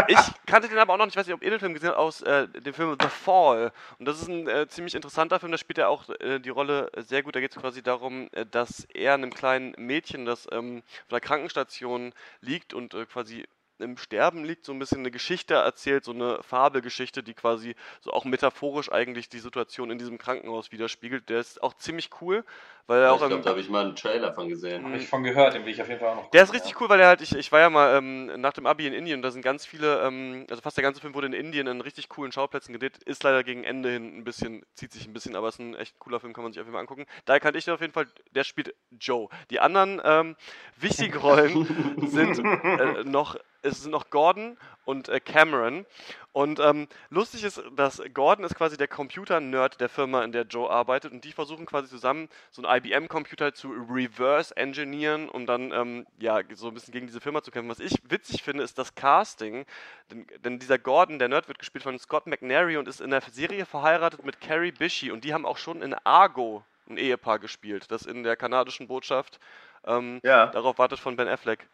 ich 0.08 0.18
kannte 0.46 0.68
den 0.68 0.78
aber 0.78 0.94
auch 0.94 0.98
noch 0.98 1.06
ich 1.06 1.16
weiß 1.16 1.26
nicht, 1.26 1.34
ob 1.34 1.42
ihr 1.42 1.50
den 1.50 1.60
Film 1.60 1.74
gesehen 1.74 1.90
habt, 1.90 1.98
aus 1.98 2.22
äh, 2.22 2.48
dem 2.48 2.74
Film 2.74 2.96
The 3.00 3.08
Fall. 3.08 3.72
Und 3.98 4.06
das 4.06 4.20
ist 4.20 4.28
ein 4.28 4.48
äh, 4.48 4.68
ziemlich 4.68 4.94
interessanter 4.94 5.40
Film, 5.40 5.52
da 5.52 5.58
spielt 5.58 5.78
er 5.78 5.88
auch 5.88 6.08
äh, 6.20 6.38
die 6.38 6.50
Rolle 6.50 6.90
sehr 6.96 7.22
gut. 7.22 7.34
Da 7.34 7.40
geht 7.40 7.50
es 7.50 7.60
quasi 7.60 7.82
darum, 7.82 8.28
äh, 8.32 8.46
dass 8.46 8.86
er 8.94 9.14
einem 9.14 9.32
kleinen 9.32 9.74
Mädchen, 9.76 10.24
das 10.24 10.46
ähm, 10.52 10.82
auf 11.06 11.12
einer 11.12 11.20
Krankenstation 11.20 12.12
liegt 12.40 12.74
und 12.74 12.94
äh, 12.94 13.06
quasi 13.06 13.46
im 13.82 13.96
Sterben 13.96 14.44
liegt, 14.44 14.64
so 14.64 14.72
ein 14.72 14.78
bisschen 14.78 14.98
eine 14.98 15.10
Geschichte 15.10 15.54
erzählt, 15.54 16.04
so 16.04 16.12
eine 16.12 16.42
Fabelgeschichte, 16.42 17.22
die 17.22 17.34
quasi 17.34 17.74
so 18.00 18.12
auch 18.12 18.24
metaphorisch 18.24 18.90
eigentlich 18.90 19.28
die 19.28 19.38
Situation 19.38 19.90
in 19.90 19.98
diesem 19.98 20.18
Krankenhaus 20.18 20.72
widerspiegelt. 20.72 21.28
Der 21.28 21.40
ist 21.40 21.62
auch 21.62 21.74
ziemlich 21.74 22.10
cool, 22.20 22.44
weil 22.86 23.02
er 23.02 23.06
Ich 23.06 23.12
auch 23.12 23.18
glaube, 23.18 23.34
im, 23.36 23.42
da 23.42 23.50
habe 23.50 23.60
ich 23.60 23.68
mal 23.68 23.84
einen 23.84 23.94
Trailer 23.96 24.32
von 24.32 24.48
gesehen. 24.48 24.84
Habe 24.84 24.96
ich 24.96 25.08
von 25.08 25.22
gehört, 25.22 25.54
den 25.54 25.64
will 25.64 25.72
ich 25.72 25.80
auf 25.80 25.88
jeden 25.88 26.00
Fall 26.00 26.10
auch 26.10 26.16
noch 26.16 26.30
der 26.30 26.42
ist 26.42 26.48
gucken, 26.48 26.60
richtig 26.60 26.80
cool, 26.80 26.88
weil 26.88 27.00
er 27.00 27.08
halt, 27.08 27.20
ich, 27.20 27.34
ich 27.36 27.52
war 27.52 27.60
ja 27.60 27.70
mal 27.70 27.96
ähm, 27.96 28.40
nach 28.40 28.52
dem 28.52 28.66
Abi 28.66 28.86
in 28.86 28.92
Indien, 28.92 29.22
da 29.22 29.30
sind 29.30 29.42
ganz 29.42 29.64
viele, 29.64 30.02
ähm, 30.02 30.46
also 30.50 30.60
fast 30.60 30.76
der 30.76 30.82
ganze 30.82 31.00
Film 31.00 31.14
wurde 31.14 31.28
in 31.28 31.32
Indien 31.32 31.66
in 31.66 31.80
richtig 31.80 32.08
coolen 32.08 32.32
Schauplätzen 32.32 32.72
gedreht, 32.72 32.98
ist 33.04 33.22
leider 33.22 33.44
gegen 33.44 33.64
Ende 33.64 33.90
hin 33.90 34.18
ein 34.18 34.24
bisschen, 34.24 34.64
zieht 34.74 34.92
sich 34.92 35.06
ein 35.06 35.12
bisschen, 35.12 35.36
aber 35.36 35.48
ist 35.48 35.60
ein 35.60 35.74
echt 35.74 35.98
cooler 36.00 36.20
Film, 36.20 36.32
kann 36.32 36.42
man 36.42 36.52
sich 36.52 36.60
auf 36.60 36.66
jeden 36.66 36.74
Fall 36.74 36.80
angucken. 36.80 37.06
Daher 37.26 37.40
kannte 37.40 37.58
ich 37.58 37.64
den 37.64 37.74
auf 37.74 37.80
jeden 37.80 37.92
Fall, 37.92 38.06
der 38.32 38.44
spielt 38.44 38.74
Joe. 38.90 39.28
Die 39.50 39.60
anderen 39.60 40.00
ähm, 40.04 40.36
wichtigen 40.76 41.16
Rollen 41.18 41.66
sind 42.08 42.38
äh, 42.38 43.04
noch, 43.04 43.36
es 43.62 43.82
sind 43.82 43.90
noch 43.90 44.10
Gordon 44.10 44.56
und 44.84 45.08
äh, 45.08 45.20
Cameron. 45.20 45.86
Und 46.32 46.60
ähm, 46.60 46.86
lustig 47.10 47.44
ist, 47.44 47.62
dass 47.74 48.00
Gordon 48.14 48.44
ist 48.44 48.54
quasi 48.54 48.76
der 48.76 48.88
Computer-Nerd 48.88 49.80
der 49.80 49.88
Firma, 49.88 50.22
in 50.22 50.32
der 50.32 50.44
Joe 50.44 50.70
arbeitet. 50.70 51.12
Und 51.12 51.24
die 51.24 51.32
versuchen 51.32 51.66
quasi 51.66 51.88
zusammen 51.88 52.28
so 52.50 52.62
einen 52.62 52.84
IBM-Computer 52.84 53.52
zu 53.52 53.70
reverse 53.70 54.56
engineeren, 54.56 55.28
um 55.28 55.46
dann 55.46 55.72
ähm, 55.72 56.06
ja 56.18 56.40
so 56.54 56.68
ein 56.68 56.74
bisschen 56.74 56.92
gegen 56.92 57.06
diese 57.06 57.20
Firma 57.20 57.42
zu 57.42 57.50
kämpfen. 57.50 57.70
Was 57.70 57.80
ich 57.80 57.94
witzig 58.08 58.42
finde, 58.42 58.62
ist 58.62 58.78
das 58.78 58.94
Casting. 58.94 59.66
Denn, 60.10 60.26
denn 60.44 60.58
dieser 60.58 60.78
Gordon, 60.78 61.18
der 61.18 61.28
Nerd, 61.28 61.48
wird 61.48 61.58
gespielt 61.58 61.82
von 61.82 61.98
Scott 61.98 62.26
McNary 62.26 62.76
und 62.76 62.88
ist 62.88 63.00
in 63.00 63.10
der 63.10 63.22
Serie 63.22 63.66
verheiratet 63.66 64.24
mit 64.24 64.40
Carrie 64.40 64.72
Bishy. 64.72 65.10
Und 65.10 65.24
die 65.24 65.34
haben 65.34 65.46
auch 65.46 65.58
schon 65.58 65.82
in 65.82 65.94
Argo 66.04 66.64
ein 66.88 66.96
Ehepaar 66.96 67.38
gespielt, 67.38 67.90
das 67.90 68.02
in 68.02 68.22
der 68.22 68.36
kanadischen 68.36 68.88
Botschaft 68.88 69.38
ähm, 69.84 70.20
Ja. 70.24 70.46
darauf 70.46 70.78
wartet, 70.78 70.98
von 70.98 71.16
Ben 71.16 71.28
Affleck 71.28 71.68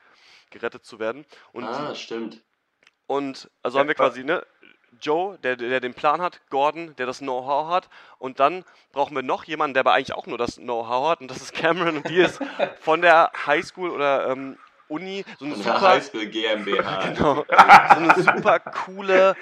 gerettet 0.51 0.85
zu 0.85 0.99
werden. 0.99 1.25
Und 1.53 1.65
ah, 1.65 1.95
stimmt. 1.95 2.43
und 3.07 3.51
also 3.63 3.79
Ja, 3.79 3.81
haben 3.81 3.89
wir 3.89 3.95
quasi, 3.95 4.25
ne, 4.25 4.45
Joe, 5.01 5.39
der, 5.39 5.57
der 5.57 5.81
den 5.81 5.95
Plan 5.95 6.23
hat, 6.23 6.41
Gordon, 6.51 6.95
der 6.97 7.07
das 7.07 7.19
Know-how 7.19 7.69
hat, 7.69 7.89
und 8.19 8.41
dann 8.41 8.65
brauchen 8.93 9.15
wir 9.15 9.23
noch 9.23 9.45
jemanden, 9.45 9.75
der 9.75 9.81
aber 9.81 9.93
eigentlich 9.93 10.15
auch 10.15 10.27
nur 10.27 10.39
das 10.39 10.57
Know-how 10.57 11.11
hat, 11.11 11.21
und 11.21 11.31
das 11.31 11.39
ist 11.39 11.53
Cameron, 11.53 11.99
und 11.99 12.09
die 12.09 12.19
ist 12.19 12.41
von 12.81 13.03
der 13.03 13.31
Highschool 13.47 13.91
oder 13.91 14.29
ähm, 14.29 14.59
Uni 14.89 15.25
so 15.39 15.45
eine 15.45 15.55
der 15.55 15.65
super, 15.65 15.81
Highschool 15.81 16.27
GmbH. 16.27 17.09
genau, 17.09 17.45
so 17.47 17.51
eine 17.51 18.23
super 18.23 18.61
coole 18.61 19.35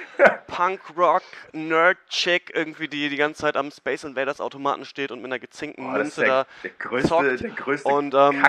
Punk-Rock-Nerd-Chick, 0.46 2.52
irgendwie, 2.54 2.88
die 2.88 3.08
die 3.08 3.16
ganze 3.16 3.42
Zeit 3.42 3.56
am 3.56 3.70
Space 3.70 4.04
Invaders 4.04 4.40
Automaten 4.40 4.84
steht 4.84 5.10
und 5.10 5.20
mit 5.20 5.26
einer 5.26 5.38
gezinkten 5.38 5.86
ist 5.86 5.92
Münze 5.92 6.24
da 6.24 6.46
der, 6.62 6.62
der 6.62 6.70
größte, 6.78 7.08
zockt. 7.08 7.40
der 7.40 7.50
größte 7.50 7.88
Und 7.88 8.14
ähm, 8.14 8.46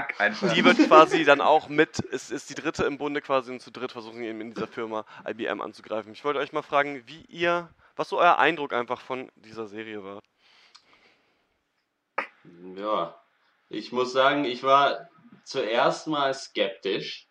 die 0.56 0.64
wird 0.64 0.78
quasi 0.88 1.26
dann 1.26 1.42
auch 1.42 1.70
mit, 1.70 2.00
ist, 2.00 2.32
ist 2.32 2.50
die 2.50 2.56
dritte 2.56 2.86
im 2.86 2.98
Bunde 2.98 3.22
quasi 3.22 3.52
und 3.52 3.62
zu 3.62 3.72
dritt 3.72 3.92
versuchen 3.92 4.24
eben 4.24 4.42
in 4.42 4.54
dieser 4.54 4.68
Firma 4.68 5.06
IBM 5.28 5.62
anzugreifen. 5.62 6.14
Ich 6.14 6.24
wollte 6.24 6.40
euch 6.40 6.54
mal 6.54 6.62
fragen, 6.62 7.04
wie 7.08 7.26
ihr, 7.28 7.70
was 7.96 8.10
so 8.10 8.20
euer 8.20 8.38
Eindruck 8.38 8.74
einfach 8.74 9.02
von 9.02 9.32
dieser 9.36 9.68
Serie 9.68 10.04
war. 10.04 10.22
Ja, 12.76 13.16
ich 13.70 13.92
muss 13.92 14.14
sagen, 14.14 14.46
ich 14.46 14.64
war 14.64 15.10
zuerst 15.46 16.08
mal 16.08 16.34
skeptisch. 16.34 17.28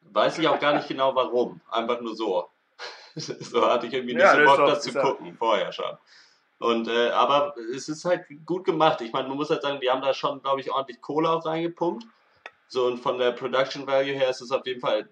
Weiß 0.00 0.38
ich 0.38 0.48
auch 0.48 0.58
gar 0.58 0.74
nicht 0.74 0.88
genau 0.88 1.14
warum. 1.14 1.60
Einfach 1.70 2.00
nur 2.00 2.16
so. 2.16 2.48
so 3.16 3.64
hatte 3.66 3.86
ich 3.86 3.94
irgendwie 3.94 4.14
nicht 4.14 4.22
Ja, 4.24 4.36
so 4.36 4.44
Bock, 4.44 4.66
das 4.66 4.82
zu 4.82 4.88
ist 4.90 4.94
ja- 4.96 5.02
gucken, 5.02 5.36
vorher 5.36 5.72
schon. 5.72 5.96
Und, 6.58 6.88
äh, 6.88 7.10
aber 7.10 7.54
es 7.74 7.88
ist 7.88 8.04
halt 8.04 8.24
gut 8.46 8.64
gemacht. 8.64 9.00
Ich 9.00 9.12
meine, 9.12 9.28
man 9.28 9.36
muss 9.36 9.50
halt 9.50 9.62
sagen, 9.62 9.80
die 9.80 9.90
haben 9.90 10.02
da 10.02 10.14
schon, 10.14 10.40
glaube 10.42 10.60
ich, 10.60 10.70
ordentlich 10.70 11.00
Kohle 11.00 11.30
auch 11.30 11.44
reingepumpt. 11.44 12.06
So, 12.68 12.86
und 12.86 12.98
von 12.98 13.18
der 13.18 13.32
Production 13.32 13.86
Value 13.86 14.14
her 14.14 14.30
ist 14.30 14.40
es 14.40 14.50
auf 14.50 14.66
jeden 14.66 14.80
Fall 14.80 15.08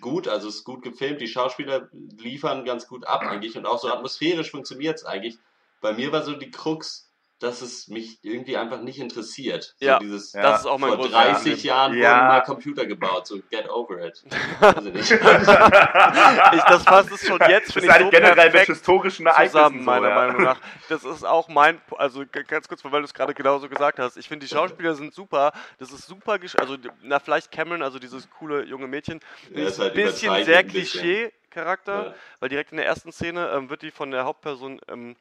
gut. 0.00 0.28
Also, 0.28 0.48
es 0.48 0.56
ist 0.56 0.64
gut 0.64 0.82
gefilmt. 0.82 1.20
Die 1.20 1.28
Schauspieler 1.28 1.88
liefern 1.92 2.64
ganz 2.64 2.86
gut 2.86 3.04
ab 3.06 3.22
eigentlich. 3.22 3.56
Und 3.56 3.66
auch 3.66 3.78
so 3.78 3.88
atmosphärisch 3.92 4.50
funktioniert 4.50 4.96
es 4.98 5.04
eigentlich. 5.04 5.36
Bei 5.80 5.92
mir 5.92 6.10
war 6.12 6.22
so 6.22 6.32
die 6.34 6.50
Krux, 6.50 7.11
dass 7.42 7.60
es 7.60 7.88
mich 7.88 8.18
irgendwie 8.22 8.56
einfach 8.56 8.80
nicht 8.80 9.00
interessiert. 9.00 9.74
So 9.80 9.86
Ja, 9.86 9.98
dieses, 9.98 10.32
das 10.32 10.60
ist 10.60 10.66
auch 10.66 10.78
mein 10.78 10.90
vor 10.90 10.98
großes 10.98 11.12
30 11.12 11.34
Problem. 11.36 11.58
Jahren 11.58 11.94
Ja. 11.94 12.10
wurden 12.16 12.28
mal 12.28 12.40
Computer 12.42 12.86
gebaut, 12.86 13.26
so 13.26 13.40
get 13.50 13.68
over 13.68 14.06
it. 14.06 14.22
Also 14.60 14.90
nicht. 14.90 15.10
ich, 15.10 16.62
das 16.62 16.82
fasst 16.84 17.10
es 17.12 17.26
schon 17.26 17.40
jetzt, 17.48 17.68
Das 17.68 17.72
finde 17.74 17.86
ich, 17.88 17.92
eigentlich 17.92 18.04
so 18.04 18.10
generell 18.10 18.50
mit 18.52 18.60
historischen 18.66 19.26
Ereignissen 19.26 19.52
zusammen, 19.52 19.78
so, 19.80 19.84
meiner 19.84 20.08
ja. 20.08 20.14
Meinung 20.14 20.42
nach. 20.42 20.60
Das 20.88 21.04
ist 21.04 21.24
auch 21.24 21.48
mein, 21.48 21.80
also 21.96 22.24
ganz 22.48 22.68
kurz, 22.68 22.84
weil 22.84 22.90
du 23.00 23.04
es 23.04 23.14
gerade 23.14 23.34
genauso 23.34 23.68
gesagt 23.68 23.98
hast. 23.98 24.16
Ich 24.16 24.28
finde, 24.28 24.46
die 24.46 24.54
Schauspieler 24.54 24.94
sind 24.94 25.14
super. 25.14 25.52
Das 25.78 25.90
ist 25.90 26.06
super, 26.06 26.38
also 26.58 26.76
na 27.02 27.18
vielleicht 27.18 27.50
Cameron, 27.50 27.82
also 27.82 27.98
dieses 27.98 28.28
coole 28.30 28.64
junge 28.64 28.86
Mädchen, 28.86 29.20
Ja, 29.54 29.66
ist 29.68 29.78
halt 29.78 29.96
ein 29.96 30.04
bisschen 30.04 30.44
sehr. 30.44 30.62
Klischee-Charakter, 30.64 32.06
Ja. 32.06 32.14
weil 32.40 32.48
direkt 32.50 32.72
in 32.72 32.76
der 32.76 32.86
ersten 32.86 33.10
Szene 33.10 33.50
ähm, 33.54 33.70
wird 33.70 33.82
die 33.82 33.90
von 33.90 34.10
der 34.10 34.24
Hauptperson 34.24 34.80
ähm, 34.88 35.16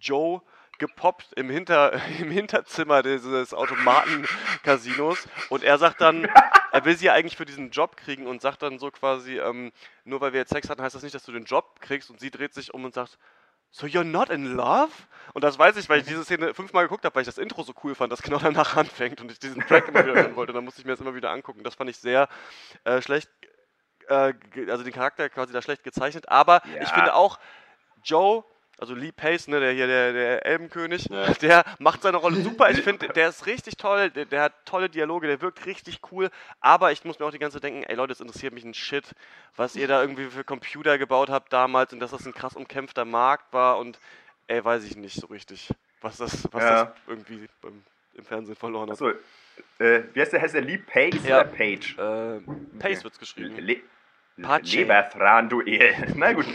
Joe 0.00 0.40
gepoppt 0.88 1.32
im, 1.36 1.48
Hinter, 1.48 1.92
im 2.20 2.30
Hinterzimmer 2.30 3.02
dieses 3.02 3.54
Automaten-Casinos 3.54 5.26
und 5.48 5.62
er 5.64 5.78
sagt 5.78 6.00
dann, 6.00 6.28
er 6.72 6.84
will 6.84 6.96
sie 6.96 7.06
ja 7.06 7.12
eigentlich 7.14 7.36
für 7.36 7.44
diesen 7.46 7.70
Job 7.70 7.96
kriegen 7.96 8.26
und 8.26 8.42
sagt 8.42 8.62
dann 8.62 8.78
so 8.78 8.90
quasi, 8.90 9.38
ähm, 9.38 9.72
nur 10.04 10.20
weil 10.20 10.32
wir 10.32 10.40
jetzt 10.40 10.50
Sex 10.50 10.68
hatten, 10.68 10.82
heißt 10.82 10.94
das 10.94 11.02
nicht, 11.02 11.14
dass 11.14 11.24
du 11.24 11.32
den 11.32 11.44
Job 11.44 11.80
kriegst 11.80 12.10
und 12.10 12.20
sie 12.20 12.30
dreht 12.30 12.52
sich 12.52 12.74
um 12.74 12.84
und 12.84 12.92
sagt, 12.94 13.18
So 13.70 13.86
you're 13.86 14.04
not 14.04 14.28
in 14.30 14.54
love? 14.54 14.92
Und 15.32 15.42
das 15.42 15.58
weiß 15.58 15.76
ich, 15.78 15.88
weil 15.88 16.00
ich 16.00 16.06
diese 16.06 16.22
Szene 16.24 16.54
fünfmal 16.54 16.84
geguckt 16.84 17.04
habe, 17.04 17.14
weil 17.16 17.22
ich 17.22 17.26
das 17.26 17.38
Intro 17.38 17.62
so 17.64 17.72
cool 17.82 17.94
fand, 17.96 18.12
das 18.12 18.22
genau 18.22 18.38
danach 18.38 18.76
anfängt 18.76 19.20
und 19.20 19.32
ich 19.32 19.38
diesen 19.40 19.66
Track 19.66 19.88
immer 19.88 20.04
wieder 20.04 20.14
hören 20.14 20.36
wollte. 20.36 20.52
Dann 20.52 20.64
musste 20.64 20.80
ich 20.80 20.84
mir 20.86 20.92
das 20.92 21.00
immer 21.00 21.14
wieder 21.16 21.30
angucken. 21.30 21.64
Das 21.64 21.74
fand 21.74 21.90
ich 21.90 21.96
sehr 21.96 22.28
äh, 22.84 23.00
schlecht, 23.02 23.28
äh, 24.08 24.32
also 24.68 24.84
den 24.84 24.92
Charakter 24.92 25.28
quasi 25.28 25.52
da 25.52 25.60
schlecht 25.60 25.82
gezeichnet. 25.82 26.28
Aber 26.28 26.62
ich 26.80 26.88
Ja. 26.88 26.94
finde 26.94 27.14
auch 27.14 27.38
Joe, 28.04 28.44
also 28.78 28.94
Lee 28.94 29.12
Pace, 29.12 29.48
ne, 29.48 29.60
der 29.60 29.72
hier 29.72 29.86
der, 29.86 30.12
der 30.12 30.46
Elbenkönig, 30.46 31.06
Ja. 31.10 31.32
der 31.40 31.64
macht 31.78 32.02
seine 32.02 32.16
Rolle 32.16 32.36
super. 32.42 32.70
Ich 32.70 32.80
finde, 32.82 33.08
der 33.08 33.28
ist 33.28 33.46
richtig 33.46 33.76
toll, 33.76 34.10
der, 34.10 34.24
der 34.24 34.42
hat 34.42 34.52
tolle 34.66 34.88
Dialoge, 34.88 35.26
der 35.26 35.40
wirkt 35.40 35.64
richtig 35.66 36.00
cool. 36.10 36.30
Aber 36.60 36.92
ich 36.92 37.04
muss 37.04 37.18
mir 37.18 37.26
auch 37.26 37.30
die 37.30 37.38
ganze 37.38 37.56
Zeit 37.56 37.64
denken, 37.64 37.82
ey 37.84 37.94
Leute, 37.94 38.12
es 38.12 38.20
interessiert 38.20 38.52
mich 38.54 38.64
ein 38.64 38.74
Shit, 38.74 39.14
was 39.56 39.76
ihr 39.76 39.88
da 39.88 40.00
irgendwie 40.00 40.26
für 40.26 40.44
Computer 40.44 40.98
gebaut 40.98 41.30
habt 41.30 41.52
damals 41.52 41.92
und 41.92 42.00
dass 42.00 42.10
das 42.10 42.26
ein 42.26 42.34
krass 42.34 42.54
umkämpfter 42.56 43.04
Markt 43.04 43.52
war 43.52 43.78
und 43.78 43.98
ey, 44.46 44.64
weiß 44.64 44.84
ich 44.84 44.96
nicht 44.96 45.20
so 45.20 45.26
richtig, 45.28 45.70
was 46.00 46.16
das, 46.18 46.48
was 46.52 46.62
Ja. 46.64 46.84
das 46.84 46.94
irgendwie 47.06 47.48
beim, 47.62 47.82
im 48.14 48.24
Fernsehen 48.24 48.56
verloren 48.56 48.90
hat. 48.90 48.94
Achso, 49.00 49.10
äh, 49.78 50.02
wie 50.12 50.20
heißt 50.20 50.32
der? 50.32 50.42
Heißt 50.42 50.54
der 50.54 50.62
Lee 50.62 50.78
Pace 50.78 51.24
Ja. 51.24 51.40
oder 51.40 51.44
Page? 51.44 51.96
Äh, 51.96 52.40
Pace 52.78 53.04
wird's 53.04 53.18
geschrieben. 53.18 53.56
Le 53.58 53.76
Pace. 54.40 54.74
Leberthranduel. 54.74 55.94
Na 56.16 56.32
gut. 56.32 56.46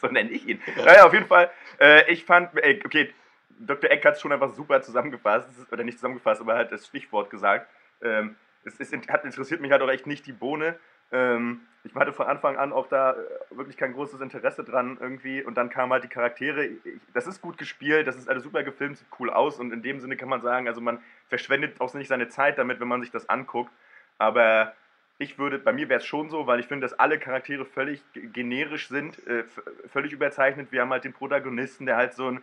so 0.00 0.06
nenne 0.08 0.30
ich 0.30 0.48
ihn. 0.48 0.60
Naja, 0.76 1.04
auf 1.04 1.12
jeden 1.12 1.26
Fall. 1.26 1.50
Äh, 1.78 2.10
ich 2.10 2.24
fand, 2.24 2.50
ey, 2.62 2.80
okay, 2.84 3.12
Dr. 3.58 3.90
Eck 3.90 4.04
hat 4.04 4.14
es 4.14 4.20
schon 4.20 4.32
einfach 4.32 4.52
super 4.52 4.80
zusammengefasst, 4.82 5.48
oder 5.70 5.84
nicht 5.84 5.98
zusammengefasst, 5.98 6.40
aber 6.40 6.56
hat 6.56 6.72
das 6.72 6.86
Stichwort 6.86 7.30
gesagt. 7.30 7.68
Ähm, 8.00 8.36
es 8.64 8.76
ist, 8.76 8.92
hat, 9.08 9.24
interessiert 9.24 9.60
mich 9.60 9.70
halt 9.70 9.82
auch 9.82 9.90
echt 9.90 10.06
nicht 10.06 10.26
die 10.26 10.32
Bohne. 10.32 10.78
Ähm, 11.12 11.60
ich 11.84 11.94
hatte 11.94 12.12
von 12.12 12.26
Anfang 12.26 12.56
an 12.56 12.72
auch 12.72 12.86
da 12.86 13.12
äh, 13.12 13.16
wirklich 13.56 13.76
kein 13.76 13.92
großes 13.92 14.20
Interesse 14.20 14.64
dran 14.64 14.96
irgendwie 15.00 15.42
und 15.42 15.56
dann 15.56 15.68
kamen 15.68 15.92
halt 15.92 16.04
die 16.04 16.08
Charaktere. 16.08 16.64
Ich, 16.64 16.78
das 17.12 17.26
ist 17.26 17.42
gut 17.42 17.58
gespielt, 17.58 18.06
das 18.06 18.16
ist 18.16 18.28
alles 18.28 18.44
super 18.44 18.62
gefilmt, 18.62 18.96
sieht 18.96 19.08
cool 19.18 19.30
aus 19.30 19.58
und 19.58 19.72
in 19.72 19.82
dem 19.82 20.00
Sinne 20.00 20.16
kann 20.16 20.28
man 20.28 20.40
sagen, 20.40 20.68
also 20.68 20.80
man 20.80 21.00
verschwendet 21.28 21.80
auch 21.80 21.92
nicht 21.94 22.08
seine 22.08 22.28
Zeit 22.28 22.56
damit, 22.56 22.80
wenn 22.80 22.88
man 22.88 23.02
sich 23.02 23.10
das 23.10 23.28
anguckt. 23.28 23.72
Aber 24.18 24.74
ich 25.18 25.38
würde, 25.38 25.58
bei 25.58 25.72
mir 25.72 25.88
wäre 25.88 26.00
es 26.00 26.06
schon 26.06 26.30
so, 26.30 26.46
weil 26.46 26.60
ich 26.60 26.66
finde, 26.66 26.86
dass 26.86 26.98
alle 26.98 27.18
Charaktere 27.18 27.64
völlig 27.64 28.02
generisch 28.12 28.88
sind, 28.88 29.24
äh, 29.26 29.44
völlig 29.92 30.12
überzeichnet. 30.12 30.72
Wir 30.72 30.82
haben 30.82 30.90
halt 30.90 31.04
den 31.04 31.12
Protagonisten, 31.12 31.86
der 31.86 31.96
halt 31.96 32.14
so 32.14 32.28
ein 32.28 32.42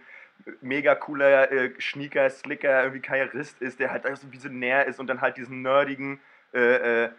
mega 0.62 0.96
cooler 0.96 1.52
äh, 1.52 1.72
Schnieker, 1.80 2.30
Slicker, 2.30 2.84
irgendwie 2.84 3.02
Karrierist 3.02 3.62
ist, 3.62 3.80
der 3.80 3.92
halt 3.92 4.08
auch 4.08 4.16
so 4.16 4.32
visionär 4.32 4.86
ist 4.86 5.00
und 5.00 5.08
dann 5.08 5.22
halt 5.22 5.38
diesen 5.38 5.62
nerdigen, 5.62 6.20
äh, 6.54 7.06
äh, 7.06 7.10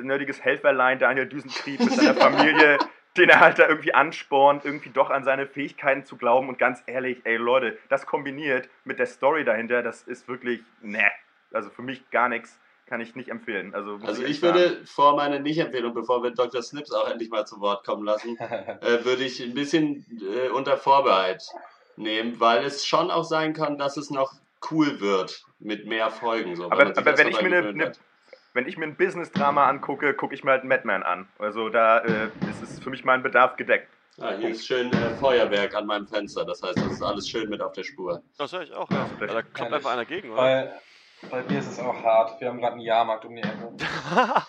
nerdiges 0.00 0.42
Helferlein 0.42 0.98
Daniel 0.98 1.26
Düsentrieb 1.26 1.80
mit 1.80 1.92
seiner 1.92 2.14
Familie, 2.20 2.78
den 3.16 3.28
er 3.28 3.40
halt 3.40 3.58
da 3.58 3.68
irgendwie 3.68 3.94
anspornt, 3.94 4.64
irgendwie 4.64 4.90
doch 4.90 5.10
an 5.10 5.24
seine 5.24 5.46
Fähigkeiten 5.46 6.04
zu 6.04 6.16
glauben. 6.16 6.48
Und 6.48 6.58
ganz 6.58 6.82
ehrlich, 6.86 7.20
ey 7.24 7.36
Leute, 7.36 7.78
das 7.88 8.06
kombiniert 8.06 8.68
mit 8.84 8.98
der 8.98 9.06
Story 9.06 9.44
dahinter, 9.44 9.82
das 9.82 10.02
ist 10.02 10.28
wirklich, 10.28 10.62
ne, 10.80 11.10
also 11.52 11.70
für 11.70 11.82
mich 11.82 12.08
gar 12.10 12.28
nichts, 12.28 12.58
kann 12.90 13.00
ich 13.00 13.14
nicht 13.14 13.28
empfehlen. 13.28 13.72
Also, 13.72 14.00
Also 14.02 14.24
ich 14.24 14.40
sagen. 14.40 14.58
würde 14.58 14.84
vor 14.84 15.14
meiner 15.14 15.38
Nicht-Empfehlung, 15.38 15.94
bevor 15.94 16.24
wir 16.24 16.32
Dr. 16.32 16.60
Snips 16.60 16.90
auch 16.90 17.08
endlich 17.08 17.30
mal 17.30 17.46
zu 17.46 17.60
Wort 17.60 17.86
kommen 17.86 18.04
lassen, 18.04 18.36
äh, 18.80 19.04
würde 19.04 19.22
ich 19.22 19.40
ein 19.40 19.54
bisschen 19.54 20.04
äh, 20.20 20.48
unter 20.48 20.76
Vorbehalt 20.76 21.44
nehmen, 21.96 22.40
weil 22.40 22.64
es 22.64 22.84
schon 22.84 23.12
auch 23.12 23.22
sein 23.22 23.54
kann, 23.54 23.78
dass 23.78 23.96
es 23.96 24.10
noch 24.10 24.34
cool 24.72 25.00
wird 25.00 25.44
mit 25.60 25.86
mehr 25.86 26.10
Folgen. 26.10 26.56
So, 26.56 26.64
Aber, 26.64 26.86
aber 26.86 27.16
wenn, 27.16 27.28
ich 27.28 27.40
mir 27.40 27.58
eine, 27.58 27.68
eine, 27.68 27.92
wenn 28.54 28.66
ich 28.66 28.76
mir 28.76 28.86
ein 28.86 28.96
Business-Drama 28.96 29.68
angucke, 29.68 30.12
gucke 30.12 30.34
ich 30.34 30.42
mir 30.42 30.50
halt 30.50 30.64
Madman 30.64 31.04
an. 31.04 31.28
Also 31.38 31.68
da 31.68 31.98
äh, 31.98 32.30
ist 32.50 32.60
es 32.60 32.80
für 32.80 32.90
mich 32.90 33.04
mein 33.04 33.22
Bedarf 33.22 33.54
gedeckt. 33.56 33.88
Ah, 34.18 34.32
hier 34.32 34.48
ist 34.48 34.66
schön 34.66 34.92
äh, 34.92 35.10
Feuerwerk 35.20 35.76
an 35.76 35.86
meinem 35.86 36.08
Fenster, 36.08 36.44
das 36.44 36.60
heißt, 36.60 36.76
das 36.76 36.92
ist 36.92 37.02
alles 37.02 37.28
schön 37.28 37.48
mit 37.48 37.62
auf 37.62 37.72
der 37.72 37.84
Spur. 37.84 38.20
Das 38.36 38.52
höre 38.52 38.62
ich 38.62 38.72
auch, 38.72 38.90
ja. 38.90 39.08
Da 39.20 39.42
kommt 39.42 39.72
einfach 39.72 39.92
einer 39.92 40.04
gegen, 40.04 40.30
oder? 40.30 40.74
Bei, 41.28 41.42
mir 41.42 41.58
ist 41.58 41.66
es 41.68 41.78
auch 41.78 42.02
hart. 42.02 42.40
Wir 42.40 42.48
haben 42.48 42.60
gerade 42.60 42.72
einen 42.72 42.80
Jahrmarkt 42.80 43.24
um 43.24 43.34
die 43.34 43.42
Ecke. 43.42 43.72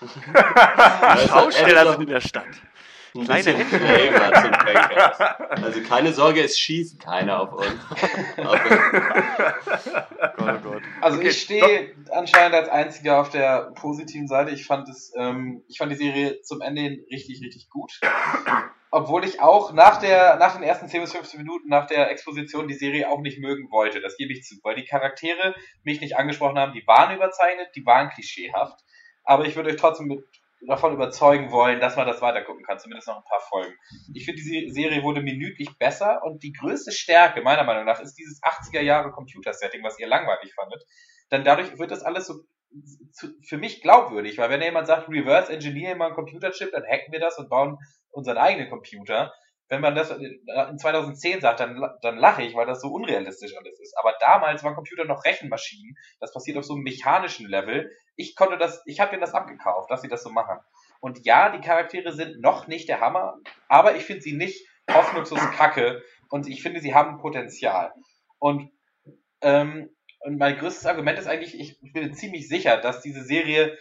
Also, 1.02 1.28
Schausteller 1.28 1.86
äh, 1.86 1.92
sind 1.92 2.02
in 2.04 2.10
der 2.10 2.22
Stadt. 2.22 2.46
Ein 3.14 3.26
Kleine 3.26 3.44
bisschen 3.44 3.68
Flavor 3.68 4.42
zum 4.42 4.52
Bankers. 4.52 5.20
Also 5.64 5.82
keine 5.82 6.14
Sorge, 6.14 6.44
es 6.44 6.58
schießt 6.58 7.00
keiner 7.00 7.42
auf 7.42 7.52
uns. 7.52 7.68
Gott, 8.38 8.60
oh 10.38 10.70
Gott. 10.70 10.82
Also 11.02 11.18
Okay, 11.18 11.28
ich 11.28 11.42
stehe 11.42 11.94
anscheinend 12.12 12.56
als 12.56 12.70
einziger 12.70 13.20
auf 13.20 13.30
der 13.30 13.72
positiven 13.76 14.28
Seite. 14.28 14.52
Ich 14.52 14.66
fand 14.66 14.88
es, 14.88 15.12
ähm, 15.18 15.64
ich 15.68 15.78
fand 15.78 15.92
die 15.92 15.98
Serie 15.98 16.42
zum 16.42 16.62
Ende 16.62 16.82
hin 16.82 17.06
richtig, 17.12 17.42
richtig 17.42 17.70
gut. 17.70 18.00
Obwohl 18.94 19.24
ich 19.24 19.40
auch 19.40 19.72
nach 19.72 20.00
der, 20.02 20.36
nach 20.36 20.54
den 20.54 20.64
ersten 20.64 20.90
10 20.90 21.02
bis 21.02 21.14
15 21.14 21.40
Minuten 21.40 21.70
nach 21.70 21.88
der 21.88 22.12
Exposition 22.12 22.68
die 22.68 22.74
Serie 22.74 23.10
auch 23.10 23.22
nicht 23.22 23.40
mögen 23.40 23.72
wollte. 23.72 24.02
Das 24.02 24.18
gebe 24.18 24.34
ich 24.34 24.44
zu. 24.44 24.56
Weil 24.64 24.76
die 24.76 24.84
Charaktere 24.86 25.56
mich 25.84 26.02
nicht 26.02 26.18
angesprochen 26.18 26.60
haben, 26.60 26.74
die 26.74 26.86
waren 26.86 27.16
überzeichnet, 27.16 27.70
die 27.76 27.86
waren 27.86 28.10
klischeehaft. 28.10 28.78
Aber 29.24 29.46
ich 29.46 29.56
würde 29.56 29.70
euch 29.70 29.78
trotzdem 29.78 30.08
mit, 30.08 30.20
davon 30.68 30.94
überzeugen 30.94 31.52
wollen, 31.52 31.80
dass 31.80 31.96
man 31.96 32.06
das 32.06 32.22
weitergucken 32.22 32.66
kann. 32.66 32.80
Zumindest 32.80 33.08
noch 33.08 33.16
ein 33.18 33.24
paar 33.24 33.40
Folgen. 33.50 33.74
Ich 34.14 34.26
finde, 34.26 34.42
die 34.42 34.68
Se- 34.68 34.74
Serie 34.74 35.04
wurde 35.04 35.22
minütlich 35.22 35.70
besser 35.80 36.22
und 36.24 36.44
die 36.44 36.52
größte 36.52 36.92
Stärke, 36.92 37.42
meiner 37.42 37.64
Meinung 37.64 37.86
nach, 37.86 38.02
ist 38.02 38.16
dieses 38.16 38.42
80er 38.44 38.82
Jahre 38.82 39.12
Computer-Setting, 39.12 39.84
was 39.84 40.00
ihr 40.00 40.08
langweilig 40.08 40.54
fandet. 40.54 40.84
Dann 41.30 41.46
dadurch 41.46 41.80
wird 41.80 41.92
das 41.92 42.04
alles 42.04 42.28
so 42.28 42.44
für 43.48 43.58
mich 43.58 43.82
glaubwürdig, 43.82 44.38
weil 44.38 44.50
wenn 44.50 44.62
jemand 44.62 44.88
sagt, 44.88 45.10
reverse 45.10 45.52
engineer 45.52 45.96
mal 45.96 46.08
einen 46.08 46.16
Computerchip, 46.16 46.72
dann 46.72 46.84
hacken 46.84 47.12
wir 47.12 47.20
das 47.20 47.38
und 47.38 47.50
bauen 47.50 47.78
unseren 48.12 48.38
eigenen 48.38 48.70
Computer. 48.70 49.34
Wenn 49.68 49.82
man 49.82 49.96
das 49.96 50.12
in 50.12 50.78
2010 50.78 51.40
sagt, 51.40 51.62
dann, 51.62 51.82
dann 52.02 52.18
lache 52.18 52.44
ich, 52.44 52.56
weil 52.56 52.66
das 52.66 52.82
so 52.82 52.90
unrealistisch 52.90 53.56
alles 53.56 53.80
ist. 53.80 53.98
Aber 53.98 54.14
damals 54.20 54.64
waren 54.64 54.76
Computer 54.76 55.06
noch 55.06 55.24
Rechenmaschinen. 55.24 55.96
Das 56.20 56.34
passiert 56.34 56.58
auf 56.58 56.66
so 56.66 56.74
einem 56.74 56.84
mechanischen 56.84 57.48
Level. 57.48 57.90
Ich 58.18 58.36
konnte 58.36 58.58
das, 58.58 58.82
ich 58.86 59.00
habe 59.00 59.16
mir 59.16 59.22
das 59.22 59.34
abgekauft, 59.34 59.90
dass 59.90 60.02
sie 60.02 60.10
das 60.10 60.24
so 60.24 60.30
machen. 60.30 60.60
Und 61.00 61.26
ja, 61.26 61.50
die 61.50 61.66
Charaktere 61.66 62.12
sind 62.12 62.42
noch 62.42 62.68
nicht 62.68 62.90
der 62.90 63.00
Hammer, 63.00 63.38
aber 63.70 63.96
ich 63.96 64.04
finde 64.04 64.22
sie 64.22 64.34
nicht 64.34 64.68
hoffnungslos 64.90 65.40
kacke 65.58 66.04
und 66.30 66.48
ich 66.48 66.62
finde, 66.62 66.80
sie 66.80 66.94
haben 66.94 67.18
Potenzial. 67.18 67.94
Und, 68.40 68.72
ähm, 69.42 69.96
und 70.20 70.38
mein 70.38 70.58
größtes 70.58 70.86
Argument 70.86 71.18
ist 71.18 71.28
eigentlich, 71.28 71.60
ich 71.60 71.80
bin 71.94 72.14
ziemlich 72.14 72.48
sicher, 72.48 72.78
dass 72.78 73.02
diese 73.02 73.24
Serie 73.24 73.78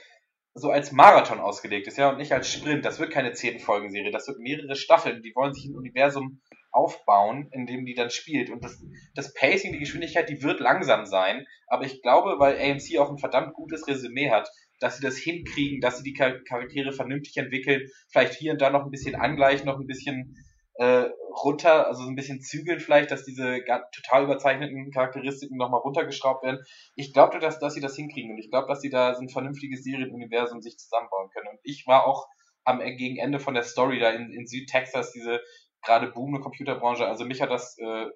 so 0.54 0.70
als 0.70 0.92
Marathon 0.92 1.38
ausgelegt 1.38 1.86
ist, 1.86 1.96
ja, 1.98 2.10
und 2.10 2.18
nicht 2.18 2.32
als 2.32 2.50
Sprint. 2.50 2.84
Das 2.84 2.98
wird 2.98 3.12
keine 3.12 3.32
zehn 3.32 3.60
Folgen 3.60 3.90
Serie, 3.90 4.10
das 4.10 4.26
wird 4.26 4.38
mehrere 4.38 4.74
Staffeln. 4.74 5.22
Die 5.22 5.32
wollen 5.34 5.54
sich 5.54 5.66
ein 5.66 5.76
Universum 5.76 6.40
aufbauen, 6.72 7.48
in 7.52 7.66
dem 7.66 7.84
die 7.84 7.94
dann 7.94 8.10
spielt. 8.10 8.50
Und 8.50 8.64
das, 8.64 8.82
das 9.14 9.32
Pacing, 9.34 9.72
die 9.72 9.78
Geschwindigkeit, 9.78 10.28
die 10.28 10.42
wird 10.42 10.60
langsam 10.60 11.06
sein. 11.06 11.46
Aber 11.66 11.84
ich 11.84 12.02
glaube, 12.02 12.38
weil 12.38 12.56
AMC 12.58 12.98
auch 12.98 13.10
ein 13.10 13.18
verdammt 13.18 13.54
gutes 13.54 13.86
Resümee 13.86 14.30
hat, 14.30 14.48
dass 14.80 14.96
sie 14.96 15.02
das 15.02 15.16
hinkriegen, 15.16 15.80
dass 15.80 15.98
sie 15.98 16.04
die 16.04 16.14
Char- 16.16 16.42
Charaktere 16.44 16.92
vernünftig 16.92 17.36
entwickeln, 17.36 17.88
vielleicht 18.08 18.34
hier 18.34 18.52
und 18.52 18.60
da 18.60 18.70
noch 18.70 18.84
ein 18.84 18.90
bisschen 18.90 19.14
angleichen, 19.14 19.66
noch 19.66 19.78
ein 19.78 19.86
bisschen 19.86 20.36
äh, 20.80 21.10
runter, 21.44 21.88
also 21.88 22.04
so 22.04 22.08
ein 22.08 22.16
bisschen 22.16 22.40
zügeln 22.40 22.80
vielleicht, 22.80 23.10
dass 23.10 23.24
diese 23.24 23.62
total 23.92 24.24
überzeichneten 24.24 24.90
Charakteristiken 24.90 25.58
nochmal 25.58 25.80
runtergeschraubt 25.80 26.42
werden. 26.42 26.64
Ich 26.94 27.12
glaube, 27.12 27.38
dass, 27.38 27.58
dass 27.58 27.74
sie 27.74 27.82
das 27.82 27.96
hinkriegen 27.96 28.30
und 28.30 28.38
ich 28.38 28.50
glaube, 28.50 28.66
dass 28.66 28.80
sie 28.80 28.88
da 28.88 29.14
so 29.14 29.20
ein 29.20 29.28
vernünftiges 29.28 29.84
Serienuniversum 29.84 30.62
sich 30.62 30.78
zusammenbauen 30.78 31.28
können. 31.34 31.48
Und 31.48 31.58
ich 31.64 31.86
war 31.86 32.06
auch 32.06 32.26
am 32.64 32.80
äh, 32.80 32.96
gegen 32.96 33.18
Ende 33.18 33.40
von 33.40 33.52
der 33.52 33.62
Story 33.62 33.98
da 33.98 34.08
in, 34.08 34.32
in 34.32 34.46
Südtexas, 34.46 35.12
diese 35.12 35.42
gerade 35.82 36.06
boomende 36.06 36.40
Computerbranche, 36.40 37.06
also 37.06 37.26
mich 37.26 37.42
hat 37.42 37.50
das 37.50 37.76
äh, 37.78 38.06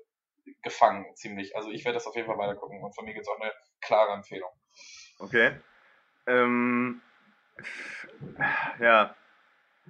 gefangen 0.62 1.04
ziemlich. 1.16 1.54
Also 1.56 1.70
ich 1.70 1.84
werde 1.84 1.96
das 1.96 2.06
auf 2.06 2.16
jeden 2.16 2.26
Fall 2.26 2.38
weiter 2.38 2.54
gucken 2.54 2.82
und 2.82 2.94
von 2.94 3.04
mir 3.04 3.12
gibt 3.12 3.26
es 3.26 3.28
auch 3.28 3.40
eine 3.40 3.52
klare 3.82 4.14
Empfehlung. 4.14 4.50
Okay. 5.18 5.58
Ähm, 6.26 7.02
ja. 8.80 9.14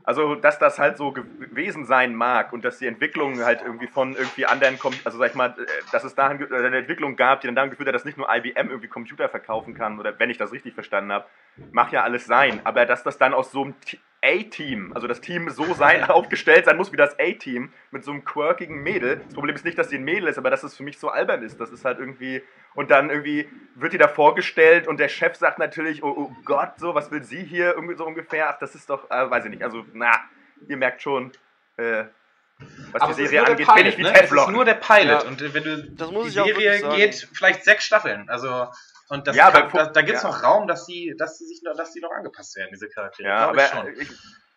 Also, 0.03 0.35
dass 0.35 0.59
das 0.59 0.79
halt 0.79 0.99
so 0.99 1.13
gewesen 1.13 1.87
sein 1.87 2.15
mag 2.15 2.53
und 2.53 2.65
dass 2.65 2.79
die 2.79 2.87
Entwicklung 2.87 3.43
halt 3.43 3.63
irgendwie 3.63 3.87
von 3.87 4.15
irgendwie 4.17 4.45
anderen 4.45 4.79
kommt, 4.79 5.01
also 5.05 5.19
sag 5.19 5.31
ich 5.31 5.35
mal, 5.35 5.51
äh, 5.51 5.67
dass 5.93 6.05
es 6.05 6.15
dahin 6.15 6.41
äh, 6.41 6.55
eine 6.55 6.79
Entwicklung 6.79 7.17
gab, 7.17 7.41
die 7.41 7.47
dann 7.47 7.55
dahin 7.55 7.71
geführt 7.71 7.89
hat, 7.89 7.95
dass 7.95 8.05
nicht 8.05 8.19
nur 8.19 8.29
IBM 8.29 8.69
irgendwie 8.69 8.89
Computer 8.89 9.29
verkaufen 9.29 9.75
kann, 9.75 9.99
oder 9.99 10.19
wenn 10.19 10.31
ich 10.31 10.37
das 10.37 10.53
richtig 10.53 10.75
verstanden 10.75 11.13
habe, 11.13 11.27
mag 11.73 11.93
ja 11.93 12.03
alles 12.03 12.27
sein. 12.27 12.61
Aber 12.65 12.85
dass 12.85 13.03
das 13.03 13.19
dann 13.19 13.33
aus 13.33 13.53
so 13.53 13.63
einem 13.63 13.75
A-Team, 14.25 14.93
also 14.95 15.07
das 15.07 15.21
Team 15.21 15.51
so 15.51 15.75
sein, 15.75 16.03
aufgestellt 16.09 16.65
sein 16.65 16.77
muss 16.77 16.93
wie 16.93 16.97
das 16.97 17.19
A-Team, 17.19 17.73
mit 17.91 18.05
so 18.05 18.11
einem 18.11 18.25
quirkigen 18.25 18.83
Mädel. 18.83 19.21
Das 19.25 19.35
Problem 19.35 19.55
ist 19.55 19.65
nicht, 19.65 19.79
dass 19.79 19.91
sie 19.91 19.97
ein 19.97 20.05
Mädel 20.05 20.29
ist, 20.29 20.39
aber 20.39 20.51
dass 20.51 20.63
es 20.63 20.77
für 20.77 20.83
mich 20.83 20.99
so 20.99 21.09
albern 21.11 21.43
ist. 21.43 21.61
Das 21.61 21.71
ist 21.71 21.85
halt 21.85 21.99
irgendwie. 21.99 22.43
Und 22.75 22.91
dann 22.91 23.11
irgendwie 23.11 23.49
wird 23.77 23.93
die 23.93 23.99
da 23.99 24.09
vorgestellt 24.09 24.89
und 24.89 24.99
der 24.99 25.09
Chef 25.09 25.37
sagt 25.37 25.59
natürlich, 25.61 26.03
oh, 26.03 26.15
oh 26.17 26.33
Gott, 26.45 26.73
so, 26.79 26.95
was 26.95 27.11
will 27.13 27.23
sie 27.23 27.45
hier 27.45 27.75
irgendwie 27.75 27.95
so 27.95 28.05
ungefähr? 28.05 28.51
Ach, 28.51 28.59
das 28.59 28.75
ist 28.75 28.91
doch, 28.91 29.09
äh, 29.11 29.31
weiß 29.31 29.45
ich 29.45 29.51
nicht. 29.51 29.63
Also, 29.63 29.85
na, 29.93 30.11
ihr 30.67 30.77
merkt 30.77 31.01
schon, 31.01 31.31
äh, 31.77 32.05
was 32.93 33.03
Aber 33.03 33.15
die 33.15 33.27
Serie 33.27 33.47
angeht, 33.47 33.67
bin 33.67 33.75
Pilot, 33.75 33.87
ich 33.87 33.99
wie 33.99 34.03
ne? 34.03 34.09
Es 34.09 34.15
ist 34.15 34.21
Teflon. 34.23 34.53
nur 34.53 34.65
der 34.65 34.75
Pilot. 34.75 35.23
Ja. 35.23 35.29
Und 35.29 35.55
wenn 35.55 35.63
du 35.63 35.91
Das 35.91 36.11
muss 36.11 36.25
die 36.25 36.31
ich 36.31 36.41
auch 36.41 36.47
Serie 36.47 36.97
geht 36.97 37.29
vielleicht 37.33 37.65
sechs 37.65 37.85
Staffeln. 37.85 38.29
Also 38.29 38.69
und 39.15 39.27
das 39.27 39.37
Ja, 39.37 39.51
kann, 39.51 39.63
aber 39.63 39.79
da, 39.79 39.87
da 39.87 40.03
gibt 40.03 40.17
es 40.19 40.23
ja. 40.23 40.29
noch 40.31 40.43
Raum, 40.43 40.67
dass 40.69 40.87
sie, 40.87 41.15
dass 41.19 41.39
sie 41.39 41.47
sich 41.47 41.63
noch, 41.63 41.75
dass 41.77 41.93
die 41.93 42.01
noch 42.01 42.11
angepasst 42.11 42.57
werden, 42.57 42.71
diese 42.73 42.89
Charaktere. 42.89 43.29
Ja, 43.29 43.53
Glaub 43.53 43.57
ich 43.57 43.73
aber 43.73 43.83
schon. 43.85 44.01
ich, 44.01 44.09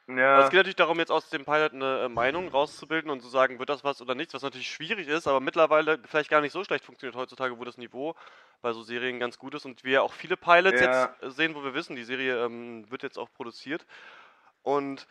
Aber 0.07 0.19
ja, 0.19 0.39
Es 0.43 0.49
geht 0.49 0.57
natürlich 0.57 0.75
darum, 0.75 0.99
jetzt 0.99 1.11
aus 1.11 1.29
dem 1.29 1.45
Pilot 1.45 1.73
eine 1.73 2.03
äh, 2.05 2.09
Meinung 2.09 2.47
rauszubilden 2.49 3.09
und 3.11 3.21
zu 3.21 3.27
sagen, 3.29 3.59
wird 3.59 3.69
das 3.69 3.83
was 3.83 4.01
oder 4.01 4.15
nichts, 4.15 4.33
was 4.33 4.41
natürlich 4.41 4.69
schwierig 4.69 5.07
ist, 5.07 5.27
aber 5.27 5.39
mittlerweile 5.41 5.99
vielleicht 6.05 6.29
gar 6.29 6.41
nicht 6.41 6.53
so 6.53 6.63
schlecht 6.63 6.85
funktioniert 6.85 7.15
heutzutage, 7.17 7.59
wo 7.59 7.65
das 7.65 7.77
Niveau 7.77 8.15
bei 8.61 8.71
so 8.73 8.83
Serien 8.83 9.19
ganz 9.19 9.37
gut 9.37 9.53
ist 9.55 9.65
und 9.65 9.83
wir 9.83 10.03
auch 10.03 10.13
viele 10.13 10.37
Pilots 10.37 10.79
Ja. 10.81 11.15
jetzt 11.19 11.23
äh, 11.23 11.29
sehen, 11.29 11.55
wo 11.55 11.63
wir 11.63 11.73
wissen, 11.73 11.95
die 11.95 12.03
Serie 12.05 12.43
ähm, 12.45 12.89
wird 12.89 13.03
jetzt 13.03 13.17
auch 13.19 13.31
produziert. 13.33 13.85
Und 14.63 15.07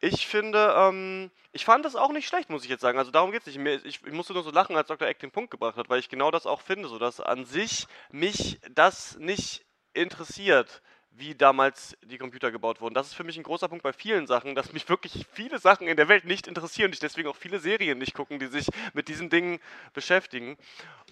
ich 0.00 0.26
finde, 0.26 0.74
ähm, 0.76 1.30
ich 1.52 1.64
fand 1.64 1.84
das 1.84 1.96
auch 1.96 2.12
nicht 2.12 2.26
schlecht, 2.28 2.50
muss 2.50 2.64
ich 2.64 2.70
jetzt 2.70 2.82
sagen. 2.82 2.98
Also 2.98 3.10
darum 3.10 3.32
geht 3.32 3.40
es 3.40 3.46
nicht. 3.46 3.58
Mir, 3.58 3.74
ich, 3.84 4.04
ich 4.04 4.12
musste 4.12 4.34
nur 4.34 4.42
so 4.42 4.50
lachen, 4.50 4.76
als 4.76 4.88
Dr. 4.88 5.08
Eck 5.08 5.18
den 5.20 5.30
Punkt 5.30 5.50
gebracht 5.50 5.76
hat, 5.76 5.88
weil 5.88 6.00
ich 6.00 6.08
genau 6.08 6.30
das 6.30 6.46
auch 6.46 6.60
finde, 6.60 6.88
so 6.88 6.98
dass 6.98 7.20
an 7.20 7.44
sich 7.44 7.86
mich 8.10 8.60
das 8.70 9.16
nicht 9.18 9.64
interessiert, 9.94 10.82
wie 11.18 11.34
damals 11.34 11.96
die 12.02 12.18
Computer 12.18 12.50
gebaut 12.50 12.80
wurden. 12.80 12.94
Das 12.94 13.08
ist 13.08 13.14
für 13.14 13.24
mich 13.24 13.36
ein 13.36 13.42
großer 13.42 13.68
Punkt 13.68 13.82
bei 13.82 13.92
vielen 13.92 14.26
Sachen, 14.26 14.54
dass 14.54 14.72
mich 14.72 14.88
wirklich 14.88 15.26
viele 15.32 15.58
Sachen 15.58 15.88
in 15.88 15.96
der 15.96 16.08
Welt 16.08 16.24
nicht 16.24 16.46
interessieren 16.46 16.88
und 16.88 16.94
ich 16.94 17.00
deswegen 17.00 17.28
auch 17.28 17.36
viele 17.36 17.58
Serien 17.58 17.98
nicht 17.98 18.14
gucken, 18.14 18.38
die 18.38 18.46
sich 18.46 18.68
mit 18.92 19.08
diesen 19.08 19.30
Dingen 19.30 19.58
beschäftigen. 19.94 20.56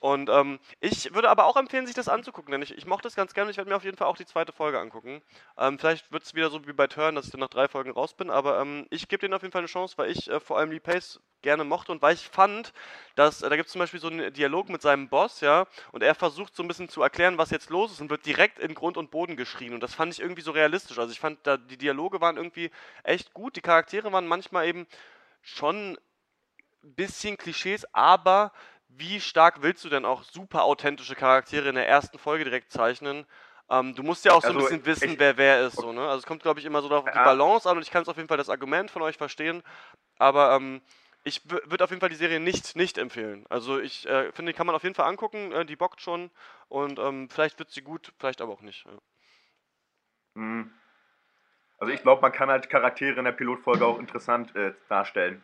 Und 0.01 0.29
ähm, 0.29 0.59
ich 0.81 1.15
würde 1.15 1.31
aber 1.31 1.47
auch 1.47 1.57
empfehlen, 1.57 1.87
sich 1.87 1.95
das 1.95 2.09
anzugucken, 2.09 2.53
denn 2.53 2.63
ich, 2.63 2.77
ich 2.77 2.87
mochte 2.87 3.09
es 3.09 3.17
ganz 3.17 3.33
gerne. 3.33 3.51
Ich 3.51 3.57
werde 3.57 3.71
mir 3.71 3.77
auf 3.77 3.85
jeden 3.85 3.97
Fall 3.97 4.09
auch 4.09 4.17
die 4.17 4.27
zweite 4.27 4.53
Folge 4.53 4.79
angucken. 4.79 5.23
Ähm, 5.57 5.79
vielleicht 5.79 6.13
wird 6.13 6.25
es 6.25 6.35
wieder 6.35 6.51
so 6.51 6.67
wie 6.67 6.73
bei 6.73 6.87
Turn, 6.87 7.15
dass 7.15 7.27
ich 7.27 7.31
dann 7.31 7.41
nach 7.41 7.49
drei 7.49 7.69
Folgen 7.69 7.91
raus 7.91 8.15
bin, 8.15 8.31
aber 8.31 8.61
ähm, 8.61 8.87
ich 8.91 9.09
gebe 9.09 9.21
denen 9.21 9.35
auf 9.35 9.43
jeden 9.43 9.53
Fall 9.53 9.61
eine 9.61 9.69
Chance, 9.69 9.97
weil 9.97 10.11
ich 10.11 10.31
äh, 10.31 10.41
vor 10.41 10.59
allem 10.59 10.71
Lee 10.71 10.81
Pace 10.81 11.21
gerne 11.45 11.63
mochte 11.63 11.93
und 11.93 12.03
weil 12.03 12.15
ich 12.15 12.29
fand, 12.29 12.73
dass 13.15 13.43
äh, 13.43 13.49
da 13.49 13.57
gibt 13.57 13.67
es 13.67 13.73
zum 13.73 13.79
Beispiel 13.79 14.01
so 14.01 14.09
einen 14.09 14.33
Dialog 14.33 14.69
mit 14.69 14.83
seinem 14.83 15.09
Boss, 15.09 15.41
ja, 15.41 15.67
und 15.93 16.03
er 16.03 16.15
versucht 16.17 16.57
so 16.57 16.65
ein 16.65 16.69
bisschen 16.69 16.89
zu 16.89 17.03
erklären, 17.03 17.39
was 17.39 17.51
jetzt 17.51 17.71
los 17.71 17.93
ist 17.93 18.01
und 18.01 18.11
wird 18.11 18.27
direkt 18.27 18.59
in 18.59 18.75
Grund 18.75 18.97
und 18.97 19.13
Boden 19.13 19.37
geschrien 19.37 19.75
und 19.75 19.81
das 19.81 19.94
fand 19.95 20.13
ich 20.13 20.21
irgendwie 20.21 20.43
so 20.43 20.51
realistisch. 20.53 20.99
Also 20.99 21.13
ich 21.13 21.21
fand, 21.21 21.39
da 21.47 21.57
die 21.57 21.77
Dialoge 21.79 22.21
waren 22.21 22.37
irgendwie 22.37 22.71
echt 23.03 23.33
gut, 23.35 23.57
die 23.57 23.61
Charaktere 23.63 24.13
waren 24.13 24.27
manchmal 24.27 24.67
eben 24.67 24.87
schon 25.43 25.99
ein 26.85 26.95
bisschen 26.95 27.37
Klischees, 27.37 27.87
aber 27.93 28.53
wie 28.89 29.21
stark 29.21 29.63
willst 29.63 29.85
du 29.85 29.89
denn 29.89 30.05
auch 30.05 30.23
super 30.23 30.65
authentische 30.65 31.15
Charaktere 31.17 31.69
in 31.69 31.75
der 31.75 31.89
ersten 31.89 32.19
Folge 32.19 32.45
direkt 32.45 32.73
zeichnen? 32.73 33.27
Ähm, 33.71 33.95
du 33.95 34.03
musst 34.03 34.25
ja 34.25 34.33
auch 34.33 34.43
so 34.43 34.49
ein 34.53 34.57
Also, 34.57 34.61
bisschen 34.69 34.87
wissen, 34.87 35.11
ich- 35.15 35.19
wer 35.19 35.37
wer 35.37 35.67
ist. 35.67 35.77
So, 35.77 35.93
ne? 35.93 36.03
Also 36.03 36.19
es 36.19 36.27
kommt, 36.27 36.43
glaube 36.43 36.61
ich, 36.61 36.67
immer 36.67 36.83
so 36.83 36.91
auf 36.91 37.11
die 37.11 37.19
Ja. 37.19 37.25
Balance 37.25 37.69
an 37.69 37.77
und 37.77 37.83
ich 37.83 37.91
kann 37.91 38.03
es 38.03 38.09
auf 38.09 38.17
jeden 38.17 38.29
Fall 38.29 38.37
das 38.37 38.51
Argument 38.51 38.91
von 38.91 39.03
euch 39.03 39.17
verstehen, 39.17 39.63
aber 40.19 40.55
ähm, 40.57 40.83
ich 41.25 41.43
würde 41.51 41.85
auf 41.85 41.91
jeden 41.91 42.01
Fall 42.01 42.11
die 42.11 42.17
Serie 42.17 42.41
nicht, 42.41 42.77
nicht 42.77 42.99
empfehlen. 42.99 43.47
Also 43.49 43.81
ich 43.81 44.07
äh, 44.07 44.33
finde, 44.33 44.53
die 44.53 44.57
kann 44.57 44.67
man 44.67 44.77
auf 44.77 44.83
jeden 44.85 44.95
Fall 44.95 45.09
angucken, 45.09 45.53
äh, 45.53 45.65
die 45.67 45.77
bockt 45.77 46.01
schon 46.03 46.31
und 46.69 46.99
ähm, 46.99 47.29
vielleicht 47.31 47.59
wird 47.59 47.71
sie 47.71 47.83
gut, 47.83 48.13
vielleicht 48.19 48.41
aber 48.43 48.53
auch 48.53 48.61
nicht. 48.63 48.85
Ja. 48.87 48.93
Hm. 50.35 50.71
Also 51.79 51.93
ich 51.93 52.03
glaube, 52.03 52.23
man 52.23 52.33
kann 52.33 52.49
halt 52.49 52.71
Charaktere 52.71 53.19
in 53.19 53.25
der 53.25 53.33
Pilotfolge 53.33 53.85
auch 53.85 53.99
interessant 53.99 54.55
äh, 54.57 54.73
darstellen. 54.89 55.43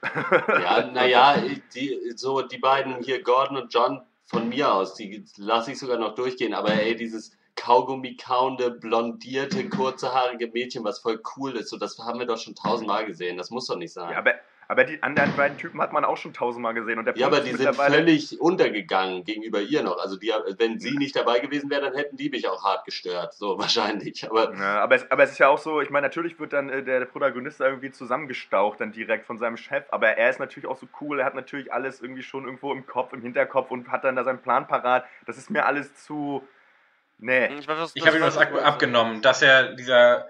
Ja, 0.49 0.87
naja, 0.93 1.37
die, 1.75 2.13
so 2.15 2.43
die 2.43 2.59
beiden 2.59 3.03
hier, 3.03 3.23
Gordon 3.23 3.57
und 3.57 3.75
John, 3.75 4.03
von 4.25 4.49
mir 4.49 4.73
aus, 4.73 4.95
die 4.95 5.25
lasse 5.37 5.73
ich 5.73 5.79
sogar 5.79 5.99
noch 5.99 6.15
durchgehen, 6.15 6.55
aber 6.55 6.71
ey, 6.71 6.95
dieses 6.95 7.37
Kaugummi-kauende, 7.57 8.71
blondierte, 8.71 9.69
kurzhaarige 9.69 10.47
Mädchen, 10.47 10.85
was 10.85 11.01
voll 11.01 11.21
cool 11.37 11.57
ist, 11.57 11.69
so 11.69 11.77
das 11.77 11.99
haben 11.99 12.21
wir 12.21 12.27
doch 12.27 12.39
schon 12.39 12.55
tausendmal 12.55 13.05
gesehen, 13.05 13.37
das 13.37 13.51
muss 13.51 13.67
doch 13.67 13.77
nicht 13.77 13.93
sein. 13.93 14.13
Ja, 14.13 14.19
aber, 14.19 14.35
aber 14.71 14.85
die 14.85 15.03
anderen 15.03 15.35
beiden 15.35 15.59
Typen 15.59 15.81
hat 15.81 15.93
man 15.93 16.05
auch 16.05 16.17
schon 16.17 16.33
tausendmal 16.33 16.75
gesehen. 16.75 17.01
Und 17.01 17.05
der 17.05 17.17
Ja, 17.17 17.27
aber 17.27 17.41
die 17.41 17.57
sind 17.57 17.75
völlig 17.75 18.41
untergegangen 18.41 19.25
gegenüber 19.25 19.61
ihr 19.61 19.83
noch. 19.83 19.99
Also 19.99 20.17
die, 20.17 20.33
wenn 20.59 20.79
sie 20.79 20.93
nicht 20.97 21.17
dabei 21.17 21.41
gewesen 21.41 21.71
wäre, 21.71 21.81
dann 21.81 21.97
hätten 21.97 22.17
die 22.17 22.31
mich 22.31 22.47
auch 22.47 22.63
hart 22.63 22.85
gestört. 22.85 23.35
So 23.35 23.59
wahrscheinlich. 23.59 24.31
Aber 24.31 24.55
Ja, 24.55 24.81
aber, 24.81 24.95
es, 24.95 25.11
aber 25.11 25.25
es 25.25 25.33
ist 25.33 25.39
ja 25.39 25.49
auch 25.49 25.59
so, 25.59 25.81
ich 25.81 25.91
meine, 25.91 26.07
natürlich 26.07 26.39
wird 26.39 26.53
dann 26.53 26.69
äh, 26.69 26.85
der, 26.85 27.01
der 27.01 27.07
Protagonist 27.07 27.59
irgendwie 27.59 27.91
zusammengestaucht, 27.91 28.81
dann 28.81 28.93
direkt 28.93 29.27
von 29.27 29.39
seinem 29.39 29.57
Chef, 29.57 29.87
aber 29.91 30.11
er 30.11 30.31
ist 30.31 30.39
natürlich 30.39 30.69
auch 30.69 30.79
so 30.79 30.87
cool, 31.01 31.19
er 31.19 31.27
hat 31.27 31.35
natürlich 31.35 31.73
alles 31.73 32.01
irgendwie 32.01 32.23
schon 32.23 32.45
irgendwo 32.45 32.73
im 32.73 32.87
Kopf, 32.87 33.13
im 33.13 33.23
Hinterkopf 33.23 33.73
und 33.73 33.89
hat 33.91 34.05
dann 34.05 34.15
da 34.15 34.23
seinen 34.23 34.41
Plan 34.41 34.69
parat. 34.69 35.05
Das 35.27 35.37
ist 35.37 35.51
mir 35.51 35.67
alles 35.67 35.97
zu. 35.97 36.47
Nee. 37.19 37.47
Ich, 37.59 37.69
Ich 37.95 38.07
habe 38.07 38.19
ihm 38.19 38.23
das 38.23 38.37
was 38.37 38.47
ab 38.47 38.55
abgenommen, 38.55 39.21
dass 39.21 39.43
er 39.43 39.75
dieser 39.75 40.29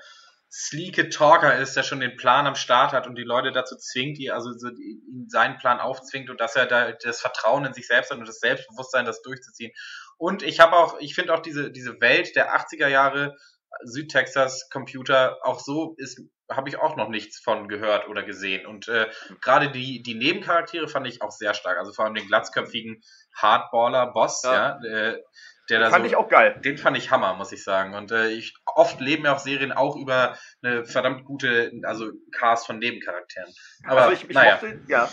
sleeke 0.53 1.09
Talker 1.11 1.57
ist, 1.57 1.77
der 1.77 1.85
schon 1.85 2.01
den 2.01 2.17
Plan 2.17 2.47
am 2.47 2.57
Start 2.57 2.93
hat 2.93 3.07
und 3.07 3.15
die 3.17 3.23
Leute 3.23 3.53
dazu 3.53 3.77
zwingt, 3.77 4.19
die, 4.19 4.31
also 4.33 4.51
so, 4.53 4.71
die, 4.71 5.01
ihn 5.09 5.29
seinen 5.29 5.59
Plan 5.59 5.79
aufzwingt 5.79 6.29
und 6.29 6.41
dass 6.41 6.57
er 6.57 6.67
da 6.67 6.93
das 6.93 7.21
Vertrauen 7.21 7.65
in 7.65 7.73
sich 7.73 7.87
selbst 7.87 8.11
hat 8.11 8.19
und 8.19 8.27
das 8.27 8.41
Selbstbewusstsein, 8.41 9.05
das 9.05 9.23
durchzuziehen. 9.23 9.73
Und 10.19 10.43
ich 10.43 10.59
habe 10.61 10.77
auch, 10.77 10.99
ich 10.99 11.15
finde 11.15 11.35
auch 11.35 11.41
diese, 11.41 11.71
diese 11.71 12.01
Welt 12.01 12.35
der 12.35 12.55
80er 12.55 12.89
Jahre 12.89 13.37
Südtexas 13.85 14.69
Computer 14.71 15.39
auch 15.43 15.61
so 15.61 15.95
ist, 15.97 16.21
habe 16.51 16.69
ich 16.69 16.77
auch 16.79 16.97
noch 16.97 17.09
nichts 17.09 17.39
von 17.39 17.69
gehört 17.69 18.09
oder 18.09 18.25
gesehen. 18.25 18.67
Und 18.67 18.89
äh, 18.89 19.09
gerade 19.41 19.71
die, 19.71 20.03
die 20.03 20.15
Nebencharaktere 20.17 20.89
fand 20.89 21.07
ich 21.07 21.23
auch 21.23 21.31
sehr 21.31 21.55
stark. 21.55 21.79
Also 21.79 21.93
vor 21.93 22.05
allem 22.05 22.15
den 22.15 22.27
glatzköpfigen 22.27 23.01
Hardballer-Boss, 23.37 24.43
ja, 24.43 24.79
Ja. 24.83 25.11
äh, 25.11 25.23
der 25.71 25.81
da 25.81 25.91
Fand 25.91 26.05
so, 26.05 26.11
ich 26.11 26.17
auch 26.17 26.29
geil. 26.29 26.61
den 26.65 26.77
fand 26.79 26.97
ich 26.99 27.11
Hammer, 27.11 27.35
muss 27.35 27.53
ich 27.53 27.63
sagen. 27.65 27.95
Und 27.95 28.11
äh, 28.13 28.29
ich 28.29 28.55
oft 28.67 29.01
leben 29.01 29.25
ja 29.25 29.35
auch 29.35 29.39
Serien 29.39 29.73
auch 29.73 29.97
über 29.97 30.37
eine 30.63 30.85
verdammt 30.85 31.25
gute, 31.25 31.73
also 31.85 32.11
Cast 32.33 32.67
von 32.67 32.79
Nebencharakteren. 32.79 33.53
Aber 33.85 34.03
also 34.03 34.13
ich, 34.15 34.29
ich 34.29 34.35
naja, 34.35 34.55
mochte, 34.55 34.81
ja. 34.89 35.11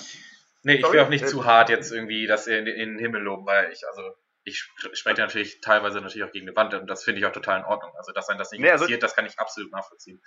nee, 0.64 0.76
ich 0.76 0.82
sorry, 0.82 0.93
will 0.97 1.01
auch 1.05 1.10
nicht 1.10 1.24
äh, 1.24 1.28
zu 1.28 1.45
hart 1.45 1.70
jetzt 1.70 1.91
irgendwie 1.91 2.28
das 2.28 2.47
in, 2.47 2.68
in 2.68 2.89
den 2.93 2.99
Himmel 2.99 3.22
loben, 3.22 3.45
weil 3.45 3.72
ich, 3.72 3.88
also 3.88 4.01
ich 4.43 4.60
spre- 4.60 4.95
spreche 4.95 5.22
natürlich 5.22 5.62
teilweise 5.62 5.99
natürlich 6.01 6.24
auch 6.28 6.32
gegen 6.32 6.47
eine 6.47 6.55
Wand 6.55 6.74
und 6.74 6.88
das 6.88 7.03
finde 7.03 7.20
ich 7.20 7.26
auch 7.26 7.32
total 7.32 7.60
in 7.60 7.66
Ordnung. 7.66 7.91
Also 7.97 8.12
dass 8.12 8.30
ein 8.30 8.38
das 8.38 8.51
nicht 8.51 8.62
Nee, 8.62 8.70
also- 8.72 8.84
interessiert, 8.86 9.03
das 9.03 9.16
kann 9.16 9.26
ich 9.26 9.38
absolut 9.39 9.72
nachvollziehen. 9.72 10.22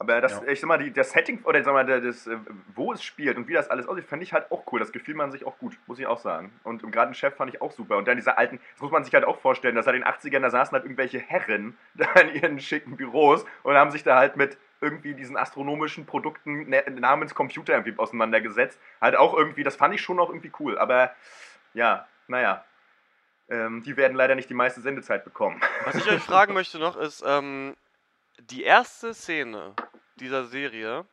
Aber 0.00 0.22
das, 0.22 0.32
Ja. 0.32 0.46
ich 0.48 0.58
sag 0.60 0.66
mal, 0.66 0.78
die, 0.78 0.90
das 0.92 1.10
Setting, 1.10 1.42
oder 1.44 1.62
sag 1.62 1.74
mal, 1.74 1.84
das, 1.84 2.26
äh, 2.26 2.38
wo 2.74 2.90
es 2.94 3.02
spielt 3.04 3.36
und 3.36 3.48
wie 3.48 3.52
das 3.52 3.68
alles 3.68 3.86
aussieht, 3.86 4.06
fand 4.06 4.22
ich 4.22 4.32
halt 4.32 4.50
auch 4.50 4.64
cool. 4.72 4.80
Das 4.80 4.92
gefiel 4.92 5.14
man 5.14 5.30
sich 5.30 5.46
auch 5.46 5.58
gut, 5.58 5.76
muss 5.86 5.98
ich 5.98 6.06
auch 6.06 6.18
sagen. 6.18 6.58
Und 6.64 6.82
gerade 6.90 7.10
den 7.10 7.14
Chef 7.14 7.34
fand 7.36 7.52
ich 7.54 7.60
auch 7.60 7.70
super. 7.70 7.98
Und 7.98 8.08
dann 8.08 8.16
diese 8.16 8.38
alten, 8.38 8.58
das 8.72 8.80
muss 8.80 8.90
man 8.90 9.04
sich 9.04 9.12
halt 9.12 9.26
auch 9.26 9.38
vorstellen, 9.40 9.74
dass 9.74 9.84
seit 9.84 9.94
den 9.94 10.04
80ern, 10.04 10.40
da 10.40 10.48
saßen 10.48 10.72
halt 10.72 10.84
irgendwelche 10.84 11.18
Herren 11.18 11.76
da 11.94 12.10
in 12.14 12.34
ihren 12.34 12.60
schicken 12.60 12.96
Büros 12.96 13.44
und 13.62 13.74
haben 13.74 13.90
sich 13.90 14.02
da 14.02 14.16
halt 14.16 14.36
mit 14.36 14.56
irgendwie 14.80 15.12
diesen 15.12 15.36
astronomischen 15.36 16.06
Produkten 16.06 16.70
ne- 16.70 16.84
namens 16.90 17.34
Computer 17.34 17.74
irgendwie 17.74 17.98
auseinandergesetzt. 17.98 18.80
Halt 19.02 19.16
auch 19.16 19.34
irgendwie, 19.36 19.64
das 19.64 19.76
fand 19.76 19.94
ich 19.94 20.00
schon 20.00 20.18
auch 20.18 20.30
irgendwie 20.30 20.50
cool. 20.60 20.78
Aber 20.78 21.14
ja, 21.74 22.06
naja. 22.26 22.64
Ähm, 23.50 23.82
die 23.82 23.96
werden 23.98 24.16
leider 24.16 24.34
nicht 24.34 24.48
die 24.48 24.54
meiste 24.54 24.80
Sendezeit 24.80 25.24
bekommen. 25.24 25.60
Was 25.84 25.96
ich 25.96 26.08
euch 26.10 26.22
fragen 26.22 26.54
möchte 26.54 26.78
noch 26.78 26.96
ist, 26.96 27.22
ähm, 27.26 27.76
die 28.38 28.62
erste 28.62 29.12
Szene 29.12 29.74
dieser 30.20 30.46
Serie 30.46 31.04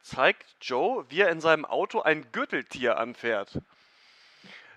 zeigt 0.00 0.56
Joe, 0.60 1.04
wie 1.08 1.20
er 1.20 1.30
in 1.30 1.40
seinem 1.40 1.64
Auto 1.64 2.00
ein 2.00 2.30
Gürteltier 2.32 2.98
anfährt. 2.98 3.60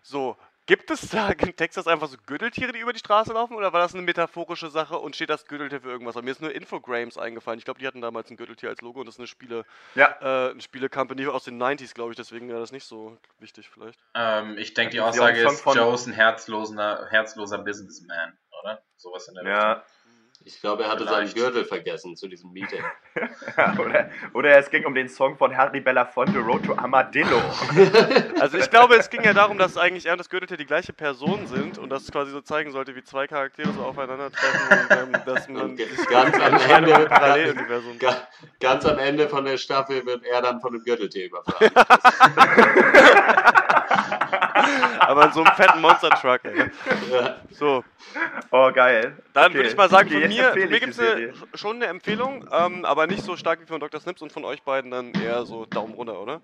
So, 0.03 0.38
gibt 0.67 0.91
es 0.91 1.09
da 1.09 1.29
in 1.29 1.55
Texas 1.55 1.88
einfach 1.88 2.07
so 2.07 2.17
Gürteltiere, 2.25 2.71
die 2.71 2.79
über 2.79 2.93
die 2.93 2.99
Straße 2.99 3.33
laufen, 3.33 3.55
oder 3.55 3.73
war 3.73 3.79
das 3.79 3.93
eine 3.93 4.03
metaphorische 4.03 4.69
Sache 4.69 4.97
und 4.97 5.15
steht 5.15 5.29
das 5.29 5.45
Gürteltier 5.45 5.81
für 5.81 5.89
irgendwas? 5.89 6.15
Aber 6.15 6.23
mir 6.23 6.31
ist 6.31 6.41
nur 6.41 6.53
Infogrames 6.53 7.17
eingefallen. 7.17 7.59
Ich 7.59 7.65
glaube, 7.65 7.79
die 7.79 7.88
hatten 7.88 8.01
damals 8.01 8.29
ein 8.29 8.38
Gürteltier 8.38 8.69
als 8.69 8.81
Logo 8.81 8.99
und 8.99 9.07
das 9.07 9.15
ist 9.15 9.19
eine 9.19 9.27
Spiele, 9.27 9.65
Ja, 9.95 10.15
äh, 10.21 10.51
eine 10.51 10.61
Spiele-Company 10.61 11.25
aus 11.27 11.43
den 11.43 11.61
90s, 11.61 11.93
glaube 11.93 12.11
ich, 12.11 12.17
deswegen 12.17 12.47
wäre 12.49 12.59
das 12.59 12.71
nicht 12.71 12.86
so 12.86 13.17
wichtig 13.39 13.69
vielleicht. 13.69 13.99
Ähm, 14.13 14.57
ich 14.57 14.73
denke, 14.73 14.91
die 14.91 14.97
ja 14.97 15.07
Aussage 15.07 15.41
ist, 15.41 15.65
Joe 15.65 15.93
ist 15.93 16.07
ein 16.07 16.13
herzloser, 16.13 17.07
herzloser 17.09 17.59
Businessman, 17.59 18.38
oder? 18.61 18.83
Sowas 18.95 19.27
in 19.27 19.36
der 19.36 19.43
Richtung. 19.43 19.83
Ich 20.48 20.62
glaube, 20.62 20.84
er 20.84 20.91
hatte 20.91 21.06
seinen 21.06 21.28
Vielleicht. 21.28 21.36
Gürtel 21.36 21.66
vergessen 21.66 22.16
zu 22.16 22.28
diesem 22.28 22.52
Meeting. 22.54 22.84
oder, 23.80 24.12
oder 24.34 24.58
es 24.60 24.70
ging 24.70 24.86
um 24.86 24.93
den 24.93 25.10
Song 25.10 25.36
von 25.38 25.58
Harry 25.58 25.80
Belafonte, 25.82 26.38
Road 26.38 26.64
to 26.66 26.76
Armadillo. 26.78 27.41
Also 28.39 28.58
ich 28.60 28.70
glaube, 28.70 28.96
es 28.96 29.10
ging 29.10 29.24
ja 29.24 29.34
darum, 29.34 29.58
dass 29.58 29.76
eigentlich 29.78 30.06
er 30.06 30.12
und 30.12 30.20
das 30.20 30.30
Gürteltier 30.30 30.58
die 30.58 30.66
gleiche 30.66 30.93
Person 30.93 31.48
sind 31.48 31.78
und 31.80 31.89
das 31.89 32.12
quasi 32.12 32.30
so 32.32 32.41
zeigen 32.41 32.72
sollte, 32.72 32.96
wie 32.96 33.04
zwei 33.04 33.26
Charaktere 33.28 33.72
so 33.74 33.82
aufeinandertreffen 33.84 34.78
und 34.78 35.16
ähm, 35.16 35.22
dass 35.26 35.48
man 35.50 35.62
Und 35.64 35.76
ge- 35.78 35.88
sich 35.88 36.06
ganz 36.08 36.36
am 36.39 36.54
Ende- 36.70 36.91
im 36.91 37.06
Paralleluniversum. 37.08 37.98
Ga- 37.98 38.28
Ganz 38.60 38.86
am 38.86 39.00
Ende 39.00 39.28
von 39.30 39.46
der 39.46 39.58
Staffel 39.58 40.06
wird 40.06 40.24
er 40.26 40.41
dann 40.43 40.60
von 40.62 40.74
einem 40.76 40.84
Gürteltier 40.84 41.26
überfahren. 41.28 41.72
Aber 44.99 45.26
in 45.26 45.32
so 45.32 45.43
einem 45.43 45.55
fetten 45.55 45.82
Monster-Truck, 45.82 46.45
ey. 46.45 46.70
Ja. 47.11 47.36
So, 47.51 47.84
Oh, 48.51 48.72
geil. 48.72 49.18
dann 49.34 49.45
Okay. 49.45 49.55
würde 49.55 49.70
ich 49.70 49.78
mal 49.78 49.89
sagen, 49.89 50.07
Okay, 50.09 50.22
von 50.22 50.30
mir, 50.30 50.49
von 50.51 50.70
mir 50.70 50.80
gibt 50.80 50.97
es 50.97 51.59
schon 51.59 51.76
eine 51.78 51.88
Empfehlung, 51.88 52.45
ähm, 52.51 52.86
aber 52.86 53.07
nicht 53.07 53.24
so 53.24 53.36
stark 53.36 53.61
wie 53.61 53.66
von 53.66 53.80
Dr. 53.80 53.99
Snips 53.99 54.22
und 54.22 54.32
von 54.32 54.45
euch 54.45 54.61
beiden 54.63 54.91
dann 54.91 55.13
eher 55.13 55.45
so 55.45 55.66
Daumen 55.66 55.93
runter, 55.93 56.20
oder? 56.20 56.41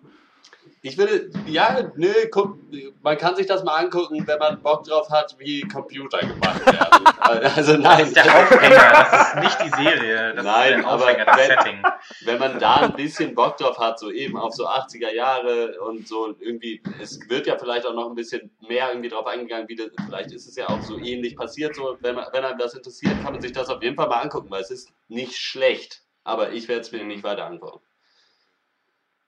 Ich 0.83 0.97
würde, 0.97 1.29
ja, 1.45 1.91
nö, 1.95 2.11
guck, 2.31 2.57
man 3.03 3.15
kann 3.15 3.35
sich 3.35 3.45
das 3.45 3.63
mal 3.63 3.75
angucken, 3.77 4.25
wenn 4.25 4.39
man 4.39 4.59
Bock 4.63 4.83
drauf 4.83 5.11
hat, 5.11 5.35
wie 5.37 5.61
Computer 5.61 6.17
gemacht 6.19 6.65
werden. 6.65 7.05
Also 7.21 7.73
Das 7.73 7.81
nein, 7.81 8.05
ist 8.05 8.15
der 8.15 8.23
Aufhänger, 8.35 8.91
das 8.91 9.27
ist 9.27 9.35
nicht 9.35 9.59
die 9.63 9.83
Serie. 9.83 10.33
Das 10.33 10.43
Nein, 10.43 10.79
ist 10.79 10.83
der 10.83 10.91
Aufhänger, 10.93 11.25
das 11.25 11.37
wenn- 11.37 11.47
Setting. 11.49 11.83
wenn 12.25 12.39
man 12.39 12.59
da 12.59 12.75
ein 12.77 12.93
bisschen 12.95 13.35
Bock 13.35 13.57
drauf 13.57 13.77
hat, 13.77 13.99
so 13.99 14.09
eben 14.11 14.35
auf 14.37 14.55
so 14.55 14.67
80er 14.67 15.13
Jahre 15.13 15.79
und 15.81 16.07
so 16.07 16.33
irgendwie, 16.39 16.81
es 16.99 17.19
wird 17.29 17.45
ja 17.45 17.57
vielleicht 17.59 17.85
auch 17.85 17.93
noch 17.93 18.09
ein 18.09 18.15
bisschen 18.15 18.49
mehr 18.67 18.89
irgendwie 18.89 19.09
drauf 19.09 19.27
eingegangen, 19.27 19.69
wie 19.69 19.75
das, 19.75 19.87
vielleicht 20.03 20.31
ist 20.31 20.47
es 20.47 20.55
ja 20.55 20.67
auch 20.67 20.81
so 20.81 20.97
ähnlich 20.97 21.35
passiert, 21.37 21.75
so, 21.75 21.95
wenn, 22.01 22.15
man, 22.15 22.25
wenn 22.33 22.43
einem 22.43 22.57
das 22.57 22.73
interessiert, 22.73 23.21
kann 23.23 23.33
man 23.33 23.41
sich 23.41 23.51
das 23.51 23.69
auf 23.69 23.83
jeden 23.83 23.95
Fall 23.95 24.07
mal 24.09 24.21
angucken, 24.21 24.49
weil 24.49 24.61
es 24.61 24.71
ist 24.71 24.89
nicht 25.07 25.37
schlecht, 25.37 26.01
aber 26.23 26.51
ich 26.53 26.67
werde 26.67 26.81
es 26.81 26.91
mir 26.91 27.03
nicht 27.03 27.23
weiter 27.23 27.45
angucken. 27.45 27.81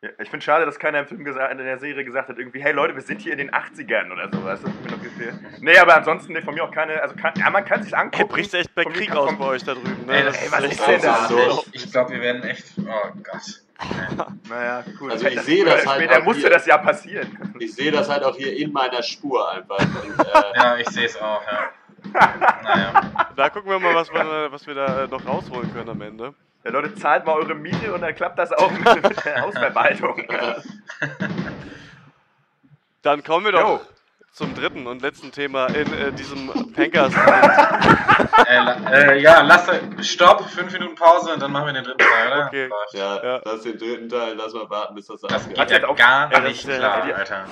Ja, 0.04 0.10
ich 0.22 0.30
finde 0.30 0.44
schade, 0.44 0.66
dass 0.66 0.78
keiner 0.80 1.00
im 1.00 1.08
Film 1.08 1.24
gesagt, 1.24 1.50
in 1.54 1.60
der 1.60 1.78
Serie 1.80 2.04
gesagt 2.04 2.28
hat, 2.28 2.38
irgendwie, 2.38 2.62
hey 2.62 2.74
Leute, 2.74 2.94
wir 2.94 3.02
sind 3.02 3.22
hier 3.22 3.32
in 3.32 3.38
den 3.38 3.52
80ern 3.52 4.12
oder 4.12 4.30
sowas. 4.30 4.60
Das 4.62 4.70
hat 4.70 4.84
mir 4.84 4.92
noch 4.92 5.02
gefehlt. 5.02 5.34
Nee, 5.62 5.78
aber 5.78 5.96
ansonsten 5.96 6.34
nee, 6.34 6.42
von 6.42 6.54
mir 6.54 6.66
auch 6.66 6.72
keine, 6.72 7.02
also 7.02 7.16
kann, 7.16 7.32
ja, 7.38 7.50
man 7.50 7.64
kann 7.64 7.82
sich 7.84 7.96
angucken. 7.96 8.28
bricht 8.28 8.54
echt 8.54 8.76
bei 8.76 8.84
Krieg 8.84 9.16
aus 9.16 9.34
bei 9.38 9.46
euch 9.46 9.64
da 9.64 9.76
drüben, 9.76 10.06
ne? 10.06 10.18
Ey, 10.18 10.24
das 10.26 10.38
Ey, 10.40 10.46
ist 10.48 10.52
was 10.52 10.64
ist 10.66 10.88
denn 10.88 11.02
da? 11.02 11.28
großartig. 11.28 11.70
Ich 11.76 11.92
glaube, 11.92 12.12
wir 12.12 12.20
werden 12.22 12.44
echt. 12.44 12.66
Oh 12.80 12.84
Gott. 13.24 13.62
Naja, 14.50 14.84
gut. 15.00 15.12
Also 15.12 15.26
ich 15.28 15.36
Das- 15.36 15.46
sehe 15.46 15.64
das 15.66 15.82
oder 15.84 15.92
halt 15.92 16.02
Später 16.04 16.20
auch 16.22 16.26
musste 16.26 16.42
hier. 16.42 16.50
das 16.52 16.66
ja 16.66 16.78
passieren. 16.78 17.56
Ich 17.60 17.74
sehe 17.74 17.92
das 17.92 18.10
halt 18.10 18.24
auch 18.24 18.36
hier 18.36 18.56
in 18.58 18.72
meiner 18.74 19.02
Spur 19.04 19.50
einfach. 19.52 19.78
Und, 20.04 20.20
äh, 20.20 20.24
Ja, 20.56 20.78
ich 20.78 20.88
sehe 20.90 21.06
es 21.06 21.16
auch, 21.20 21.42
ja. 21.50 21.70
Naja. 22.64 23.28
Da 23.36 23.50
gucken 23.50 23.70
wir 23.72 23.80
mal, 23.80 23.96
was 23.96 24.14
wir, 24.14 24.52
was 24.52 24.68
wir 24.68 24.76
da 24.76 25.04
äh, 25.06 25.08
noch 25.08 25.26
rausholen 25.26 25.74
können 25.74 25.90
am 25.90 26.02
Ende. 26.02 26.34
Ja, 26.64 26.72
Leute, 26.72 26.96
zahlt 26.96 27.26
mal 27.26 27.34
eure 27.34 27.56
Miete 27.56 27.94
und 27.94 28.02
dann 28.02 28.16
klappt 28.16 28.40
das 28.40 28.52
auch 28.54 28.72
mit, 28.72 28.86
der 29.26 29.42
Hausverwaltung. 29.42 30.24
Dann 33.02 33.24
kommen 33.24 33.46
wir 33.46 33.52
doch 33.52 33.60
Jo. 33.60 33.82
zum 34.32 34.56
dritten 34.56 34.88
und 34.88 35.02
letzten 35.02 35.32
Thema 35.32 35.68
in 35.68 35.92
äh, 35.94 36.12
diesem 36.14 36.48
Pankers. 36.74 37.14
Äh, 38.48 38.60
la- 38.64 38.78
äh, 38.92 39.20
ja, 39.20 39.42
lass. 39.42 39.70
Stopp, 40.02 40.50
fünf 40.50 40.72
Minuten 40.72 40.96
Pause 40.96 41.34
und 41.34 41.42
dann 41.42 41.52
machen 41.52 41.66
wir 41.68 41.74
den 41.74 41.84
dritten 41.84 41.98
Teil, 42.00 42.28
oder? 42.32 42.46
Okay. 42.48 42.68
Läuft. 42.68 42.94
ja, 42.94 43.24
Ja. 43.24 43.42
lass 43.44 43.62
den 43.64 43.78
dritten 43.78 44.08
Teil, 44.10 44.36
lass 44.36 44.54
mal 44.54 44.70
warten, 44.70 44.96
bis 44.96 45.08
das 45.08 45.20
Das 45.22 45.34
abgeht. 45.34 45.58
geht 45.58 45.72
ja 45.72 45.80
gar 45.94 46.32
Ja, 46.32 46.40
das 46.40 46.44
nicht 46.44 46.66
ist 46.66 46.78
klar, 46.78 47.08
ja. 47.10 47.16
Alter. 47.16 47.44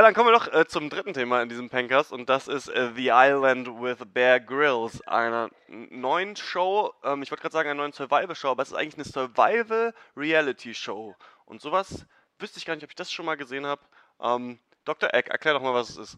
Ja, 0.00 0.04
dann 0.04 0.14
kommen 0.14 0.30
wir 0.30 0.38
doch 0.38 0.50
äh, 0.50 0.66
zum 0.66 0.88
dritten 0.88 1.12
Thema 1.12 1.42
in 1.42 1.50
diesem 1.50 1.68
Pankers 1.68 2.10
und 2.10 2.30
das 2.30 2.48
ist 2.48 2.68
äh, 2.68 2.90
The 2.96 3.10
Island 3.12 3.68
with 3.82 3.98
Bear 4.06 4.40
Grylls, 4.40 5.06
einer 5.06 5.50
neuen 5.68 6.36
Show. 6.36 6.94
Ähm, 7.04 7.22
ich 7.22 7.30
wollte 7.30 7.42
gerade 7.42 7.52
sagen, 7.52 7.68
einer 7.68 7.82
neuen 7.82 7.92
Survival-Show, 7.92 8.48
aber 8.48 8.62
es 8.62 8.70
ist 8.70 8.76
eigentlich 8.76 8.94
eine 8.94 9.04
Survival-Reality-Show. 9.04 11.14
Und 11.44 11.60
sowas 11.60 12.06
wüsste 12.38 12.58
ich 12.58 12.64
gar 12.64 12.76
nicht, 12.76 12.84
ob 12.84 12.88
ich 12.88 12.96
das 12.96 13.12
schon 13.12 13.26
mal 13.26 13.36
gesehen 13.36 13.66
habe. 13.66 13.82
Ähm, 14.22 14.58
Dr. 14.86 15.12
Eck, 15.12 15.28
erklär 15.28 15.52
doch 15.52 15.60
mal, 15.60 15.74
was 15.74 15.90
es 15.90 15.98
ist. 15.98 16.16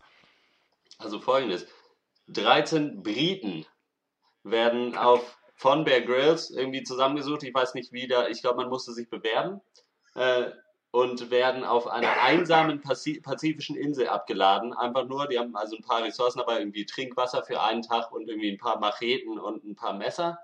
Also 0.99 1.19
folgendes: 1.19 1.67
13 2.29 3.03
Briten 3.03 3.67
werden 4.45 4.97
auf 4.97 5.41
von 5.57 5.83
Bear 5.83 6.03
Grylls 6.03 6.51
irgendwie 6.51 6.85
zusammengesucht. 6.85 7.43
Ich 7.43 7.53
weiß 7.53 7.75
nicht 7.75 7.93
wie 7.93 8.07
da, 8.07 8.29
ich 8.29 8.43
glaube, 8.43 8.59
man 8.59 8.69
musste 8.69 8.93
sich 8.93 9.11
bewerben. 9.11 9.61
Äh, 10.15 10.53
und 10.93 11.31
werden 11.31 11.65
auf 11.65 11.87
einer 11.87 12.21
einsamen 12.21 12.83
Pazi 12.83 13.19
pazifischen 13.21 13.77
Insel 13.77 14.09
abgeladen. 14.09 14.75
Einfach 14.75 15.07
nur, 15.07 15.27
die 15.27 15.39
haben 15.39 15.57
also 15.57 15.75
ein 15.77 15.83
paar 15.83 16.05
Ressourcen 16.05 16.39
dabei, 16.39 16.59
irgendwie 16.59 16.85
Trinkwasser 16.85 17.43
für 17.45 17.63
einen 17.63 17.83
Tag 17.83 18.13
und 18.13 18.29
irgendwie 18.29 18.51
ein 18.53 18.59
paar 18.59 18.79
Macheten 18.79 19.39
und 19.39 19.65
ein 19.65 19.75
paar 19.75 19.95
Messer. 19.95 20.39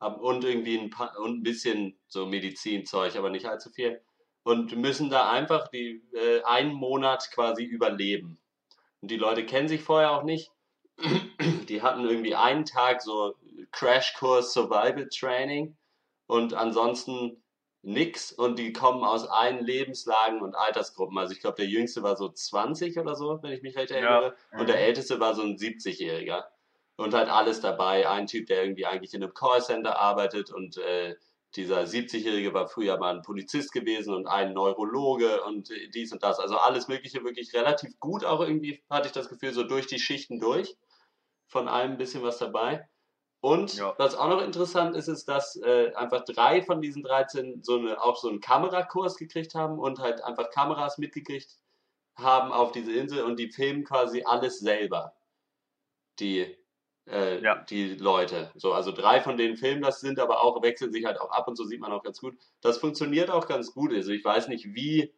Und 0.00 0.44
irgendwie 0.44 0.78
ein, 0.78 0.90
paar, 0.90 1.18
und 1.18 1.38
ein 1.38 1.42
bisschen 1.42 1.96
so 2.08 2.26
Medizinzeug, 2.26 3.16
aber 3.16 3.30
nicht 3.30 3.46
allzu 3.46 3.70
viel. 3.70 4.00
Und 4.42 4.76
müssen 4.76 5.10
da 5.10 5.30
einfach 5.30 5.68
die, 5.68 6.02
äh, 6.12 6.42
einen 6.42 6.72
Monat 6.72 7.30
quasi 7.32 7.64
überleben. 7.64 8.40
Und 9.00 9.10
die 9.12 9.16
Leute 9.16 9.46
kennen 9.46 9.68
sich 9.68 9.82
vorher 9.82 10.12
auch 10.12 10.24
nicht. 10.24 10.50
Die 11.68 11.82
hatten 11.82 12.04
irgendwie 12.04 12.34
einen 12.34 12.64
Tag 12.64 13.00
so 13.02 13.36
Crashkurs 13.70 14.52
Survival 14.52 15.08
Training 15.08 15.76
und 16.26 16.54
ansonsten 16.54 17.42
nix 17.82 18.32
und 18.32 18.58
die 18.58 18.72
kommen 18.72 19.04
aus 19.04 19.26
allen 19.26 19.64
Lebenslagen 19.64 20.40
und 20.42 20.54
Altersgruppen. 20.54 21.16
Also 21.18 21.32
ich 21.32 21.40
glaube, 21.40 21.56
der 21.56 21.66
jüngste 21.66 22.02
war 22.02 22.16
so 22.16 22.28
20 22.28 22.98
oder 22.98 23.14
so, 23.14 23.38
wenn 23.42 23.52
ich 23.52 23.62
mich 23.62 23.76
recht 23.76 23.90
erinnere. 23.90 24.34
Und 24.58 24.68
der 24.68 24.80
älteste 24.80 25.20
war 25.20 25.34
so 25.34 25.42
ein 25.42 25.56
70-Jähriger. 25.56 26.44
Und 26.96 27.14
halt 27.14 27.28
alles 27.28 27.60
dabei. 27.60 28.08
Ein 28.08 28.26
Typ, 28.26 28.46
der 28.46 28.62
irgendwie 28.64 28.86
eigentlich 28.86 29.14
in 29.14 29.22
einem 29.22 29.32
Callcenter 29.32 29.98
arbeitet 29.98 30.50
und 30.50 30.78
äh, 30.78 31.14
dieser 31.56 31.82
70-Jährige 31.82 32.52
war 32.52 32.68
früher 32.68 32.98
mal 32.98 33.14
ein 33.14 33.22
Polizist 33.22 33.72
gewesen 33.72 34.14
und 34.14 34.26
ein 34.26 34.52
Neurologe 34.52 35.42
und 35.44 35.70
äh, 35.70 35.88
dies 35.88 36.12
und 36.12 36.22
das. 36.22 36.40
Also 36.40 36.58
alles 36.58 36.88
Mögliche 36.88 37.24
wirklich 37.24 37.54
relativ 37.54 37.98
gut 38.00 38.24
auch 38.24 38.40
irgendwie, 38.40 38.82
hatte 38.90 39.06
ich 39.06 39.12
das 39.12 39.28
Gefühl, 39.28 39.52
so 39.52 39.62
durch 39.62 39.86
die 39.86 39.98
Schichten 39.98 40.40
durch. 40.40 40.76
Von 41.46 41.68
allem 41.68 41.92
ein 41.92 41.98
bisschen 41.98 42.22
was 42.22 42.38
dabei. 42.38 42.86
Und 43.40 43.74
Ja. 43.76 43.96
was 43.96 44.14
auch 44.16 44.28
noch 44.28 44.42
interessant 44.42 44.96
ist, 44.96 45.08
ist, 45.08 45.26
dass 45.28 45.56
äh, 45.56 45.92
einfach 45.94 46.24
drei 46.24 46.62
von 46.62 46.80
diesen 46.80 47.02
13 47.02 47.62
so 47.62 47.76
eine, 47.78 48.02
auch 48.02 48.16
so 48.16 48.28
einen 48.28 48.40
Kamerakurs 48.40 49.16
gekriegt 49.16 49.54
haben 49.54 49.78
und 49.78 49.98
halt 50.00 50.22
einfach 50.24 50.50
Kameras 50.50 50.98
mitgekriegt 50.98 51.56
haben 52.16 52.52
auf 52.52 52.72
diese 52.72 52.92
Insel 52.92 53.24
und 53.24 53.38
die 53.38 53.50
filmen 53.52 53.84
quasi 53.84 54.24
alles 54.24 54.60
selber. 54.60 55.14
Die, 56.18 56.56
äh, 57.06 57.42
Ja. 57.42 57.64
die 57.70 57.94
Leute. 57.94 58.50
So, 58.56 58.72
also 58.72 58.92
drei 58.92 59.20
von 59.20 59.36
denen 59.36 59.56
filmen 59.56 59.82
das, 59.82 60.00
sind 60.00 60.18
aber 60.18 60.42
auch, 60.42 60.62
wechseln 60.62 60.92
sich 60.92 61.04
halt 61.04 61.20
auch 61.20 61.30
ab 61.30 61.46
und 61.48 61.56
so 61.56 61.64
sieht 61.64 61.80
man 61.80 61.92
auch 61.92 62.02
ganz 62.02 62.20
gut. 62.20 62.36
Das 62.60 62.78
funktioniert 62.78 63.30
auch 63.30 63.46
ganz 63.46 63.72
gut. 63.72 63.92
Also 63.92 64.10
ich 64.12 64.24
weiß 64.24 64.48
nicht, 64.48 64.74
wie, 64.74 65.14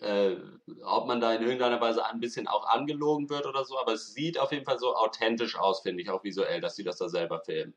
äh, 0.00 0.36
ob 0.84 1.06
man 1.06 1.20
da 1.20 1.34
in 1.34 1.42
irgendeiner 1.42 1.80
Weise 1.80 2.04
ein 2.04 2.20
bisschen 2.20 2.46
auch 2.46 2.66
angelogen 2.66 3.28
wird 3.30 3.46
oder 3.46 3.64
so, 3.64 3.78
aber 3.78 3.92
es 3.92 4.14
sieht 4.14 4.38
auf 4.38 4.52
jeden 4.52 4.64
Fall 4.64 4.78
so 4.78 4.94
authentisch 4.94 5.56
aus, 5.56 5.80
finde 5.80 6.02
ich, 6.02 6.10
auch 6.10 6.22
visuell, 6.24 6.60
dass 6.60 6.76
sie 6.76 6.84
das 6.84 6.98
da 6.98 7.08
selber 7.08 7.40
filmen. 7.40 7.74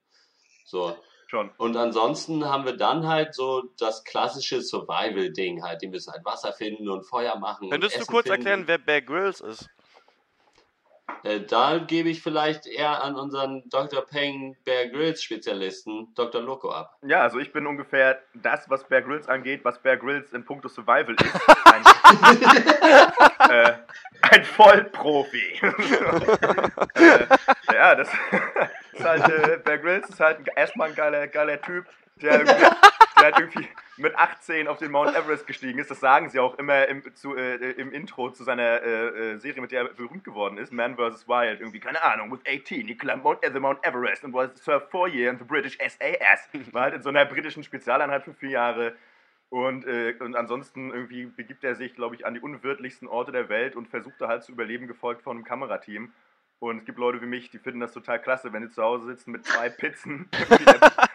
So. 0.65 0.95
Schon. 1.27 1.49
Und 1.57 1.77
ansonsten 1.77 2.43
haben 2.49 2.65
wir 2.65 2.75
dann 2.75 3.07
halt 3.07 3.33
so 3.33 3.63
das 3.77 4.03
klassische 4.03 4.61
Survival-Ding 4.61 5.63
halt. 5.63 5.81
Die 5.81 5.87
müssen 5.87 6.11
halt 6.11 6.25
Wasser 6.25 6.51
finden 6.51 6.89
und 6.89 7.03
Feuer 7.03 7.37
machen. 7.37 7.69
Könntest 7.69 7.95
und 7.95 8.01
du 8.01 8.11
kurz 8.11 8.27
finden. 8.27 8.45
erklären, 8.45 8.67
wer 8.67 8.77
Bear 8.77 9.01
Grylls 9.01 9.39
ist? 9.39 9.69
Äh, 11.23 11.41
da 11.41 11.77
gebe 11.77 12.09
ich 12.09 12.21
vielleicht 12.21 12.65
eher 12.65 13.03
an 13.03 13.15
unseren 13.15 13.63
Dr. 13.69 14.01
Peng 14.05 14.55
Bear 14.65 14.87
Grylls 14.87 15.21
Spezialisten 15.21 16.13
Dr. 16.15 16.41
Loco 16.41 16.71
ab. 16.71 16.97
Ja, 17.03 17.21
also 17.21 17.39
ich 17.39 17.51
bin 17.53 17.67
ungefähr 17.67 18.21
das, 18.33 18.69
was 18.69 18.83
Bear 18.83 19.01
Grylls 19.01 19.27
angeht, 19.27 19.61
was 19.63 19.79
Bear 19.79 19.97
Grylls 19.97 20.33
in 20.33 20.45
puncto 20.45 20.67
Survival 20.67 21.15
ist. 21.15 21.49
Ein, 21.65 21.83
äh, 23.49 23.73
ein 24.21 24.43
Vollprofi. 24.43 25.59
äh, 26.95 27.25
ja, 27.73 27.95
das 27.95 28.09
ist 28.93 29.03
halt, 29.03 29.29
äh, 29.29 29.57
Bear 29.57 29.77
Grylls 29.77 30.09
ist 30.09 30.19
halt 30.19 30.39
erstmal 30.55 30.89
ein 30.89 30.95
geiler, 30.95 31.27
geiler 31.27 31.61
Typ, 31.61 31.85
der, 32.15 32.43
der 32.43 32.77
halt 33.17 33.39
irgendwie 33.39 33.67
mit 33.97 34.15
18 34.15 34.67
auf 34.67 34.77
den 34.77 34.91
Mount 34.91 35.15
Everest 35.15 35.47
gestiegen 35.47 35.79
ist. 35.79 35.91
Das 35.91 35.99
sagen 35.99 36.29
sie 36.29 36.39
auch 36.39 36.57
immer 36.57 36.87
im, 36.87 37.03
zu, 37.15 37.35
äh, 37.35 37.71
im 37.71 37.91
Intro 37.91 38.31
zu 38.31 38.43
seiner 38.43 38.81
äh, 38.81 39.33
äh, 39.33 39.37
Serie, 39.37 39.61
mit 39.61 39.71
der 39.71 39.81
er 39.83 39.93
berühmt 39.93 40.23
geworden 40.23 40.57
ist, 40.57 40.73
Man 40.73 40.95
vs. 40.95 41.27
Wild. 41.27 41.59
Irgendwie, 41.59 41.79
keine 41.79 42.03
Ahnung, 42.03 42.31
with 42.31 42.41
18, 42.47 42.87
he 42.87 42.95
climbed 42.95 43.23
Mount, 43.23 43.39
the 43.41 43.59
Mount 43.59 43.83
Everest 43.85 44.23
and 44.23 44.33
was 44.33 44.49
served 44.55 44.89
four 44.89 45.07
years 45.07 45.33
in 45.33 45.39
the 45.39 45.45
British 45.45 45.77
SAS. 45.77 46.49
War 46.73 46.83
halt 46.83 46.95
in 46.95 47.01
so 47.03 47.09
einer 47.09 47.25
britischen 47.25 47.63
Spezialeinheit 47.63 48.23
für 48.23 48.33
vier 48.33 48.51
Jahre. 48.51 48.95
Und, 49.49 49.85
äh, 49.85 50.15
und 50.19 50.35
ansonsten 50.35 50.91
irgendwie 50.91 51.25
begibt 51.25 51.63
er 51.65 51.75
sich, 51.75 51.93
glaube 51.93 52.15
ich, 52.15 52.25
an 52.25 52.33
die 52.33 52.39
unwirtlichsten 52.39 53.07
Orte 53.07 53.33
der 53.33 53.49
Welt 53.49 53.75
und 53.75 53.89
versucht 53.89 54.19
da 54.19 54.29
halt 54.29 54.43
zu 54.43 54.53
überleben, 54.53 54.87
gefolgt 54.87 55.23
von 55.23 55.35
einem 55.35 55.45
Kamerateam. 55.45 56.13
Und 56.59 56.77
es 56.77 56.85
gibt 56.85 56.99
Leute 56.99 57.21
wie 57.21 57.25
mich, 57.25 57.49
die 57.49 57.57
finden 57.57 57.79
das 57.79 57.91
total 57.91 58.21
klasse, 58.21 58.53
wenn 58.53 58.63
sie 58.63 58.69
zu 58.69 58.83
Hause 58.83 59.07
sitzen 59.07 59.31
mit 59.31 59.45
zwei 59.45 59.69
Pizzen, 59.69 60.29
der, 60.49 61.09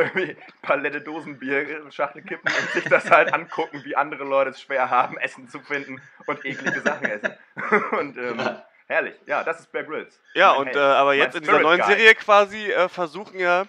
irgendwie 0.00 0.36
Palette 0.62 1.00
Dosenbier, 1.00 1.90
Schachtel 1.90 2.22
kippen 2.22 2.50
und 2.52 2.70
sich 2.70 2.84
das 2.84 3.10
halt 3.10 3.32
angucken, 3.32 3.82
wie 3.84 3.96
andere 3.96 4.24
Leute 4.24 4.50
es 4.50 4.60
schwer 4.60 4.90
haben, 4.90 5.18
Essen 5.18 5.48
zu 5.48 5.60
finden 5.60 6.00
und 6.26 6.44
eklige 6.44 6.80
Sachen 6.80 7.06
essen. 7.06 7.34
Und 7.98 8.16
ähm, 8.16 8.40
herrlich. 8.86 9.14
Ja, 9.26 9.44
das 9.44 9.60
ist 9.60 9.72
Bear 9.72 9.84
Grylls. 9.84 10.20
Ja, 10.34 10.52
und 10.52 10.66
Held. 10.66 10.76
äh, 10.76 10.80
aber 10.80 11.14
jetzt 11.14 11.36
in 11.36 11.42
dieser 11.42 11.60
neuen 11.60 11.80
Guide. 11.80 11.92
Serie 11.92 12.14
quasi 12.14 12.70
äh, 12.70 12.88
versuchen 12.88 13.38
ja 13.38 13.66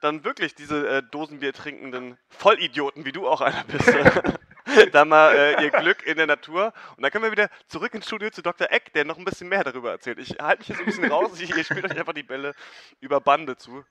dann 0.00 0.24
wirklich 0.24 0.54
diese 0.54 0.88
äh, 0.88 1.02
Dosenbier 1.02 1.52
trinkenden 1.52 2.18
Vollidioten, 2.28 3.04
wie 3.04 3.12
du 3.12 3.26
auch 3.26 3.40
einer 3.40 3.64
bist, 3.64 3.92
da 4.92 5.04
mal 5.04 5.34
äh, 5.34 5.64
ihr 5.64 5.70
Glück 5.70 6.06
in 6.06 6.16
der 6.16 6.26
Natur. 6.26 6.72
Und 6.96 7.02
dann 7.02 7.10
können 7.10 7.24
wir 7.24 7.32
wieder 7.32 7.48
zurück 7.68 7.94
ins 7.94 8.06
Studio 8.06 8.30
zu 8.30 8.42
Dr. 8.42 8.70
Eck, 8.70 8.92
der 8.92 9.04
noch 9.04 9.18
ein 9.18 9.24
bisschen 9.24 9.48
mehr 9.48 9.64
darüber 9.64 9.90
erzählt. 9.90 10.18
Ich 10.18 10.38
halte 10.40 10.60
mich 10.60 10.68
jetzt 10.68 10.80
ein 10.80 10.86
bisschen 10.86 11.10
raus, 11.10 11.40
ich, 11.40 11.50
ihr 11.56 11.64
spielt 11.64 11.84
euch 11.84 11.98
einfach 11.98 12.12
die 12.12 12.22
Bälle 12.22 12.54
über 13.00 13.20
Bande 13.20 13.56
zu. 13.56 13.84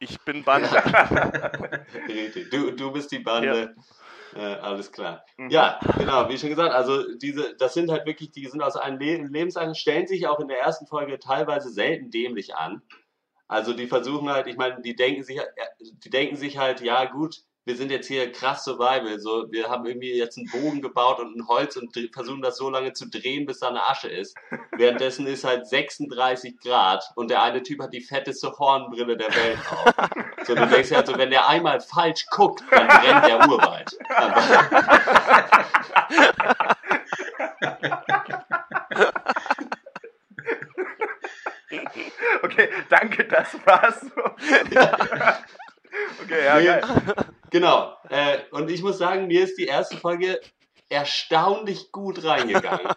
Ich 0.00 0.18
bin 0.22 0.42
Bande. 0.42 0.68
Richtig. 2.08 2.50
Du, 2.50 2.72
du 2.72 2.90
bist 2.90 3.12
die 3.12 3.18
Bande. 3.18 3.74
Äh, 4.34 4.40
alles 4.40 4.90
klar. 4.90 5.24
Mhm. 5.36 5.50
Ja, 5.50 5.78
genau, 5.98 6.28
wie 6.28 6.38
schon 6.38 6.48
gesagt, 6.48 6.72
also 6.72 7.16
diese, 7.16 7.54
das 7.56 7.74
sind 7.74 7.90
halt 7.90 8.06
wirklich, 8.06 8.30
die 8.30 8.46
sind 8.46 8.62
aus 8.62 8.76
einem 8.76 8.98
Le 8.98 9.16
Lebenslang, 9.16 9.74
stellen 9.74 10.06
sich 10.06 10.26
auch 10.26 10.40
in 10.40 10.48
der 10.48 10.60
ersten 10.60 10.86
Folge 10.86 11.18
teilweise 11.18 11.70
selten 11.70 12.10
dämlich 12.10 12.54
an. 12.54 12.82
Also 13.46 13.72
die 13.72 13.88
versuchen 13.88 14.30
halt, 14.30 14.46
ich 14.46 14.56
meine, 14.56 14.80
die 14.80 14.94
denken 14.94 15.24
sich, 15.24 15.38
äh, 15.38 15.44
die 15.80 16.10
denken 16.10 16.36
sich 16.36 16.56
halt, 16.58 16.80
ja 16.80 17.04
gut, 17.06 17.42
wir 17.70 17.76
sind 17.76 17.92
jetzt 17.92 18.08
hier 18.08 18.32
krass 18.32 18.64
Survival, 18.64 19.20
so, 19.20 19.46
wir 19.52 19.68
haben 19.68 19.86
irgendwie 19.86 20.12
jetzt 20.12 20.36
einen 20.36 20.50
Bogen 20.50 20.82
gebaut 20.82 21.20
und 21.20 21.36
ein 21.36 21.46
Holz 21.46 21.76
und 21.76 21.96
versuchen 22.12 22.42
das 22.42 22.56
so 22.56 22.68
lange 22.68 22.94
zu 22.94 23.08
drehen, 23.08 23.46
bis 23.46 23.60
da 23.60 23.68
eine 23.68 23.86
Asche 23.86 24.08
ist. 24.08 24.36
Währenddessen 24.72 25.24
ist 25.28 25.44
halt 25.44 25.68
36 25.68 26.58
Grad 26.58 27.04
und 27.14 27.30
der 27.30 27.44
eine 27.44 27.62
Typ 27.62 27.80
hat 27.80 27.92
die 27.92 28.00
fetteste 28.00 28.50
Hornbrille 28.58 29.16
der 29.16 29.28
Welt 29.28 29.58
auf. 29.70 29.94
So, 30.48 30.56
du 30.56 30.66
denkst 30.66 30.90
ja, 30.90 30.98
also, 30.98 31.16
wenn 31.16 31.30
der 31.30 31.46
einmal 31.46 31.80
falsch 31.80 32.26
guckt, 32.30 32.64
dann 32.72 32.88
brennt 32.88 33.26
der 33.26 33.48
Urwald. 33.48 33.96
Okay, 42.42 42.68
danke, 42.88 43.24
das 43.26 43.54
war's. 43.64 44.00
so. 44.00 44.08
okay, 46.24 46.44
ja, 46.44 46.58
Nee. 46.58 46.64
geil. 46.64 46.82
Genau. 47.50 47.96
Äh, 48.08 48.38
und 48.52 48.70
ich 48.70 48.82
muss 48.82 48.98
sagen, 48.98 49.26
mir 49.26 49.42
ist 49.42 49.58
die 49.58 49.66
erste 49.66 49.96
Folge 49.96 50.40
erstaunlich 50.88 51.92
gut 51.92 52.24
reingegangen. 52.24 52.92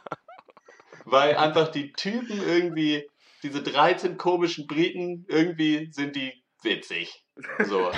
Weil 1.05 1.35
einfach 1.35 1.69
die 1.69 1.91
Typen 1.93 2.41
irgendwie, 2.47 3.09
diese 3.41 3.61
13 3.61 4.17
komischen 4.17 4.67
Briten, 4.67 5.25
irgendwie 5.27 5.89
sind 5.91 6.15
die 6.15 6.43
witzig. 6.61 7.25
So. 7.65 7.91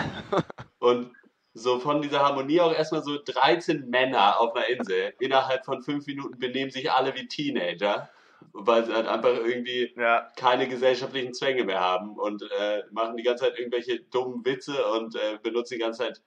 Und 0.80 1.12
so 1.54 1.80
von 1.80 2.02
dieser 2.02 2.20
Harmonie 2.22 2.60
auch 2.62 2.74
erstmal 2.74 3.04
so 3.04 3.18
13 3.24 3.90
Männer 3.90 4.40
auf 4.40 4.56
einer 4.56 4.68
Insel. 4.68 5.14
Innerhalb 5.20 5.66
von 5.66 5.84
fünf 5.84 6.08
Minuten 6.08 6.40
benehmen 6.40 6.72
sich 6.72 6.92
alle 6.92 7.14
wie 7.16 7.28
Teenager. 7.28 8.10
Weil 8.52 8.86
sie 8.86 8.94
halt 8.94 9.08
einfach 9.08 9.34
irgendwie 9.34 9.94
Ja, 9.98 10.30
keine 10.36 10.68
gesellschaftlichen 10.68 11.34
Zwänge 11.34 11.64
mehr 11.64 11.80
haben 11.80 12.18
und 12.18 12.44
äh, 12.58 12.84
machen 12.92 13.18
die 13.18 13.24
ganze 13.24 13.46
Zeit 13.46 13.58
irgendwelche 13.58 14.00
dummen 14.00 14.46
Witze 14.46 14.86
und 14.88 15.16
äh, 15.16 15.40
benutzen 15.42 15.76
die 15.76 15.80
ganze 15.80 16.00
Zeit 16.00 16.22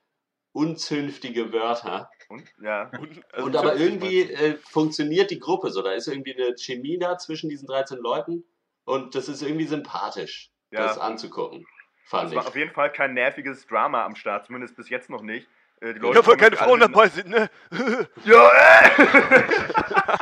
unzünftige 0.59 1.51
Wörter. 1.53 2.09
und, 2.29 2.43
ja. 2.61 2.91
Und, 2.99 3.21
also 3.33 3.45
und 3.47 3.55
aber 3.55 3.71
50 3.77 3.85
irgendwie 3.87 4.21
äh, 4.33 4.57
funktioniert 4.69 5.31
die 5.31 5.39
Gruppe 5.39 5.71
so. 5.71 5.81
Da 5.81 5.93
ist 5.93 6.07
irgendwie 6.07 6.35
eine 6.35 6.55
Chemie 6.57 6.97
da 6.99 7.17
zwischen 7.17 7.49
diesen 7.49 7.67
13 7.67 7.97
Leuten 7.99 8.43
und 8.85 9.15
das 9.15 9.29
ist 9.29 9.41
irgendwie 9.41 9.65
sympathisch, 9.65 10.51
Ja. 10.71 10.81
das 10.83 10.97
anzugucken. 10.97 11.65
Fand 12.05 12.25
Es 12.27 12.31
ich. 12.31 12.37
war 12.37 12.47
auf 12.47 12.55
jeden 12.55 12.71
Fall 12.73 12.91
kein 12.91 13.13
nerviges 13.13 13.65
Drama 13.67 14.03
am 14.05 14.15
Start, 14.15 14.45
zumindest 14.45 14.75
bis 14.75 14.89
jetzt 14.89 15.09
noch 15.09 15.21
nicht. 15.21 15.47
Äh, 15.81 15.93
die 15.93 15.99
du? 15.99 16.13
Ja, 16.13 16.25
weil 16.25 16.37
keine 16.37 16.55
Frauen 16.57 16.79
dabei 16.79 17.07
sind, 17.09 17.29
ne? 17.29 17.49
Ja, 18.25 18.49
äh! 18.49 18.89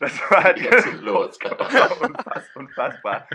Das 0.00 0.20
war 0.30 0.42
halt 0.42 0.58
Jetzt 0.58 0.92
los. 1.02 1.38
Unfass, 2.00 2.44
unfassbar. 2.54 3.28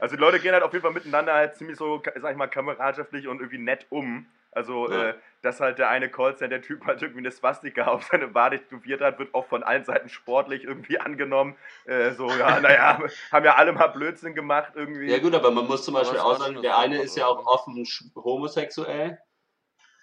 Also 0.00 0.16
die 0.16 0.20
Leute 0.20 0.40
gehen 0.40 0.52
halt 0.54 0.62
auf 0.62 0.72
jeden 0.72 0.82
Fall 0.82 0.92
miteinander 0.92 1.34
halt 1.34 1.56
ziemlich 1.56 1.76
so, 1.76 2.02
sag 2.16 2.30
ich 2.32 2.36
mal, 2.36 2.46
kameradschaftlich 2.48 3.28
und 3.28 3.38
irgendwie 3.38 3.58
nett 3.58 3.86
um. 3.90 4.26
Also, 4.50 4.90
Ja. 4.90 5.10
äh, 5.10 5.14
dass 5.42 5.60
halt 5.60 5.78
der 5.78 5.90
eine 5.90 6.08
Callcenter-Typ 6.08 6.86
halt 6.86 7.02
irgendwie 7.02 7.20
eine 7.20 7.30
Swastika 7.30 7.88
auf 7.88 8.04
seine 8.04 8.34
Wade 8.34 8.58
tätowiert 8.58 9.02
hat, 9.02 9.18
wird 9.18 9.34
auch 9.34 9.46
von 9.46 9.62
allen 9.62 9.84
Seiten 9.84 10.08
sportlich 10.08 10.64
irgendwie 10.64 10.98
angenommen. 10.98 11.56
Äh, 11.84 12.12
so, 12.12 12.30
ja, 12.30 12.58
naja, 12.60 12.98
haben 13.30 13.44
ja 13.44 13.54
alle 13.56 13.72
mal 13.72 13.88
Blödsinn 13.88 14.34
gemacht 14.34 14.72
irgendwie. 14.74 15.10
Ja 15.12 15.18
gut, 15.18 15.34
aber 15.34 15.50
man 15.50 15.66
muss 15.66 15.84
zum 15.84 15.92
Beispiel 15.94 16.18
auch 16.18 16.38
sagen, 16.38 16.62
der 16.62 16.78
eine 16.78 17.02
ist 17.02 17.16
ja 17.18 17.26
auch 17.26 17.44
offen 17.46 17.74
sch- 17.84 18.10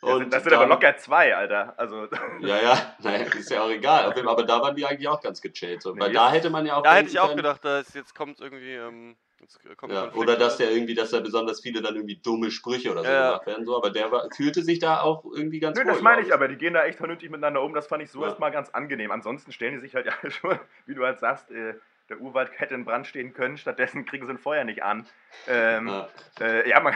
homosexuell. 0.04 0.20
das 0.20 0.20
sind, 0.20 0.34
das 0.34 0.44
sind 0.44 0.54
aber 0.54 0.62
dann- 0.64 0.70
locker 0.70 0.98
zwei, 0.98 1.36
Alter. 1.36 1.74
Also, 1.78 2.08
Ja, 2.42 2.62
ja, 2.62 2.96
naja, 3.00 3.26
ist 3.26 3.50
ja 3.50 3.62
auch 3.64 3.70
egal. 3.70 4.14
Aber 4.28 4.44
da 4.44 4.62
waren 4.62 4.76
die 4.76 4.86
eigentlich 4.86 5.08
auch 5.08 5.22
ganz 5.22 5.42
gechillt. 5.42 5.82
So. 5.82 5.94
Nee, 5.94 6.00
Weil 6.02 6.08
jetzt- 6.10 6.18
da 6.18 6.32
hätte 6.32 6.50
man 6.50 6.66
ja 6.66 6.76
auch. 6.78 6.84
Da 6.84 6.96
hätte 6.96 7.10
ich 7.10 7.20
auch 7.20 7.36
gedacht, 7.36 7.64
dass 7.66 7.94
jetzt 7.94 8.14
kommt 8.16 8.40
irgendwie, 8.40 8.74
ähm, 8.74 9.16
jetzt 9.42 9.60
kommt 9.78 9.92
Ja, 9.94 10.12
oder 10.14 10.36
dass 10.38 10.58
der 10.58 10.72
irgendwie, 10.72 10.94
dass 10.94 11.12
da 11.12 11.20
besonders 11.20 11.62
viele 11.62 11.82
dann 11.82 11.96
irgendwie 11.96 12.16
dumme 12.16 12.50
Sprüche 12.52 12.92
oder 12.92 13.04
so 13.04 13.10
Ja, 13.10 13.28
gemacht 13.32 13.48
werden. 13.48 13.66
So. 13.66 13.76
Aber 13.76 13.90
der 13.90 14.12
war, 14.12 14.28
fühlte 14.36 14.62
sich 14.64 14.80
da 14.80 15.02
auch 15.02 15.26
irgendwie 15.26 15.60
ganz 15.60 15.78
Nö, 15.78 15.86
wohl. 15.86 15.92
das 15.94 16.02
meine 16.02 16.22
ich 16.22 16.34
aber, 16.34 16.48
die 16.48 16.56
gehen 16.58 16.74
da 16.74 16.84
echt 16.84 16.98
vernünftig 16.98 17.30
miteinander 17.30 17.62
um. 17.62 17.74
Das 17.74 17.88
fand 17.88 18.02
ich 18.04 18.10
so 18.12 18.22
Ja. 18.22 18.28
erstmal 18.28 18.52
ganz 18.52 18.70
angenehm. 18.70 19.12
Ansonsten 19.12 19.52
stellen 19.52 19.74
die 19.74 19.80
sich 19.80 19.96
halt 19.96 20.06
ja 20.24 20.30
schon, 20.32 20.58
wie 20.86 20.96
du 20.96 21.04
halt 21.06 21.20
sagst, 21.20 21.52
äh, 21.52 21.76
der 22.10 22.20
Urwald 22.20 22.52
hätte 22.58 22.74
in 22.76 22.84
Brand 22.84 23.08
stehen 23.08 23.34
können, 23.34 23.58
stattdessen 23.58 24.06
kriegen 24.06 24.26
sie 24.26 24.32
ein 24.34 24.38
Feuer 24.38 24.64
nicht 24.66 24.84
an. 24.84 25.06
Ähm, 25.48 25.88
Ja. 25.88 26.08
äh, 26.42 26.70
ja, 26.70 26.80
man 26.82 26.94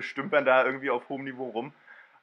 stümpern 0.00 0.44
da 0.44 0.64
irgendwie 0.64 0.90
auf 0.90 1.08
hohem 1.08 1.24
Niveau 1.24 1.48
rum. 1.50 1.72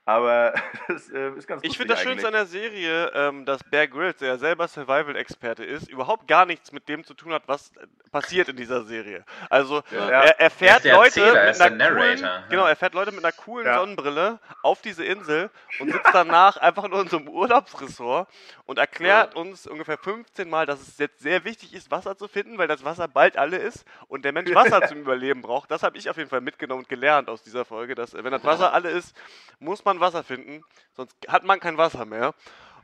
Aber 0.05 0.53
das 0.87 1.09
äh, 1.09 1.31
ist 1.31 1.47
ganz 1.47 1.63
Ich 1.63 1.69
lustig 1.69 1.77
finde 1.77 1.93
das 1.95 2.03
Schönste 2.03 2.27
an 2.27 2.33
der 2.33 2.45
Serie, 2.45 3.11
ähm, 3.15 3.45
dass 3.45 3.63
Bear 3.63 3.87
Grylls, 3.87 4.17
der 4.17 4.27
ja 4.29 4.37
selber 4.37 4.67
Survival-Experte 4.67 5.63
ist, 5.63 5.89
überhaupt 5.89 6.27
gar 6.27 6.45
nichts 6.45 6.71
mit 6.71 6.87
dem 6.87 7.03
zu 7.03 7.13
tun 7.15 7.33
hat, 7.33 7.43
was 7.47 7.71
äh, 7.77 7.87
passiert 8.11 8.47
in 8.49 8.55
dieser 8.55 8.83
Serie. 8.83 9.25
Also 9.49 9.81
Ja. 9.91 10.09
er, 10.09 10.39
er 10.39 10.49
fährt 10.51 10.85
Er 10.85 11.03
ist 11.05 11.15
der 11.17 11.23
Leute 11.25 11.37
Erzähler, 11.37 11.41
er 11.41 11.69
mit 11.69 11.81
einer 11.81 11.95
coolen, 11.95 12.19
ja. 12.19 12.43
genau, 12.49 12.65
er 12.65 12.75
fährt 12.75 12.93
Leute 12.93 13.11
mit 13.11 13.23
einer 13.25 13.31
coolen 13.33 13.65
Ja. 13.65 13.79
Sonnenbrille 13.79 14.39
auf 14.61 14.81
diese 14.81 15.03
Insel 15.03 15.49
und 15.79 15.91
sitzt 15.91 16.09
danach 16.13 16.57
einfach 16.57 16.87
nur 16.87 17.01
in 17.01 17.07
so 17.07 17.17
einem 17.17 17.27
Urlaubsressort 17.27 18.29
und 18.67 18.77
erklärt 18.77 19.35
uns 19.35 19.65
ungefähr 19.67 19.97
15 19.97 20.49
Mal, 20.49 20.65
dass 20.67 20.81
es 20.81 20.97
jetzt 20.99 21.19
sehr 21.19 21.43
wichtig 21.43 21.73
ist, 21.73 21.89
Wasser 21.91 22.15
zu 22.15 22.27
finden, 22.27 22.57
weil 22.57 22.67
das 22.67 22.83
Wasser 22.85 23.07
bald 23.07 23.37
alle 23.37 23.57
ist 23.57 23.85
und 24.07 24.23
der 24.23 24.31
Mensch 24.33 24.53
Wasser 24.53 24.87
zum 24.87 24.99
Überleben 24.99 25.41
braucht. 25.41 25.71
Das 25.71 25.81
habe 25.83 25.97
ich 25.97 26.09
auf 26.09 26.17
jeden 26.17 26.29
Fall 26.29 26.41
mitgenommen 26.41 26.83
und 26.83 26.89
gelernt 26.89 27.27
aus 27.27 27.41
dieser 27.43 27.65
Folge, 27.65 27.95
dass 27.95 28.13
äh, 28.13 28.23
wenn 28.23 28.31
das 28.31 28.43
Wasser 28.43 28.71
alle 28.73 28.89
ist, 28.91 29.15
muss 29.59 29.83
man 29.85 29.94
Wasser 29.99 30.23
finden, 30.23 30.63
sonst 30.95 31.15
hat 31.27 31.43
man 31.43 31.59
kein 31.59 31.77
Wasser 31.77 32.05
mehr. 32.05 32.33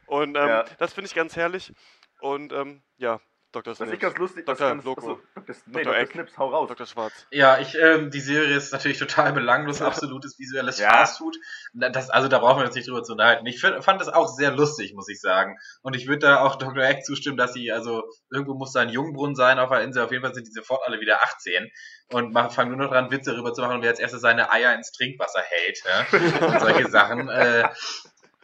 Und 0.05 0.36
ähm, 0.38 0.47
Ja. 0.47 0.66
das 0.78 0.93
finde 0.93 1.07
ich 1.07 1.16
ganz 1.16 1.36
herrlich. 1.36 1.74
Und 2.20 2.53
ähm, 2.53 2.82
ja, 2.97 3.20
Dr. 3.52 3.76
Snips. 3.76 3.91
ich 3.91 3.99
ganz 3.99 4.18
lustig, 4.18 4.45
Dr. 4.45 4.70
ganz, 4.70 4.84
Loco. 4.86 5.02
achso, 5.02 5.20
Dr. 5.36 5.56
Nee, 5.66 5.84
Dr. 5.84 5.93
Dr. 5.93 6.12
Snips, 6.12 6.38
hau 6.38 6.49
raus. 6.49 6.70
Dr. 6.70 6.86
Schwarz. 6.86 7.14
Ja, 7.32 7.60
ich, 7.60 7.76
ähm, 7.76 8.10
die 8.10 8.20
Serie 8.20 8.56
ist 8.56 8.72
natürlich 8.72 8.97
total 8.99 9.34
belanglos, 9.34 9.82
absolutes 9.82 10.39
visuelles 10.39 10.80
Ja. 10.80 10.91
Fastfood. 10.91 11.36
Das, 11.74 12.10
also 12.10 12.28
da 12.28 12.39
brauchen 12.39 12.60
wir 12.60 12.66
uns 12.66 12.76
nicht 12.76 12.88
drüber 12.88 13.04
zu 13.04 13.12
unterhalten. 13.14 13.45
Ich 13.45 13.60
find, 13.60 13.84
fand 13.84 13.99
das 13.99 14.08
auch 14.10 14.28
sehr 14.28 14.52
lustig, 14.52 14.93
muss 14.93 15.10
ich 15.10 15.20
sagen. 15.20 15.58
Und 15.82 15.95
ich 15.95 16.08
würde 16.08 16.20
da 16.20 16.41
auch 16.41 16.56
Dr. 16.58 16.84
Eck 16.84 17.04
zustimmen, 17.04 17.38
dass 17.38 17.54
sie, 17.54 17.72
also 17.72 18.04
irgendwo 18.32 18.54
muss 18.54 18.72
da 18.74 18.82
ein 18.82 18.89
Jungbrunnen 18.89 19.36
sein 19.36 19.60
auf 19.60 19.70
der 19.70 19.82
Insel. 19.82 20.04
Auf 20.04 20.12
jeden 20.12 20.24
Fall 20.24 20.34
sind 20.34 20.47
die 20.47 20.52
sofort 20.54 20.82
alle 20.88 20.99
wieder 21.02 21.22
18 21.24 21.70
und 22.14 22.34
machen, 22.34 22.52
fangen 22.52 22.72
nur 22.72 22.86
noch 22.86 22.91
dran, 22.91 23.12
Witze 23.12 23.32
darüber 23.32 23.54
zu 23.54 23.62
machen, 23.62 23.82
wer 23.82 23.89
als 23.89 23.99
erstes 23.99 24.22
seine 24.22 24.52
Eier 24.52 24.74
ins 24.76 24.91
Trinkwasser 24.91 25.41
hält. 25.41 25.80
Ja? 25.86 26.47
Und 26.47 26.60
solche 26.62 26.89
Sachen. 26.89 27.30
Äh, 27.30 27.68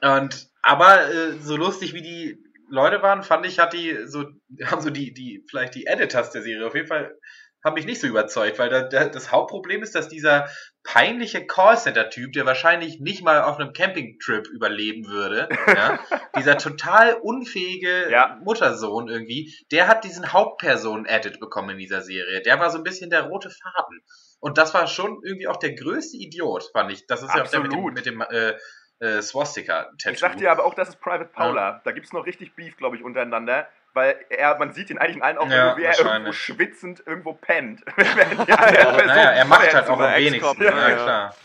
und 0.01 0.47
aber 0.61 1.09
äh, 1.09 1.39
so 1.39 1.55
lustig 1.55 1.93
wie 1.93 2.01
die 2.01 2.43
Leute 2.69 3.01
waren, 3.01 3.23
fand 3.23 3.45
ich, 3.45 3.59
hat 3.59 3.73
die 3.73 3.97
so, 4.05 4.25
haben 4.65 4.81
so 4.81 4.89
die, 4.89 5.13
die, 5.13 5.43
vielleicht 5.49 5.75
die 5.75 5.85
Editors 5.87 6.31
der 6.31 6.41
Serie 6.41 6.67
auf 6.67 6.75
jeden 6.75 6.87
Fall 6.87 7.15
haben 7.63 7.73
mich 7.73 7.85
nicht 7.85 7.99
so 7.99 8.07
überzeugt, 8.07 8.59
weil 8.59 8.69
da, 8.69 8.83
da, 8.83 9.05
das 9.09 9.31
Hauptproblem 9.31 9.83
ist, 9.83 9.95
dass 9.95 10.07
dieser 10.07 10.47
peinliche 10.83 11.45
Callcenter-Typ, 11.45 12.31
der 12.33 12.45
wahrscheinlich 12.45 12.99
nicht 12.99 13.23
mal 13.23 13.41
auf 13.41 13.59
einem 13.59 13.73
Campingtrip 13.73 14.47
überleben 14.47 15.07
würde, 15.07 15.49
ja, 15.67 15.99
dieser 16.37 16.57
total 16.57 17.15
unfähige 17.15 18.09
Ja. 18.09 18.39
Muttersohn 18.43 19.09
irgendwie, 19.09 19.53
der 19.71 19.87
hat 19.87 20.03
diesen 20.03 20.31
Hauptpersonen-Edit 20.31 21.39
bekommen 21.39 21.71
in 21.71 21.77
dieser 21.77 22.01
Serie. 22.01 22.41
Der 22.41 22.59
war 22.59 22.69
so 22.69 22.77
ein 22.77 22.83
bisschen 22.83 23.09
der 23.09 23.23
rote 23.23 23.49
Faden. 23.49 24.01
Und 24.39 24.57
das 24.57 24.73
war 24.73 24.87
schon 24.87 25.19
irgendwie 25.23 25.47
auch 25.47 25.57
der 25.57 25.73
größte 25.73 26.15
Idiot, 26.17 26.69
fand 26.71 26.91
ich. 26.91 27.05
Das 27.07 27.21
ist 27.21 27.35
ja 27.35 27.43
auch 27.43 27.49
der 27.49 27.59
mit 27.59 27.71
dem, 27.71 27.79
Absolut. 27.79 27.95
mit 27.95 28.05
dem 28.05 28.21
äh, 28.21 28.53
äh, 28.99 29.21
Swastika-Tattoo. 29.21 30.11
Ich 30.13 30.19
sag 30.19 30.37
dir 30.37 30.51
aber 30.51 30.65
auch, 30.65 30.73
das 30.73 30.89
ist 30.89 30.99
Private 31.01 31.29
Paula. 31.31 31.81
Da 31.83 31.91
gibt's 31.91 32.13
noch 32.13 32.25
richtig 32.25 32.55
Beef, 32.55 32.77
glaube 32.77 32.95
ich, 32.95 33.03
untereinander. 33.03 33.67
Weil 33.93 34.15
er, 34.29 34.57
man 34.59 34.73
sieht 34.73 34.89
ihn 34.91 34.99
eigentlich 34.99 35.15
in 35.17 35.23
allen 35.23 35.37
Aufnahmen, 35.39 35.69
Ja, 35.69 35.77
wie 35.77 35.83
er 35.83 35.97
irgendwo 35.99 36.31
schwitzend 36.31 37.01
irgendwo 37.05 37.33
pennt. 37.33 37.83
Naja, 37.97 39.31
er 39.31 39.45
macht 39.45 39.73
halt 39.73 39.87
auch 39.89 39.99
am 39.99 40.15
wenigsten. 40.15 40.63
Ja, 40.63 40.89
Ja. 40.89 40.95
klar. 40.95 41.35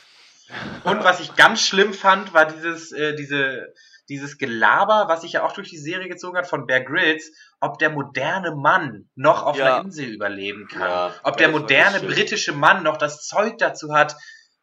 Und 0.85 1.03
was 1.03 1.21
ich 1.21 1.35
ganz 1.35 1.67
schlimm 1.67 1.95
fand, 1.95 2.35
war 2.35 2.45
dieses, 2.47 2.93
äh, 2.93 3.15
diese, 3.15 3.73
dieses 4.11 4.37
Gelaber, 4.37 5.05
was 5.09 5.23
sich 5.23 5.33
ja 5.33 5.45
auch 5.45 5.53
durch 5.53 5.71
die 5.71 5.79
Serie 5.79 6.09
gezogen 6.09 6.37
hat 6.37 6.47
von 6.47 6.67
Bear 6.67 6.81
Grylls, 6.81 7.33
ob 7.61 7.79
der 7.79 7.89
moderne 7.89 8.55
Mann 8.55 9.09
noch 9.15 9.45
auf 9.47 9.57
Ja. 9.57 9.77
einer 9.77 9.85
Insel 9.87 10.07
überleben 10.11 10.69
kann. 10.71 10.81
Ja, 10.83 11.15
ob 11.23 11.39
der 11.39 11.49
moderne 11.49 12.01
britische 12.01 12.53
Mann 12.53 12.83
noch 12.83 12.99
das 12.99 13.27
Zeug 13.27 13.57
dazu 13.59 13.95
hat, 13.95 14.15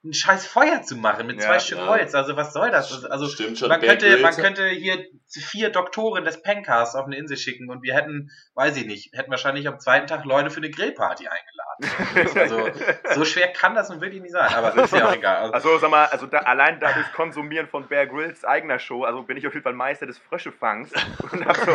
ein 0.03 0.13
scheiß 0.13 0.47
Feuer 0.47 0.81
zu 0.81 0.95
machen 0.95 1.27
mit 1.27 1.41
Ja, 1.41 1.47
zwei 1.47 1.59
Stück 1.59 1.79
ja. 1.79 1.87
Holz. 1.87 2.15
Also 2.15 2.37
was 2.37 2.53
soll 2.53 2.71
das? 2.71 3.03
Also 3.05 3.27
Stimmt 3.27 3.57
schon. 3.57 3.67
man 3.67 3.81
könnte, 3.81 4.17
man 4.19 4.33
könnte 4.33 4.67
hier 4.69 5.05
vier 5.27 5.69
Doktoren 5.71 6.23
des 6.23 6.41
Pencast 6.41 6.95
auf 6.95 7.05
eine 7.05 7.17
Insel 7.17 7.35
schicken 7.35 7.69
und 7.69 7.83
wir 7.83 7.93
hätten, 7.95 8.31
weiß 8.55 8.77
ich 8.77 8.85
nicht, 8.85 9.13
hätten 9.13 9.29
wahrscheinlich 9.29 9.67
am 9.67 9.79
zweiten 9.79 10.07
Tag 10.07 10.23
Leute 10.23 10.49
für 10.49 10.57
eine 10.57 10.69
Grillparty 10.69 11.27
eingeladen. 11.27 11.59
Also 12.35 12.69
so 13.15 13.23
schwer 13.23 13.47
kann 13.53 13.73
das 13.73 13.89
nun 13.89 14.01
wirklich 14.01 14.21
nicht 14.21 14.33
sein, 14.33 14.53
aber 14.53 14.75
ist 14.83 14.91
ja 14.91 15.07
auch 15.07 15.13
egal. 15.13 15.37
Also, 15.37 15.53
Also 15.53 15.77
sag 15.77 15.89
mal, 15.91 16.05
also 16.07 16.25
da, 16.25 16.39
allein 16.39 16.79
dadurch 16.79 17.09
Konsumieren 17.13 17.67
von 17.67 17.87
Bear 17.87 18.05
Grylls 18.05 18.43
eigener 18.43 18.79
Show, 18.79 19.03
also 19.03 19.23
bin 19.23 19.37
ich 19.37 19.47
auf 19.47 19.53
jeden 19.53 19.63
Fall 19.63 19.73
Meister 19.73 20.05
des 20.05 20.17
Fröschefangs 20.17 20.91
und 21.31 21.45
hab 21.45 21.55
so, 21.55 21.71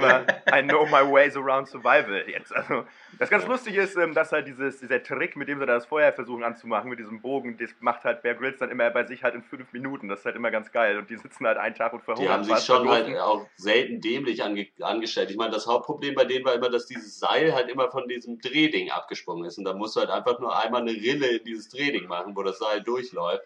mal, 0.00 0.26
I 0.52 0.62
know 0.62 0.86
my 0.86 1.00
ways 1.02 1.36
around 1.36 1.66
survival 1.68 2.22
jetzt. 2.28 2.54
Also 2.54 2.84
das 3.18 3.30
ganz 3.30 3.46
lustige 3.46 3.80
ist, 3.80 3.96
ähm, 3.96 4.14
dass 4.14 4.30
halt 4.32 4.46
dieses, 4.46 4.78
dieser 4.78 5.02
Trick, 5.02 5.36
mit 5.36 5.48
dem 5.48 5.58
sie 5.58 5.66
da 5.66 5.74
das 5.74 5.86
Feuer 5.86 6.12
versuchen 6.12 6.44
anzumachen, 6.44 6.88
mit 6.88 6.98
diesem 6.98 7.20
Bogen, 7.20 7.51
das 7.58 7.70
macht 7.80 8.04
halt 8.04 8.22
Bear 8.22 8.34
Grylls 8.34 8.58
dann 8.58 8.70
immer 8.70 8.90
bei 8.90 9.04
sich 9.04 9.22
halt 9.22 9.34
in 9.34 9.42
fünf 9.42 9.72
Minuten. 9.72 10.08
Das 10.08 10.20
ist 10.20 10.24
halt 10.26 10.36
immer 10.36 10.50
ganz 10.50 10.70
geil. 10.72 10.98
Und 10.98 11.10
die 11.10 11.16
sitzen 11.16 11.46
halt 11.46 11.58
einen 11.58 11.74
Tag 11.74 11.92
und 11.92 12.02
verhungern. 12.02 12.42
Die 12.42 12.50
haben 12.50 12.56
sich 12.58 12.66
schon 12.66 12.88
halt 12.88 13.16
auch 13.18 13.46
selten 13.56 14.00
dämlich 14.00 14.42
ange 14.42 14.68
angestellt. 14.80 15.30
Ich 15.30 15.36
meine, 15.36 15.52
das 15.52 15.66
Hauptproblem 15.66 16.14
bei 16.14 16.24
denen 16.24 16.44
war 16.44 16.54
immer, 16.54 16.70
dass 16.70 16.86
dieses 16.86 17.18
Seil 17.18 17.54
halt 17.54 17.68
immer 17.70 17.90
von 17.90 18.08
diesem 18.08 18.40
Drehding 18.40 18.90
abgesprungen 18.90 19.44
ist. 19.44 19.58
Und 19.58 19.64
da 19.64 19.74
musst 19.74 19.96
du 19.96 20.00
halt 20.00 20.10
einfach 20.10 20.38
nur 20.38 20.56
einmal 20.58 20.82
eine 20.82 20.92
Rille 20.92 21.38
in 21.38 21.44
dieses 21.44 21.68
Drehding 21.68 22.06
machen, 22.06 22.36
wo 22.36 22.42
das 22.42 22.58
Seil 22.58 22.82
durchläuft. 22.82 23.44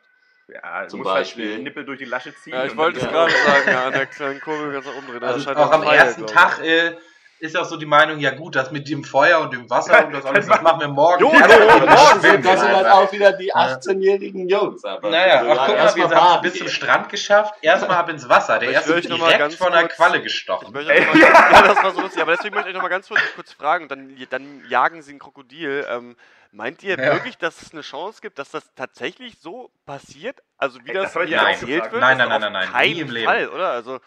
Ja, 0.49 0.83
du 0.83 0.89
zum 0.89 1.01
musst 1.01 1.13
Beispiel. 1.13 1.47
halt 1.47 1.57
den 1.59 1.65
Nippel 1.65 1.85
durch 1.85 1.99
die 1.99 2.05
Lasche 2.05 2.35
ziehen. 2.35 2.53
Ja, 2.53 2.65
ich 2.65 2.77
wollte 2.77 3.01
es 3.01 3.07
gerade 3.07 3.33
sagen, 3.47 3.69
ja, 3.69 3.87
an 3.87 3.93
der 3.93 4.07
kleinen 4.07 4.41
Kurbel 4.41 4.73
ganz 4.73 4.87
nach 4.87 4.97
umdrehen. 4.97 5.23
Also 5.23 5.41
scheint 5.41 5.59
auch 5.59 5.73
am 5.73 5.83
ersten. 5.83 6.27
Tag 6.27 6.65
äh, 6.65 6.93
ist 7.39 7.57
auch 7.57 7.64
so 7.64 7.76
die 7.76 7.87
Meinung, 7.87 8.18
ja 8.18 8.30
gut, 8.30 8.57
das 8.57 8.70
mit 8.70 8.89
dem 8.89 9.05
Feuer 9.05 9.41
und 9.41 9.53
dem 9.53 9.68
Wasser 9.68 10.07
und 10.07 10.12
das 10.14 10.24
alles, 10.24 10.47
das 10.49 10.62
machen 10.62 10.80
wir 10.80 10.89
morgen. 10.89 11.20
Jo, 11.22 11.32
Ja, 11.32 11.47
jo, 11.47 11.68
aber 11.68 11.87
morgen 11.87 11.89
das 11.89 12.22
sind, 12.22 12.45
das 12.45 12.61
sind 12.61 12.74
halt 12.74 12.87
auch 12.87 13.12
wieder 13.12 13.32
die 13.32 13.55
18-jährigen 13.55 14.49
Jungs. 14.49 14.84
Aber 14.84 15.11
Naja, 15.11 15.45
so, 15.45 15.51
ach, 15.51 15.66
guck 15.66 15.76
mal, 15.76 15.82
erstmal 15.82 16.11
wir 16.11 16.16
haben 16.20 16.47
es 16.47 16.53
bis 16.53 16.59
zum. 16.61 16.68
Strand 16.68 17.09
geschafft, 17.09 17.55
erstmal 17.62 17.97
ab 17.99 18.09
ins 18.09 18.28
Wasser. 18.28 18.59
Der 18.59 18.70
Ich 18.70 18.74
erste 18.76 18.93
mal 18.93 19.01
direkt 19.01 19.39
ganz 19.39 19.55
von 19.57 19.72
der 19.72 19.82
kurz- 19.82 19.97
Qualle 19.97 20.16
Ich 20.18 20.24
gestochen. 20.24 20.72
mal, 20.72 20.82
ja, 20.87 21.62
das 21.62 21.82
war 21.82 21.93
so 21.93 22.01
lustig, 22.01 22.22
aber 22.22 22.32
deswegen 22.37 22.55
möchte 22.55 22.70
ich 22.70 22.74
euch 22.74 22.80
noch 22.80 22.82
mal 22.82 22.89
ganz 22.89 23.09
kurz, 23.09 23.20
kurz 23.34 23.53
fragen, 23.53 23.89
dann, 23.89 24.16
dann 24.30 24.62
jagen 24.68 25.03
sie 25.03 25.12
ein 25.14 25.18
Krokodil. 25.18 25.87
Ähm, 25.91 26.16
meint 26.53 26.82
ihr 26.82 26.97
Ja. 26.99 27.12
wirklich, 27.12 27.37
dass 27.37 27.61
es 27.61 27.72
eine 27.72 27.82
Chance 27.82 28.20
gibt, 28.22 28.39
dass 28.39 28.51
das 28.51 28.64
tatsächlich 28.74 29.37
so 29.41 29.70
passiert? 29.84 30.43
Also 30.57 30.78
wie 30.84 30.93
das, 30.93 31.12
das 31.12 31.16
erzählt 31.30 31.93
wird? 31.93 32.01
Nein, 32.01 32.18
ist 32.18 32.26
nein, 32.26 32.28
nein, 32.28 32.41
nein, 32.41 32.53
nein, 32.53 32.66
nie 32.68 32.72
keinen 32.72 32.97
im 32.97 33.11
Leben. 33.11 33.26
Fall, 33.26 33.49
oder? 33.51 33.70
Also 33.72 34.01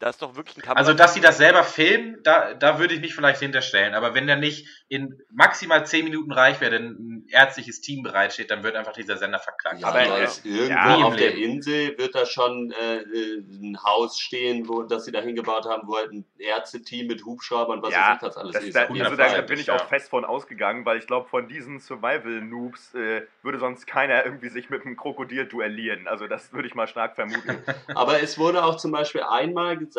da 0.00 0.08
ist 0.08 0.22
doch 0.22 0.34
wirklich 0.34 0.56
ein 0.56 0.62
Kamera. 0.62 0.78
Also, 0.80 0.94
dass 0.94 1.12
sie 1.12 1.20
das 1.20 1.36
selber 1.36 1.62
filmen, 1.62 2.16
da, 2.22 2.54
da 2.54 2.78
würde 2.78 2.94
ich 2.94 3.00
mich 3.02 3.14
vielleicht 3.14 3.40
hinterstellen. 3.40 3.92
Aber 3.94 4.14
wenn 4.14 4.26
der 4.26 4.36
nicht 4.36 4.66
in 4.88 5.20
maximal 5.30 5.84
10 5.86 6.04
Minuten 6.06 6.32
reich 6.32 6.58
wäre, 6.62 6.70
denn 6.70 6.86
ein 6.92 7.26
ärztliches 7.30 7.82
Team 7.82 8.02
bereitsteht, 8.02 8.50
dann 8.50 8.62
wird 8.62 8.76
einfach 8.76 8.94
dieser 8.94 9.18
Sender 9.18 9.38
verklagt. 9.38 9.78
Ja, 9.80 9.88
Aber, 9.88 10.22
es- 10.22 10.42
irgendwo 10.42 10.70
ja, 10.72 11.04
auf 11.04 11.16
der. 11.16 11.34
Insel 11.36 11.98
wird 11.98 12.14
da 12.14 12.24
schon 12.24 12.72
äh, 12.72 13.02
ein 13.62 13.76
Haus 13.84 14.18
stehen, 14.18 14.68
wo, 14.68 14.82
das 14.84 15.04
sie 15.04 15.12
da 15.12 15.20
hingebaut 15.20 15.66
haben, 15.66 15.86
wo 15.86 15.96
halt 15.96 16.12
ein 16.12 16.24
Ärzteteam 16.38 17.06
mit 17.06 17.22
Hubschraubern, 17.26 17.82
was 17.82 17.92
Ja, 17.92 18.12
weiß 18.12 18.16
ich, 18.16 18.22
was 18.22 18.36
alles 18.38 18.52
Das, 18.54 18.64
ist. 18.64 18.74
da, 18.76 18.86
also 18.86 19.16
da 19.16 19.40
bin 19.42 19.58
ich 19.60 19.66
ja. 19.66 19.76
auch 19.76 19.86
fest 19.86 20.08
von 20.08 20.24
ausgegangen, 20.24 20.86
weil 20.86 20.96
ich 20.98 21.06
glaube, 21.06 21.28
von 21.28 21.46
diesen 21.46 21.78
Survival-Noobs 21.78 22.94
äh, 22.94 23.26
würde 23.42 23.58
sonst 23.58 23.86
keiner 23.86 24.24
irgendwie 24.24 24.48
sich 24.48 24.70
mit 24.70 24.86
einem 24.86 24.96
Krokodil 24.96 25.44
duellieren. 25.44 26.08
Also 26.08 26.26
das 26.26 26.54
würde 26.54 26.68
ich 26.68 26.74
mal 26.74 26.86
stark 26.86 27.16
vermuten. 27.16 27.62
Aber 27.94 28.22
es 28.22 28.38
wurde 28.38 28.64
auch 28.64 28.78
zum 28.78 28.92
Beispiel 28.92 29.22
einmal 29.22 29.76
gesagt, 29.76 29.89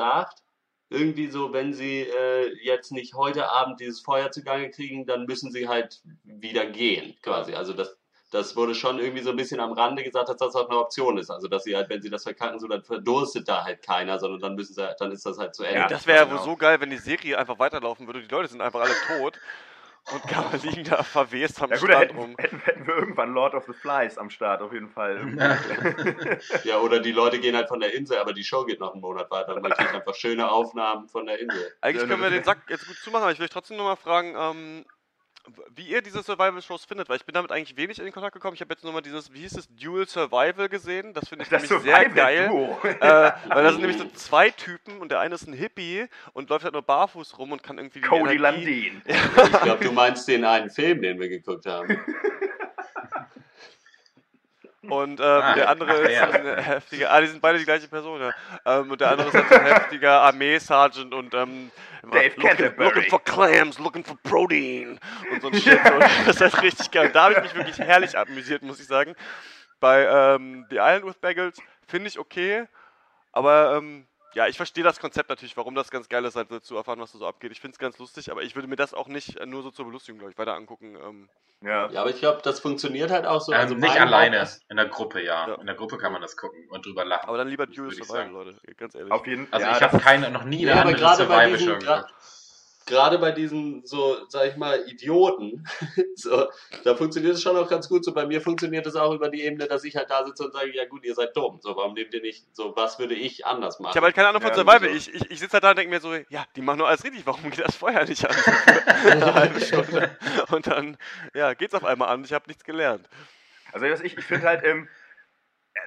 irgendwie 0.92 1.28
so, 1.28 1.54
wenn 1.54 1.74
sie 1.74 2.02
äh, 2.02 2.54
jetzt 2.64 2.92
nicht 2.92 3.14
heute 3.14 3.50
Abend 3.50 3.80
dieses 3.80 4.02
Feuer 4.02 4.30
zugange 4.32 4.70
kriegen, 4.70 5.06
dann 5.06 5.26
müssen 5.26 5.52
sie 5.52 5.68
halt 5.68 6.02
wieder 6.24 6.66
gehen, 6.66 7.16
quasi. 7.22 7.54
Also 7.56 7.72
das, 7.72 7.98
das 8.30 8.58
wurde 8.58 8.76
schon 8.76 9.00
irgendwie 9.00 9.24
so 9.24 9.30
ein 9.30 9.38
bisschen 9.38 9.62
am 9.62 9.72
Rande 9.72 10.04
gesagt, 10.04 10.28
dass 10.28 10.38
das 10.38 10.54
auch 10.56 10.70
eine 10.70 10.78
Option 10.78 11.18
ist. 11.18 11.30
Also 11.30 11.48
dass 11.48 11.64
sie 11.64 11.78
halt, 11.78 11.89
wenn 11.89 12.02
sie 12.02 12.10
das 12.10 12.24
verkacken, 12.24 12.60
so 12.60 12.68
dann 12.68 12.84
verdurstet 12.84 13.48
da 13.48 13.64
halt 13.64 13.82
keiner, 13.82 14.20
sondern 14.20 14.42
dann 14.42 14.56
müssen 14.56 14.74
sie, 14.74 14.96
dann 15.00 15.12
ist 15.14 15.26
das 15.26 15.38
halt 15.38 15.56
zu 15.56 15.64
Ende. 15.64 15.80
Ja, 15.80 15.88
das 15.88 16.06
wäre 16.06 16.26
ja 16.26 16.30
wohl 16.30 16.38
genau. 16.38 16.46
so 16.46 16.56
geil, 16.58 16.82
wenn 16.82 16.89
die 16.89 16.98
Serie 16.98 17.38
einfach 17.38 17.58
weiterlaufen 17.58 18.06
würde. 18.06 18.22
Die 18.22 18.28
Leute 18.28 18.50
sind 18.50 18.62
einfach 18.62 18.82
alle 18.82 18.96
tot 19.08 19.39
und 20.12 20.28
gar 20.28 20.58
liegen 20.58 20.84
da 20.84 21.04
verwest 21.04 21.62
am 21.62 21.70
Ja 21.70 21.78
gut, 21.78 21.89
Strand 21.89 22.02
hätten, 22.10 22.18
rum. 22.18 22.36
hätten, 22.38 22.60
hätten 22.60 22.88
wir 22.88 22.95
irgendwann 22.95 23.34
Lord 23.34 23.54
of 23.54 23.66
the 23.66 23.74
Flies 23.74 24.18
am 24.18 24.30
Start, 24.30 24.62
auf 24.62 24.74
jeden 24.74 24.89
Fall. 24.89 25.22
Ja, 26.64 26.80
oder 26.80 26.99
die 26.99 27.12
Leute 27.12 27.39
gehen 27.39 27.56
halt 27.56 27.68
von 27.68 27.80
der 27.80 27.93
Insel, 27.93 28.18
aber 28.18 28.34
die 28.34 28.43
Show 28.43 28.66
geht 28.66 28.80
noch 28.80 28.93
einen 28.93 29.02
Monat 29.02 29.30
weiter. 29.32 29.56
Und 29.56 29.62
man 29.62 29.72
kriegt 29.72 29.93
einfach 29.93 30.16
schöne 30.16 30.49
Aufnahmen 30.49 31.08
von 31.08 31.26
der 31.26 31.39
Insel. 31.39 31.74
Eigentlich 31.82 32.08
können 32.08 32.22
wir 32.22 32.30
den 32.30 32.43
Sack 32.43 32.60
jetzt 32.70 32.88
gut 32.88 32.97
zumachen, 32.97 33.24
aber 33.24 33.32
ich 33.32 33.39
will 33.39 33.45
euch 33.45 33.52
trotzdem 33.52 33.78
nochmal 33.78 33.95
fragen, 33.95 34.34
ähm, 34.38 34.86
wie 35.76 35.88
ihr 35.88 36.02
diese 36.02 36.22
Survival-Shows 36.22 36.86
findet, 36.86 37.10
weil 37.10 37.18
ich 37.18 37.26
bin 37.26 37.34
damit 37.34 37.52
eigentlich 37.52 37.76
wenig 37.78 38.00
in 38.00 38.12
Kontakt 38.12 38.34
gekommen. 38.34 38.56
Ich 38.56 38.62
habe 38.62 38.74
jetzt 38.74 38.84
nochmal 38.84 39.02
dieses, 39.02 39.34
wie 39.34 39.39
hieß 39.39 39.58
es, 39.58 39.68
Dual 39.76 40.08
Survival 40.08 40.70
gesehen. 40.70 41.14
Das 41.14 41.30
finde 41.30 41.44
ich 41.44 41.50
Das 41.50 41.70
nämlich 41.70 41.84
sehr 41.84 42.10
geil. 42.10 42.50
Äh, 42.84 43.00
weil 43.02 43.64
da 43.64 43.72
sind 43.72 43.82
nämlich 43.82 43.98
so 43.98 44.08
zwei 44.14 44.50
Typen 44.50 45.00
und 45.00 45.12
der 45.12 45.20
eine 45.20 45.36
ist 45.36 45.48
ein 45.48 45.54
Hippie 45.54 46.08
und 46.34 46.50
läuft 46.50 46.64
halt 46.64 46.74
nur 46.74 46.84
barfuß 46.84 47.38
rum 47.38 47.52
und 47.52 47.64
kann 47.64 47.78
irgendwie 47.78 48.02
Cody 48.02 48.36
Energie... 48.36 48.38
Landin. 48.38 49.02
Ich 49.52 49.62
glaube, 49.62 49.84
du 49.84 49.92
meinst 49.92 50.28
den 50.28 50.46
einen 50.46 50.70
Film, 50.70 51.02
den 51.02 51.20
wir 51.20 51.30
geguckt 51.30 51.66
haben. 51.66 52.00
Und 54.89 55.19
ähm, 55.19 55.25
Ah, 55.25 55.53
der 55.53 55.69
andere 55.69 55.91
ach, 55.91 55.99
ist 55.99 56.11
ja. 56.11 56.29
ein 56.29 56.57
heftiger, 56.57 57.11
ah, 57.11 57.21
die 57.21 57.27
sind 57.27 57.41
beide 57.41 57.59
die 57.59 57.65
gleiche 57.65 57.88
Person, 57.88 58.19
ja. 58.19 58.32
Ähm, 58.65 58.89
und 58.89 58.99
der 58.99 59.11
andere 59.11 59.27
ist 59.27 59.36
halt 59.36 59.47
so 59.49 59.55
ein 59.55 59.65
heftiger 59.65 60.21
Armee-Sergeant 60.21 61.13
und 61.13 61.34
ähm, 61.36 61.71
immer 62.01 62.11
Dave 62.13 62.34
looking, 62.38 62.73
looking 62.77 63.03
for 63.03 63.23
clams, 63.23 63.77
looking 63.77 64.03
for 64.03 64.17
protein 64.23 64.99
und 65.32 65.41
so 65.41 65.49
ein 65.49 65.53
Shit. 65.53 65.79
Und 65.91 66.01
das 66.25 66.36
ist 66.36 66.41
halt 66.41 66.61
richtig 66.63 66.89
geil. 66.89 67.07
Und 67.07 67.15
da 67.15 67.25
habe 67.25 67.34
ich 67.34 67.41
mich 67.43 67.55
wirklich 67.55 67.77
herrlich 67.77 68.17
amüsiert, 68.17 68.63
muss 68.63 68.79
ich 68.79 68.88
sagen. 68.88 69.15
Bei 69.79 70.05
ähm, 70.36 70.65
The 70.71 70.77
Island 70.77 71.05
with 71.05 71.17
Bagels 71.19 71.59
finde 71.88 72.07
ich 72.07 72.17
okay, 72.17 72.65
aber 73.34 73.77
ähm, 73.77 74.07
ja, 74.34 74.47
ich 74.47 74.57
verstehe 74.57 74.84
das 74.84 74.99
Konzept 74.99 75.29
natürlich, 75.29 75.57
warum 75.57 75.75
das 75.75 75.91
ganz 75.91 76.09
geil 76.09 76.23
ist, 76.25 76.36
halt 76.36 76.49
so 76.49 76.59
zu 76.59 76.77
erfahren, 76.77 76.99
was 76.99 77.11
da 77.11 77.19
so 77.19 77.27
abgeht. 77.27 77.51
Ich 77.51 77.61
finde 77.61 77.73
es 77.75 77.79
ganz 77.79 77.97
lustig, 77.97 78.32
aber 78.32 78.43
ich 78.43 78.55
würde 78.55 78.67
mir 78.67 78.75
das 78.75 78.93
auch 78.93 79.07
nicht 79.07 79.38
äh, 79.38 79.45
nur 79.45 79.63
so 79.63 79.71
zur 79.71 79.86
Belustigung, 79.86 80.19
glaube 80.19 80.32
ich, 80.32 80.38
weiter 80.38 80.55
angucken. 80.55 80.95
Ähm, 80.95 81.29
Ja. 81.61 81.89
Ja, 81.91 82.01
aber 82.01 82.09
ich 82.09 82.19
glaube, 82.19 82.41
das 82.43 82.59
funktioniert 82.59 83.11
halt 83.11 83.25
auch 83.25 83.41
so. 83.41 83.51
Ähm, 83.51 83.59
also 83.59 83.75
nicht 83.75 83.99
alleine, 83.99 84.49
in 84.69 84.77
der 84.77 84.88
Gruppe, 84.88 85.23
ja. 85.23 85.47
Ja. 85.47 85.55
In 85.55 85.65
der 85.65 85.75
Gruppe 85.75 85.97
kann 85.97 86.11
man 86.11 86.21
das 86.21 86.36
gucken 86.38 86.67
und 86.69 86.86
drüber 86.86 87.05
lachen. 87.05 87.27
aber 87.27 87.38
dann 87.38 87.47
lieber 87.47 87.67
ich 87.69 87.75
Survival. 87.75 88.29
Leute, 88.29 88.55
ganz 88.77 88.95
ehrlich. 88.95 89.11
Auf 89.11 89.27
jeden 89.27 89.47
Also 89.51 89.65
ja, 89.67 89.75
ich 89.77 89.82
habe 89.84 89.99
keine, 89.99 90.32
noch 90.32 90.43
nie 90.43 90.67
eine 90.67 90.77
Ja, 90.77 90.82
andere 90.82 91.15
Survival-Show 91.15 91.77
geguckt. 91.79 92.13
Gerade 92.92 93.20
bei 93.20 93.32
diesen 93.32 93.86
so, 93.86 94.18
sag 94.28 94.48
ich 94.50 94.58
mal, 94.58 94.84
Idioten, 94.86 95.66
so, 96.16 96.50
da 96.84 96.94
funktioniert 96.94 97.36
es 97.36 97.42
schon 97.42 97.56
auch 97.56 97.70
ganz 97.70 97.88
gut. 97.88 98.04
So 98.04 98.14
bei 98.14 98.26
mir 98.26 98.42
funktioniert 98.42 98.86
es 98.86 98.96
auch 98.96 99.14
über 99.14 99.30
die 99.30 99.44
Ebene, 99.44 99.66
dass 99.66 99.86
ich 99.86 99.96
halt 99.96 100.10
da 100.10 100.26
sitze 100.26 100.44
und 100.44 100.52
sage, 100.54 100.76
ja 100.76 100.86
gut, 100.86 101.06
ihr 101.06 101.16
seid 101.16 101.36
dumm. 101.36 101.60
So, 101.62 101.76
warum 101.76 101.94
nehmt 101.94 102.14
ihr 102.14 102.22
nicht, 102.22 102.46
so, 102.52 102.76
was 102.76 103.00
würde 103.00 103.16
ich 103.16 103.46
anders 103.46 103.80
machen? 103.80 103.92
Ich 103.92 103.96
habe 103.96 104.08
halt 104.08 104.16
keine 104.16 104.28
Ahnung 104.28 104.42
von 104.42 104.52
Ja, 104.52 104.58
Survival. 104.58 104.89
so. 104.89 104.96
Ich, 104.96 105.14
ich, 105.14 105.32
ich 105.32 105.39
sitze 105.39 105.54
halt 105.54 105.64
da 105.64 105.70
und 105.70 105.78
denke 105.78 105.89
mir 105.89 106.02
so, 106.02 106.14
ja, 106.30 106.46
die 106.56 106.62
machen 106.62 106.80
nur 106.80 106.89
alles 106.89 107.04
richtig, 107.04 107.26
warum 107.26 107.50
geht 107.50 107.66
das 107.66 107.78
Feuer 107.78 108.04
nicht 108.04 108.28
an? 108.28 108.36
Eine 109.10 109.34
halbe 109.34 109.62
Stunde. 109.62 110.18
Und 110.52 110.68
dann, 110.68 110.98
ja, 111.34 111.54
geht's 111.54 111.74
auf 111.74 111.86
einmal 111.86 112.10
an. 112.10 112.26
Ich 112.26 112.34
habe 112.34 112.46
nichts 112.48 112.66
gelernt. 112.66 113.08
Also 113.72 113.86
ich, 113.86 114.18
ich 114.18 114.26
finde 114.26 114.48
halt, 114.48 114.66
ähm, 114.66 114.89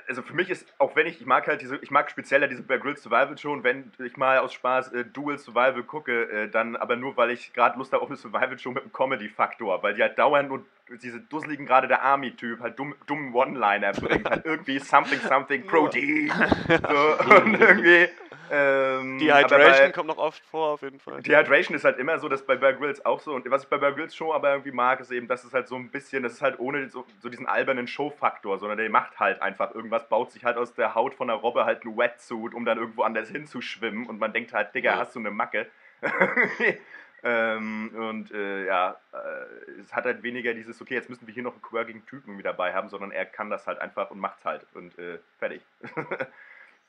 also 0.09 0.23
für 0.23 0.35
mich 0.35 0.51
ist, 0.51 0.67
auch 0.79 0.97
wenn 0.97 1.07
ich, 1.07 1.21
ich 1.21 1.27
mag 1.27 1.47
halt 1.47 1.61
diese, 1.61 1.77
ich 1.77 1.91
mag 1.91 2.11
spezieller 2.11 2.49
diese 2.49 2.63
Bear 2.63 2.79
Grylls 2.79 3.03
Survival 3.03 3.37
Show 3.37 3.53
und 3.53 3.65
wenn 3.65 3.93
ich 4.05 4.17
mal 4.17 4.39
aus 4.39 4.53
Spaß 4.53 4.93
äh, 4.93 5.05
Dual 5.05 5.39
Survival 5.39 5.83
gucke, 5.83 6.25
äh, 6.31 6.49
dann 6.49 6.77
aber 6.77 6.97
nur, 6.97 7.17
weil 7.17 7.31
ich 7.31 7.53
gerade 7.53 7.79
Lust 7.79 7.93
habe 7.93 8.03
auf 8.03 8.09
eine 8.09 8.17
Survival 8.17 8.59
Show 8.59 8.71
mit 8.71 8.83
einem 8.83 8.93
Comedy-Faktor, 8.93 9.83
weil 9.83 9.95
die 9.95 10.03
halt 10.03 10.19
dauernd 10.19 10.49
nur 10.49 10.65
diese 11.03 11.21
dusseligen, 11.21 11.67
gerade 11.67 11.89
der 11.89 12.03
Army-Typ, 12.03 12.61
halt 12.61 12.79
dumm, 12.79 12.95
dummen 13.07 13.35
One-Liner 13.35 13.93
bringt, 13.93 14.29
halt 14.29 14.45
irgendwie 14.45 14.79
something, 14.79 15.21
something, 15.21 15.67
Protein, 15.67 16.31
so, 16.69 17.35
und 17.35 17.55
irgendwie, 17.61 18.09
ähm, 18.51 19.19
Die 19.19 19.31
aber 19.33 19.43
Hydration 19.45 19.87
bei- 19.87 19.93
kommt 19.93 20.09
noch 20.09 20.19
oft 20.19 20.45
vor, 20.47 20.75
auf 20.75 20.83
jeden 20.83 21.01
Fall. 21.01 21.23
Dehydration 21.23 21.77
ist 21.77 21.85
halt 21.85 21.99
immer 21.99 22.19
so, 22.19 22.29
dass 22.29 22.45
bei 22.45 22.57
Bear 22.57 22.73
Grylls 22.75 23.05
auch 23.05 23.21
so. 23.21 23.33
Und 23.35 23.49
was 23.51 23.65
ich 23.65 23.69
bei 23.69 23.79
Bear 23.79 23.93
Grylls 23.93 24.15
Show 24.15 24.33
aber 24.33 24.51
irgendwie 24.53 24.73
mag, 24.73 25.01
ist 25.01 25.11
eben, 25.11 25.29
dass 25.29 25.45
es 25.45 25.53
halt 25.55 25.69
so 25.69 25.77
ein 25.77 25.89
bisschen, 25.91 26.23
das 26.23 26.33
ist 26.35 26.43
halt 26.43 26.59
ohne 26.59 26.89
so, 26.91 27.05
so 27.21 27.29
diesen 27.29 27.47
albernen 27.47 27.87
Show-Faktor, 27.87 28.59
sondern 28.59 28.79
der 28.79 28.91
macht 28.91 29.19
halt 29.19 29.41
einfach 29.43 29.75
irgendwas, 29.75 30.09
baut 30.09 30.31
sich 30.33 30.45
halt 30.45 30.57
aus 30.57 30.75
der 30.75 30.95
Haut 30.95 31.15
von 31.15 31.29
der 31.29 31.37
Robbe 31.37 31.65
halt 31.65 31.85
ein 31.85 31.97
Wetsuit, 31.97 32.55
um 32.55 32.65
dann 32.65 32.79
irgendwo 32.79 33.03
anders 33.03 33.29
hinzuschwimmen. 33.29 34.07
Und 34.07 34.19
man 34.19 34.33
denkt 34.33 34.53
halt, 34.53 34.75
Digga, 34.75 34.93
Ja. 34.93 34.99
hast 34.99 35.15
du 35.15 35.21
eine 35.21 35.31
Macke? 35.31 35.67
ähm, 37.23 37.91
und 37.95 38.31
äh, 38.33 38.67
ja, 38.67 38.97
äh, 39.13 39.81
es 39.81 39.95
hat 39.95 40.05
halt 40.05 40.23
weniger 40.23 40.53
dieses, 40.55 40.81
okay, 40.83 40.95
jetzt 40.95 41.09
müssen 41.09 41.27
wir 41.27 41.33
hier 41.33 41.43
noch 41.43 41.53
einen 41.53 41.63
quirkigen 41.63 42.05
Typen 42.07 42.31
irgendwie 42.31 42.43
dabei 42.43 42.75
haben, 42.75 42.89
sondern 42.89 43.11
er 43.13 43.25
kann 43.25 43.49
das 43.51 43.67
halt 43.67 43.81
einfach 43.81 44.11
und 44.11 44.19
macht's 44.19 44.45
halt. 44.45 44.67
Und 44.75 44.99
äh, 44.99 45.19
fertig. 45.39 45.63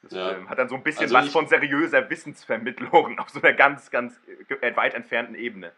Das 0.03 0.11
Ja. 0.13 0.31
ähm, 0.33 0.49
hat 0.49 0.59
dann 0.59 0.69
so 0.69 0.75
ein 0.75 0.83
bisschen 0.83 1.03
Also 1.03 1.15
was 1.15 1.25
ich- 1.25 1.31
von 1.31 1.47
seriöser 1.47 2.09
Wissensvermittlung 2.09 3.17
auf 3.19 3.29
so 3.29 3.41
einer 3.41 3.53
ganz, 3.53 3.89
ganz 3.89 4.19
äh, 4.61 4.75
weit 4.75 4.93
entfernten 4.93 5.35
Ebene. 5.35 5.71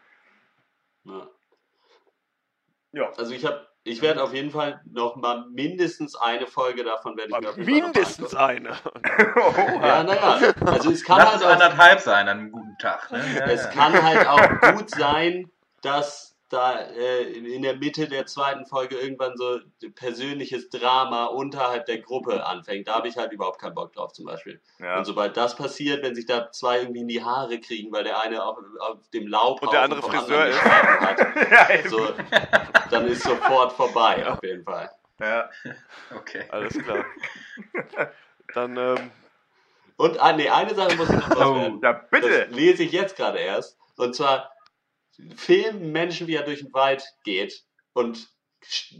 Ja. 1.04 1.26
Ja. 2.92 3.10
Also 3.16 3.32
ich 3.34 3.44
habe, 3.44 3.66
ich 3.84 4.02
werde 4.02 4.22
auf 4.22 4.32
jeden 4.34 4.50
Fall 4.50 4.80
noch 4.90 5.16
mal 5.16 5.46
mindestens 5.50 6.14
eine 6.16 6.46
Folge 6.46 6.84
davon 6.84 7.16
werde 7.16 7.32
ich 7.50 7.56
mir 7.56 7.64
Mindestens 7.64 8.34
eine. 8.34 8.70
Ja, 9.82 10.02
naja. 10.02 10.52
Also 10.66 10.90
es 10.90 11.04
kann 11.04 11.18
Lass 11.18 11.32
halt 11.32 11.36
es 11.40 11.46
auch 11.46 11.50
anderthalb 11.52 12.00
sein 12.00 12.28
an 12.28 12.38
einem 12.38 12.52
guten 12.52 12.76
Tag. 12.78 13.10
Ne? 13.10 13.22
Ja, 13.36 13.46
Es 13.46 13.64
ja. 13.64 13.70
kann 13.70 14.02
halt 14.02 14.26
auch 14.26 14.74
gut 14.76 14.90
sein, 14.90 15.50
dass 15.82 16.34
da 16.48 16.78
äh, 16.80 17.22
in 17.24 17.62
der 17.62 17.76
Mitte 17.76 18.08
der 18.08 18.24
zweiten 18.26 18.64
Folge 18.66 18.96
irgendwann 18.96 19.36
so 19.36 19.60
persönliches 19.94 20.70
Drama 20.70 21.26
unterhalb 21.26 21.86
der 21.86 21.98
Gruppe 21.98 22.46
anfängt. 22.46 22.88
Da 22.88 22.94
habe 22.94 23.08
ich 23.08 23.16
halt 23.16 23.32
überhaupt 23.32 23.60
keinen 23.60 23.74
Bock 23.74 23.92
drauf 23.92 24.12
zum 24.12 24.24
Beispiel. 24.26 24.60
Ja. 24.78 24.98
Und 24.98 25.04
sobald 25.04 25.36
das 25.36 25.56
passiert, 25.56 26.02
wenn 26.02 26.14
sich 26.14 26.26
da 26.26 26.50
zwei 26.50 26.78
irgendwie 26.80 27.00
in 27.00 27.08
die 27.08 27.22
Haare 27.22 27.60
kriegen, 27.60 27.92
weil 27.92 28.04
der 28.04 28.20
eine 28.22 28.42
auf, 28.42 28.56
auf 28.80 28.96
dem 29.12 29.26
Laub 29.26 29.60
Und 29.62 29.72
der 29.72 29.82
andere 29.82 30.02
Friseur 30.02 30.46
ist. 30.46 30.62
hat, 30.64 31.18
ja, 31.50 31.88
so, 31.90 32.08
dann 32.90 33.06
ist 33.06 33.22
sofort 33.22 33.72
vorbei 33.72 34.26
auf 34.26 34.42
jeden 34.42 34.64
Fall. 34.64 34.90
ja. 35.20 35.50
Okay. 36.16 36.44
Alles 36.50 36.78
klar. 36.78 37.04
Dann, 38.54 38.76
ähm, 38.76 39.10
Und 39.96 40.18
ah, 40.20 40.32
nee, 40.32 40.48
eine 40.48 40.74
Sache 40.74 40.96
muss 40.96 41.10
ich 41.10 41.16
noch 41.16 41.28
loswerden. 41.34 41.80
ja, 41.82 41.92
Das 41.92 42.10
bitte. 42.10 42.44
lese 42.50 42.82
ich 42.84 42.92
jetzt 42.92 43.16
gerade 43.16 43.38
erst. 43.38 43.76
Und 43.96 44.14
zwar 44.14 44.52
filmen 45.34 45.92
Menschen, 45.92 46.26
wie 46.26 46.34
er 46.34 46.44
durch 46.44 46.60
den 46.60 46.72
Wald 46.72 47.02
geht 47.24 47.64
und 47.92 48.28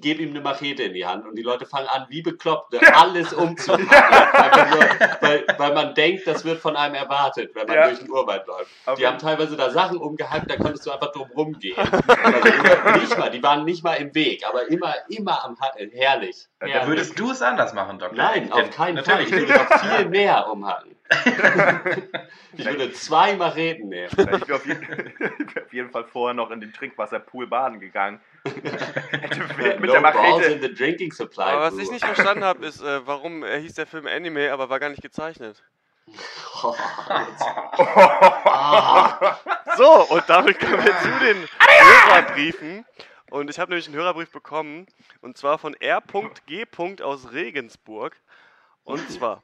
geben 0.00 0.20
ihm 0.22 0.30
eine 0.30 0.40
Machete 0.40 0.84
in 0.84 0.94
die 0.94 1.04
Hand 1.04 1.26
und 1.26 1.34
die 1.36 1.42
Leute 1.42 1.66
fangen 1.66 1.88
an, 1.88 2.06
wie 2.08 2.22
bekloppt, 2.22 2.74
alles 2.94 3.32
umzuhacken. 3.32 3.88
Einfach 3.90 4.70
nur, 4.70 4.80
weil, 5.20 5.44
weil 5.58 5.74
man 5.74 5.94
denkt, 5.94 6.26
das 6.26 6.44
wird 6.44 6.60
von 6.60 6.76
einem 6.76 6.94
erwartet, 6.94 7.54
wenn 7.54 7.66
man 7.66 7.76
Ja. 7.76 7.86
durch 7.88 7.98
den 7.98 8.10
Urwald 8.10 8.46
läuft. 8.46 8.70
Auf 8.86 8.98
Die 8.98 9.06
haben 9.06 9.18
teilweise 9.18 9.56
da 9.56 9.70
Sachen 9.70 9.98
umgehackt, 9.98 10.50
da 10.50 10.56
konntest 10.56 10.86
du 10.86 10.90
einfach 10.90 11.12
drum 11.12 11.28
rumgehen. 11.36 11.76
Also 12.08 12.98
nicht 13.00 13.18
mal, 13.18 13.30
die 13.30 13.42
waren 13.42 13.64
nicht 13.64 13.82
mal 13.84 13.94
im 13.94 14.14
Weg, 14.14 14.44
aber 14.46 14.68
immer, 14.70 14.94
immer 15.08 15.44
am 15.44 15.58
Ha- 15.60 15.72
herrlich. 15.92 16.46
Da 16.60 16.66
herrlich. 16.66 16.88
Würdest 16.88 17.18
du 17.18 17.30
es 17.30 17.42
anders 17.42 17.72
machen, 17.74 17.98
Dr. 17.98 18.16
Nein, 18.16 18.52
auf 18.52 18.70
keinen 18.70 19.02
Fall. 19.04 19.24
natürlich. 19.24 19.32
Ich 19.32 19.48
würde 19.48 19.52
noch 19.54 19.80
viel 19.80 20.04
mehr 20.08 20.50
umhacken. 20.50 20.94
Ich 22.56 22.64
würde 22.64 22.92
zwei 22.92 23.34
Macheten 23.36 23.88
nehmen. 23.88 24.10
Ja, 24.16 24.34
Ich 24.36 24.44
bin 24.44 24.54
auf, 24.54 24.66
jeden, 24.66 24.82
ich 24.82 25.14
bin 25.16 25.62
auf 25.64 25.72
jeden 25.72 25.90
Fall 25.90 26.04
vorher 26.04 26.34
noch 26.34 26.50
in 26.50 26.60
den 26.60 26.72
Trinkwasserpool 26.72 27.46
baden 27.46 27.80
gegangen. 27.80 28.20
Mit 28.44 29.80
no 29.80 29.92
der 29.92 30.00
Machete. 30.00 30.52
in 30.52 30.62
the 30.62 30.72
drinking 30.72 31.12
supply. 31.12 31.52
aber 31.52 31.72
was 31.72 31.78
ich 31.78 31.90
nicht 31.90 32.04
verstanden 32.04 32.44
habe, 32.44 32.64
ist, 32.66 32.80
äh, 32.80 33.06
warum 33.06 33.42
äh, 33.42 33.60
hieß 33.60 33.74
der 33.74 33.86
Film 33.86 34.06
Anime, 34.06 34.52
aber 34.52 34.70
war 34.70 34.80
gar 34.80 34.90
nicht 34.90 35.02
gezeichnet. 35.02 35.62
So, 39.78 40.02
und 40.08 40.24
damit 40.26 40.58
kommen 40.58 40.84
wir 40.84 40.98
zu 40.98 41.24
den 41.24 41.48
Hörerbriefen. 41.60 42.84
Und 43.30 43.48
ich 43.48 43.60
habe 43.60 43.70
nämlich 43.70 43.86
einen 43.86 43.94
Hörerbrief 43.94 44.32
bekommen, 44.32 44.86
und 45.20 45.36
zwar 45.36 45.58
von 45.58 45.74
R.G. 45.74 46.66
aus 47.02 47.30
Regensburg. 47.30 48.16
Und 48.82 49.08
zwar, 49.08 49.40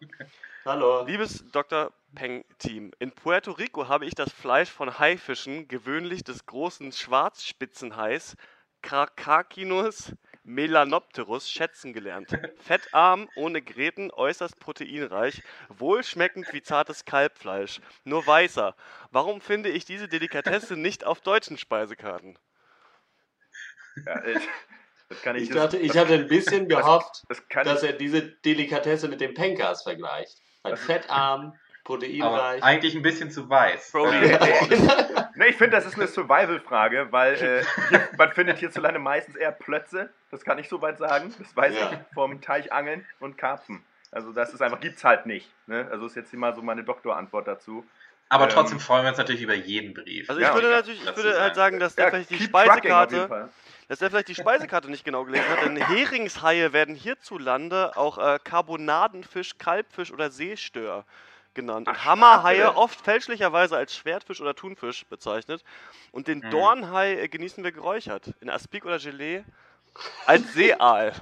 hallo. 0.64 1.04
liebes 1.04 1.44
Dr. 1.52 1.92
Peng-Team, 2.16 2.90
in 2.98 3.12
Puerto 3.12 3.52
Rico 3.52 3.86
habe 3.86 4.06
ich 4.06 4.16
das 4.16 4.32
Fleisch 4.32 4.70
von 4.70 4.98
Haifischen, 4.98 5.68
gewöhnlich 5.68 6.24
des 6.24 6.46
großen 6.46 6.90
Schwarzspitzenhais, 6.90 8.34
Carcacinus 8.84 10.14
melanopterus, 10.42 11.48
schätzen 11.50 11.94
gelernt. 11.94 12.36
Fettarm, 12.54 13.30
ohne 13.34 13.62
Gräten, 13.62 14.10
äußerst 14.10 14.60
proteinreich, 14.60 15.42
wohlschmeckend 15.70 16.52
wie 16.52 16.60
zartes 16.60 17.06
Kalbfleisch, 17.06 17.80
nur 18.04 18.26
weißer. 18.26 18.76
Warum 19.10 19.40
finde 19.40 19.70
ich 19.70 19.86
diese 19.86 20.06
Delikatesse 20.06 20.76
nicht 20.76 21.04
auf 21.04 21.22
deutschen 21.22 21.56
Speisekarten? 21.56 22.38
Ja, 24.06 24.22
ich, 24.26 24.48
das 25.08 25.22
kann 25.22 25.36
ich, 25.36 25.44
Ich 25.44 25.48
das, 25.48 25.56
dachte, 25.56 25.78
ich 25.78 25.96
hatte 25.96 26.12
ein 26.12 26.28
bisschen 26.28 26.68
gehofft, 26.68 27.24
das 27.28 27.48
kann 27.48 27.64
dass 27.64 27.82
er 27.82 27.94
diese 27.94 28.20
Delikatesse 28.22 29.08
mit 29.08 29.22
dem 29.22 29.32
Pencas 29.32 29.82
vergleicht. 29.82 30.36
Halt 30.62 30.78
fettarm, 30.78 31.58
Aber 31.86 31.98
proteinreich. 31.98 32.62
eigentlich 32.62 32.94
ein 32.94 33.02
bisschen 33.02 33.30
zu 33.30 33.48
weiß. 33.48 33.92
Brody. 33.92 34.16
Äh, 34.16 34.78
Nee, 35.36 35.46
ich 35.48 35.56
finde, 35.56 35.76
das 35.76 35.84
ist 35.84 35.96
eine 35.96 36.06
Survival-Frage, 36.06 37.08
weil 37.10 37.34
äh, 37.34 37.64
hier, 37.88 38.08
man 38.16 38.30
findet 38.32 38.58
hierzulande 38.58 39.00
meistens 39.00 39.34
eher 39.34 39.50
Plötze. 39.50 40.08
Das 40.30 40.44
kann 40.44 40.58
ich 40.58 40.68
soweit 40.68 40.96
sagen. 40.96 41.34
Das 41.40 41.56
weiß 41.56 41.74
Ja. 41.74 41.90
ich 41.92 41.98
vom 42.14 42.40
Teichangeln 42.40 43.04
und 43.18 43.36
Karpfen. 43.36 43.84
Also 44.12 44.32
das 44.32 44.54
ist 44.54 44.62
einfach, 44.62 44.78
gibt's 44.78 45.02
halt 45.02 45.26
nicht. 45.26 45.50
Ne? 45.66 45.88
Also 45.90 46.06
ist 46.06 46.14
jetzt 46.14 46.30
hier 46.30 46.38
mal 46.38 46.54
so 46.54 46.62
meine 46.62 46.84
Doktorantwort 46.84 47.48
dazu. 47.48 47.84
aber 48.28 48.44
Ähm, 48.44 48.50
trotzdem 48.50 48.78
freuen 48.78 49.02
wir 49.02 49.08
uns 49.08 49.18
natürlich 49.18 49.42
über 49.42 49.54
jeden 49.54 49.92
Brief. 49.92 50.28
Also 50.30 50.40
ich 50.40 50.46
Ja. 50.46 50.54
würde 50.54 50.70
natürlich, 50.70 51.02
ich 51.04 51.16
würde 51.16 51.40
halt 51.40 51.56
sagen, 51.56 51.80
dass 51.80 51.96
der 51.96 52.10
vielleicht 52.10 52.30
die 52.30 52.38
Speisekarte, 52.38 53.50
dass 53.88 53.98
der 53.98 54.10
vielleicht 54.10 54.28
die 54.28 54.36
Speisekarte 54.36 54.88
nicht 54.88 55.04
genau 55.04 55.24
gelesen 55.24 55.48
hat, 55.48 55.64
denn 55.64 55.76
Heringshaie 55.76 56.72
werden 56.72 56.94
hierzulande 56.94 57.96
auch 57.96 58.18
äh, 58.18 58.38
Karbonadenfisch, 58.44 59.58
Kalbfisch 59.58 60.12
oder 60.12 60.30
Seestör 60.30 61.04
genannt. 61.54 61.88
Und 61.88 61.96
Ach, 61.96 62.04
Hammerhaie 62.04 62.74
oft 62.76 63.00
fälschlicherweise 63.00 63.76
als 63.76 63.94
Schwertfisch 63.96 64.40
oder 64.40 64.54
Thunfisch 64.54 65.04
bezeichnet. 65.06 65.64
Und 66.12 66.28
den 66.28 66.38
Mhm. 66.40 66.50
Dornhai 66.50 67.14
äh, 67.14 67.28
genießen 67.28 67.62
wir 67.64 67.72
geräuchert. 67.72 68.32
In 68.40 68.50
Aspik 68.50 68.84
oder 68.84 68.98
Gelee 68.98 69.44
als 70.26 70.52
Seeaal. 70.54 71.12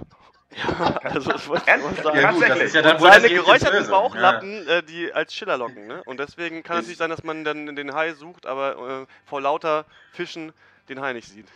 Ja, 0.55 0.97
also 1.03 1.33
das 1.33 1.49
wollte 1.49 1.65
ich 1.71 1.83
mal 1.83 1.95
sagen. 2.03 2.19
ja 2.21 2.31
gut, 2.33 2.49
das 2.49 2.59
ist 2.59 2.75
ja 2.75 2.83
dann 2.83 2.97
Und 2.97 3.03
wohl 3.03 3.13
seine 3.13 3.29
geräucherten. 3.31 3.89
Bauchlappen, 3.89 4.69
äh, 4.69 4.83
die 4.83 5.13
als 5.13 5.35
Schiller 5.35 5.57
locken, 5.57 5.87
ne? 5.87 6.03
Und 6.05 6.21
deswegen 6.21 6.63
kann 6.63 6.77
Ist- 6.77 6.83
natürlich 6.83 6.99
sein, 6.99 7.09
dass 7.11 7.23
man 7.23 7.45
dann 7.45 7.75
den 7.75 7.95
Hai 7.95 8.13
sucht, 8.13 8.45
aber 8.47 9.03
äh, 9.03 9.07
vor 9.25 9.41
lauter 9.41 9.87
Fischen 10.13 10.53
den 10.91 11.01
Hai 11.01 11.15
nicht 11.15 11.29
sieht. 11.29 11.47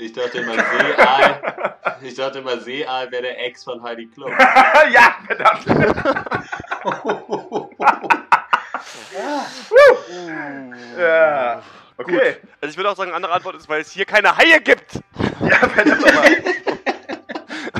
Ich 0.00 0.12
dachte 0.12 0.38
immer, 0.38 0.54
Seeaal, 0.54 1.96
ich 2.02 2.14
dachte 2.14 2.38
immer, 2.38 2.60
Seeaal 2.60 3.10
wäre 3.10 3.22
der 3.22 3.44
Ex 3.44 3.64
von 3.64 3.82
Heidi 3.82 4.06
Klum. 4.06 4.30
ja, 4.92 5.16
verdammt. 5.26 5.66
ja. 10.96 11.60
Okay. 11.96 12.36
Also 12.60 12.70
ich 12.70 12.76
würde 12.76 12.90
auch 12.90 12.96
sagen, 12.96 13.12
andere 13.12 13.32
Antwort 13.32 13.56
ist, 13.56 13.68
weil 13.68 13.80
es 13.80 13.90
hier 13.90 14.04
keine 14.04 14.36
Haie 14.36 14.60
gibt. 14.60 15.00
Ja, 15.40 15.68
verdammt 15.68 16.02
nochmal. 16.02 16.44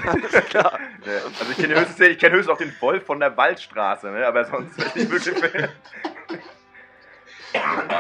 Alles 0.08 0.32
klar. 0.46 0.76
Ja, 1.06 1.12
Also 1.38 1.52
ich 1.52 1.56
kenne 1.56 1.78
höchstens, 1.78 2.18
kenn 2.18 2.32
höchstens 2.32 2.52
auch 2.52 2.58
den 2.58 2.74
Wolf 2.80 3.06
von 3.06 3.20
der 3.20 3.36
Waldstraße, 3.36 4.10
ne? 4.10 4.26
aber 4.26 4.44
sonst 4.44 4.76
weiß 4.76 4.96
ich 4.96 5.08
wirklich. 5.08 5.36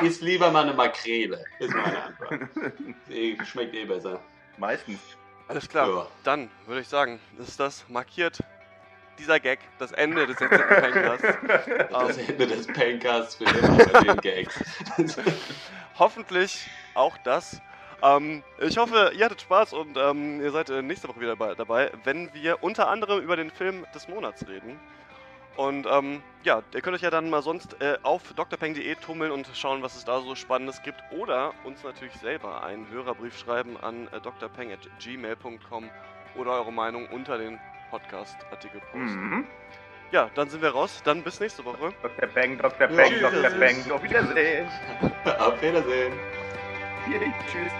Ist 0.02 0.22
lieber 0.22 0.50
mal 0.50 0.62
eine 0.62 0.74
Makrele, 0.74 1.44
ist 1.58 1.74
meine 1.74 2.02
Antwort. 2.02 2.40
Schmeckt 3.46 3.74
eh 3.74 3.84
besser. 3.84 4.20
Meistens. 4.56 5.00
Alles 5.48 5.68
klar. 5.68 5.88
Ja. 5.88 6.06
Dann 6.24 6.50
würde 6.66 6.82
ich 6.82 6.88
sagen, 6.88 7.20
ist 7.38 7.58
das 7.58 7.84
markiert 7.88 8.38
dieser 9.18 9.40
Gag, 9.40 9.58
das 9.78 9.92
Ende 9.92 10.26
des 10.26 10.38
letzten 10.38 10.58
Podcasts. 10.58 11.26
Das 11.90 12.18
Ähm, 12.18 12.24
Ende 12.28 12.46
des 12.46 12.66
Pencasts 12.68 13.34
für 13.34 13.44
immer 13.44 14.02
den 14.02 14.16
Gags. 14.18 14.62
hoffentlich 15.98 16.68
auch 16.94 17.16
das. 17.18 17.60
Ähm, 18.02 18.44
ich 18.60 18.78
hoffe, 18.78 19.12
ihr 19.16 19.24
hattet 19.24 19.40
Spaß 19.40 19.72
und 19.72 19.96
ähm, 19.96 20.40
ihr 20.40 20.52
seid 20.52 20.70
äh, 20.70 20.82
nächste 20.82 21.08
Woche 21.08 21.20
wieder 21.20 21.34
dabei, 21.34 21.54
dabei, 21.54 21.90
wenn 22.04 22.32
wir 22.32 22.62
unter 22.62 22.88
anderem 22.88 23.20
über 23.20 23.36
den 23.36 23.50
Film 23.50 23.84
des 23.94 24.06
Monats 24.06 24.46
reden. 24.46 24.78
Und 25.58 25.88
ähm, 25.90 26.22
ja, 26.44 26.62
ihr 26.72 26.80
könnt 26.82 26.94
euch 26.94 27.02
ja 27.02 27.10
dann 27.10 27.30
mal 27.30 27.42
sonst 27.42 27.82
äh, 27.82 27.98
auf 28.04 28.22
drpeng.de 28.32 28.94
tummeln 28.94 29.32
und 29.32 29.50
schauen, 29.54 29.82
was 29.82 29.96
es 29.96 30.04
da 30.04 30.20
so 30.20 30.36
Spannendes 30.36 30.80
gibt. 30.84 31.02
Oder 31.10 31.52
uns 31.64 31.82
natürlich 31.82 32.14
selber 32.14 32.62
einen 32.62 32.88
Hörerbrief 32.90 33.36
schreiben 33.36 33.76
an 33.76 34.06
äh, 34.12 34.20
drpeng.gmail.com 34.20 35.90
oder 36.36 36.52
eure 36.52 36.72
Meinung 36.72 37.08
unter 37.08 37.38
den 37.38 37.58
Podcast-Artikel 37.90 38.80
posten. 38.92 39.28
Mhm. 39.30 39.46
Ja, 40.12 40.30
dann 40.36 40.48
sind 40.48 40.62
wir 40.62 40.70
raus. 40.70 41.02
Dann 41.04 41.24
bis 41.24 41.40
nächste 41.40 41.64
Woche. 41.64 41.92
Dr. 42.02 42.28
Bang, 42.28 42.56
Dr. 42.58 42.86
Bang, 42.86 43.20
Ja, 43.20 43.28
Dr. 43.28 43.50
Bang. 43.58 43.90
Auf 43.90 44.02
Wiedersehen. 44.04 44.68
Auf 45.40 45.60
Wiedersehen. 45.60 46.12
Tschüss. 47.50 47.72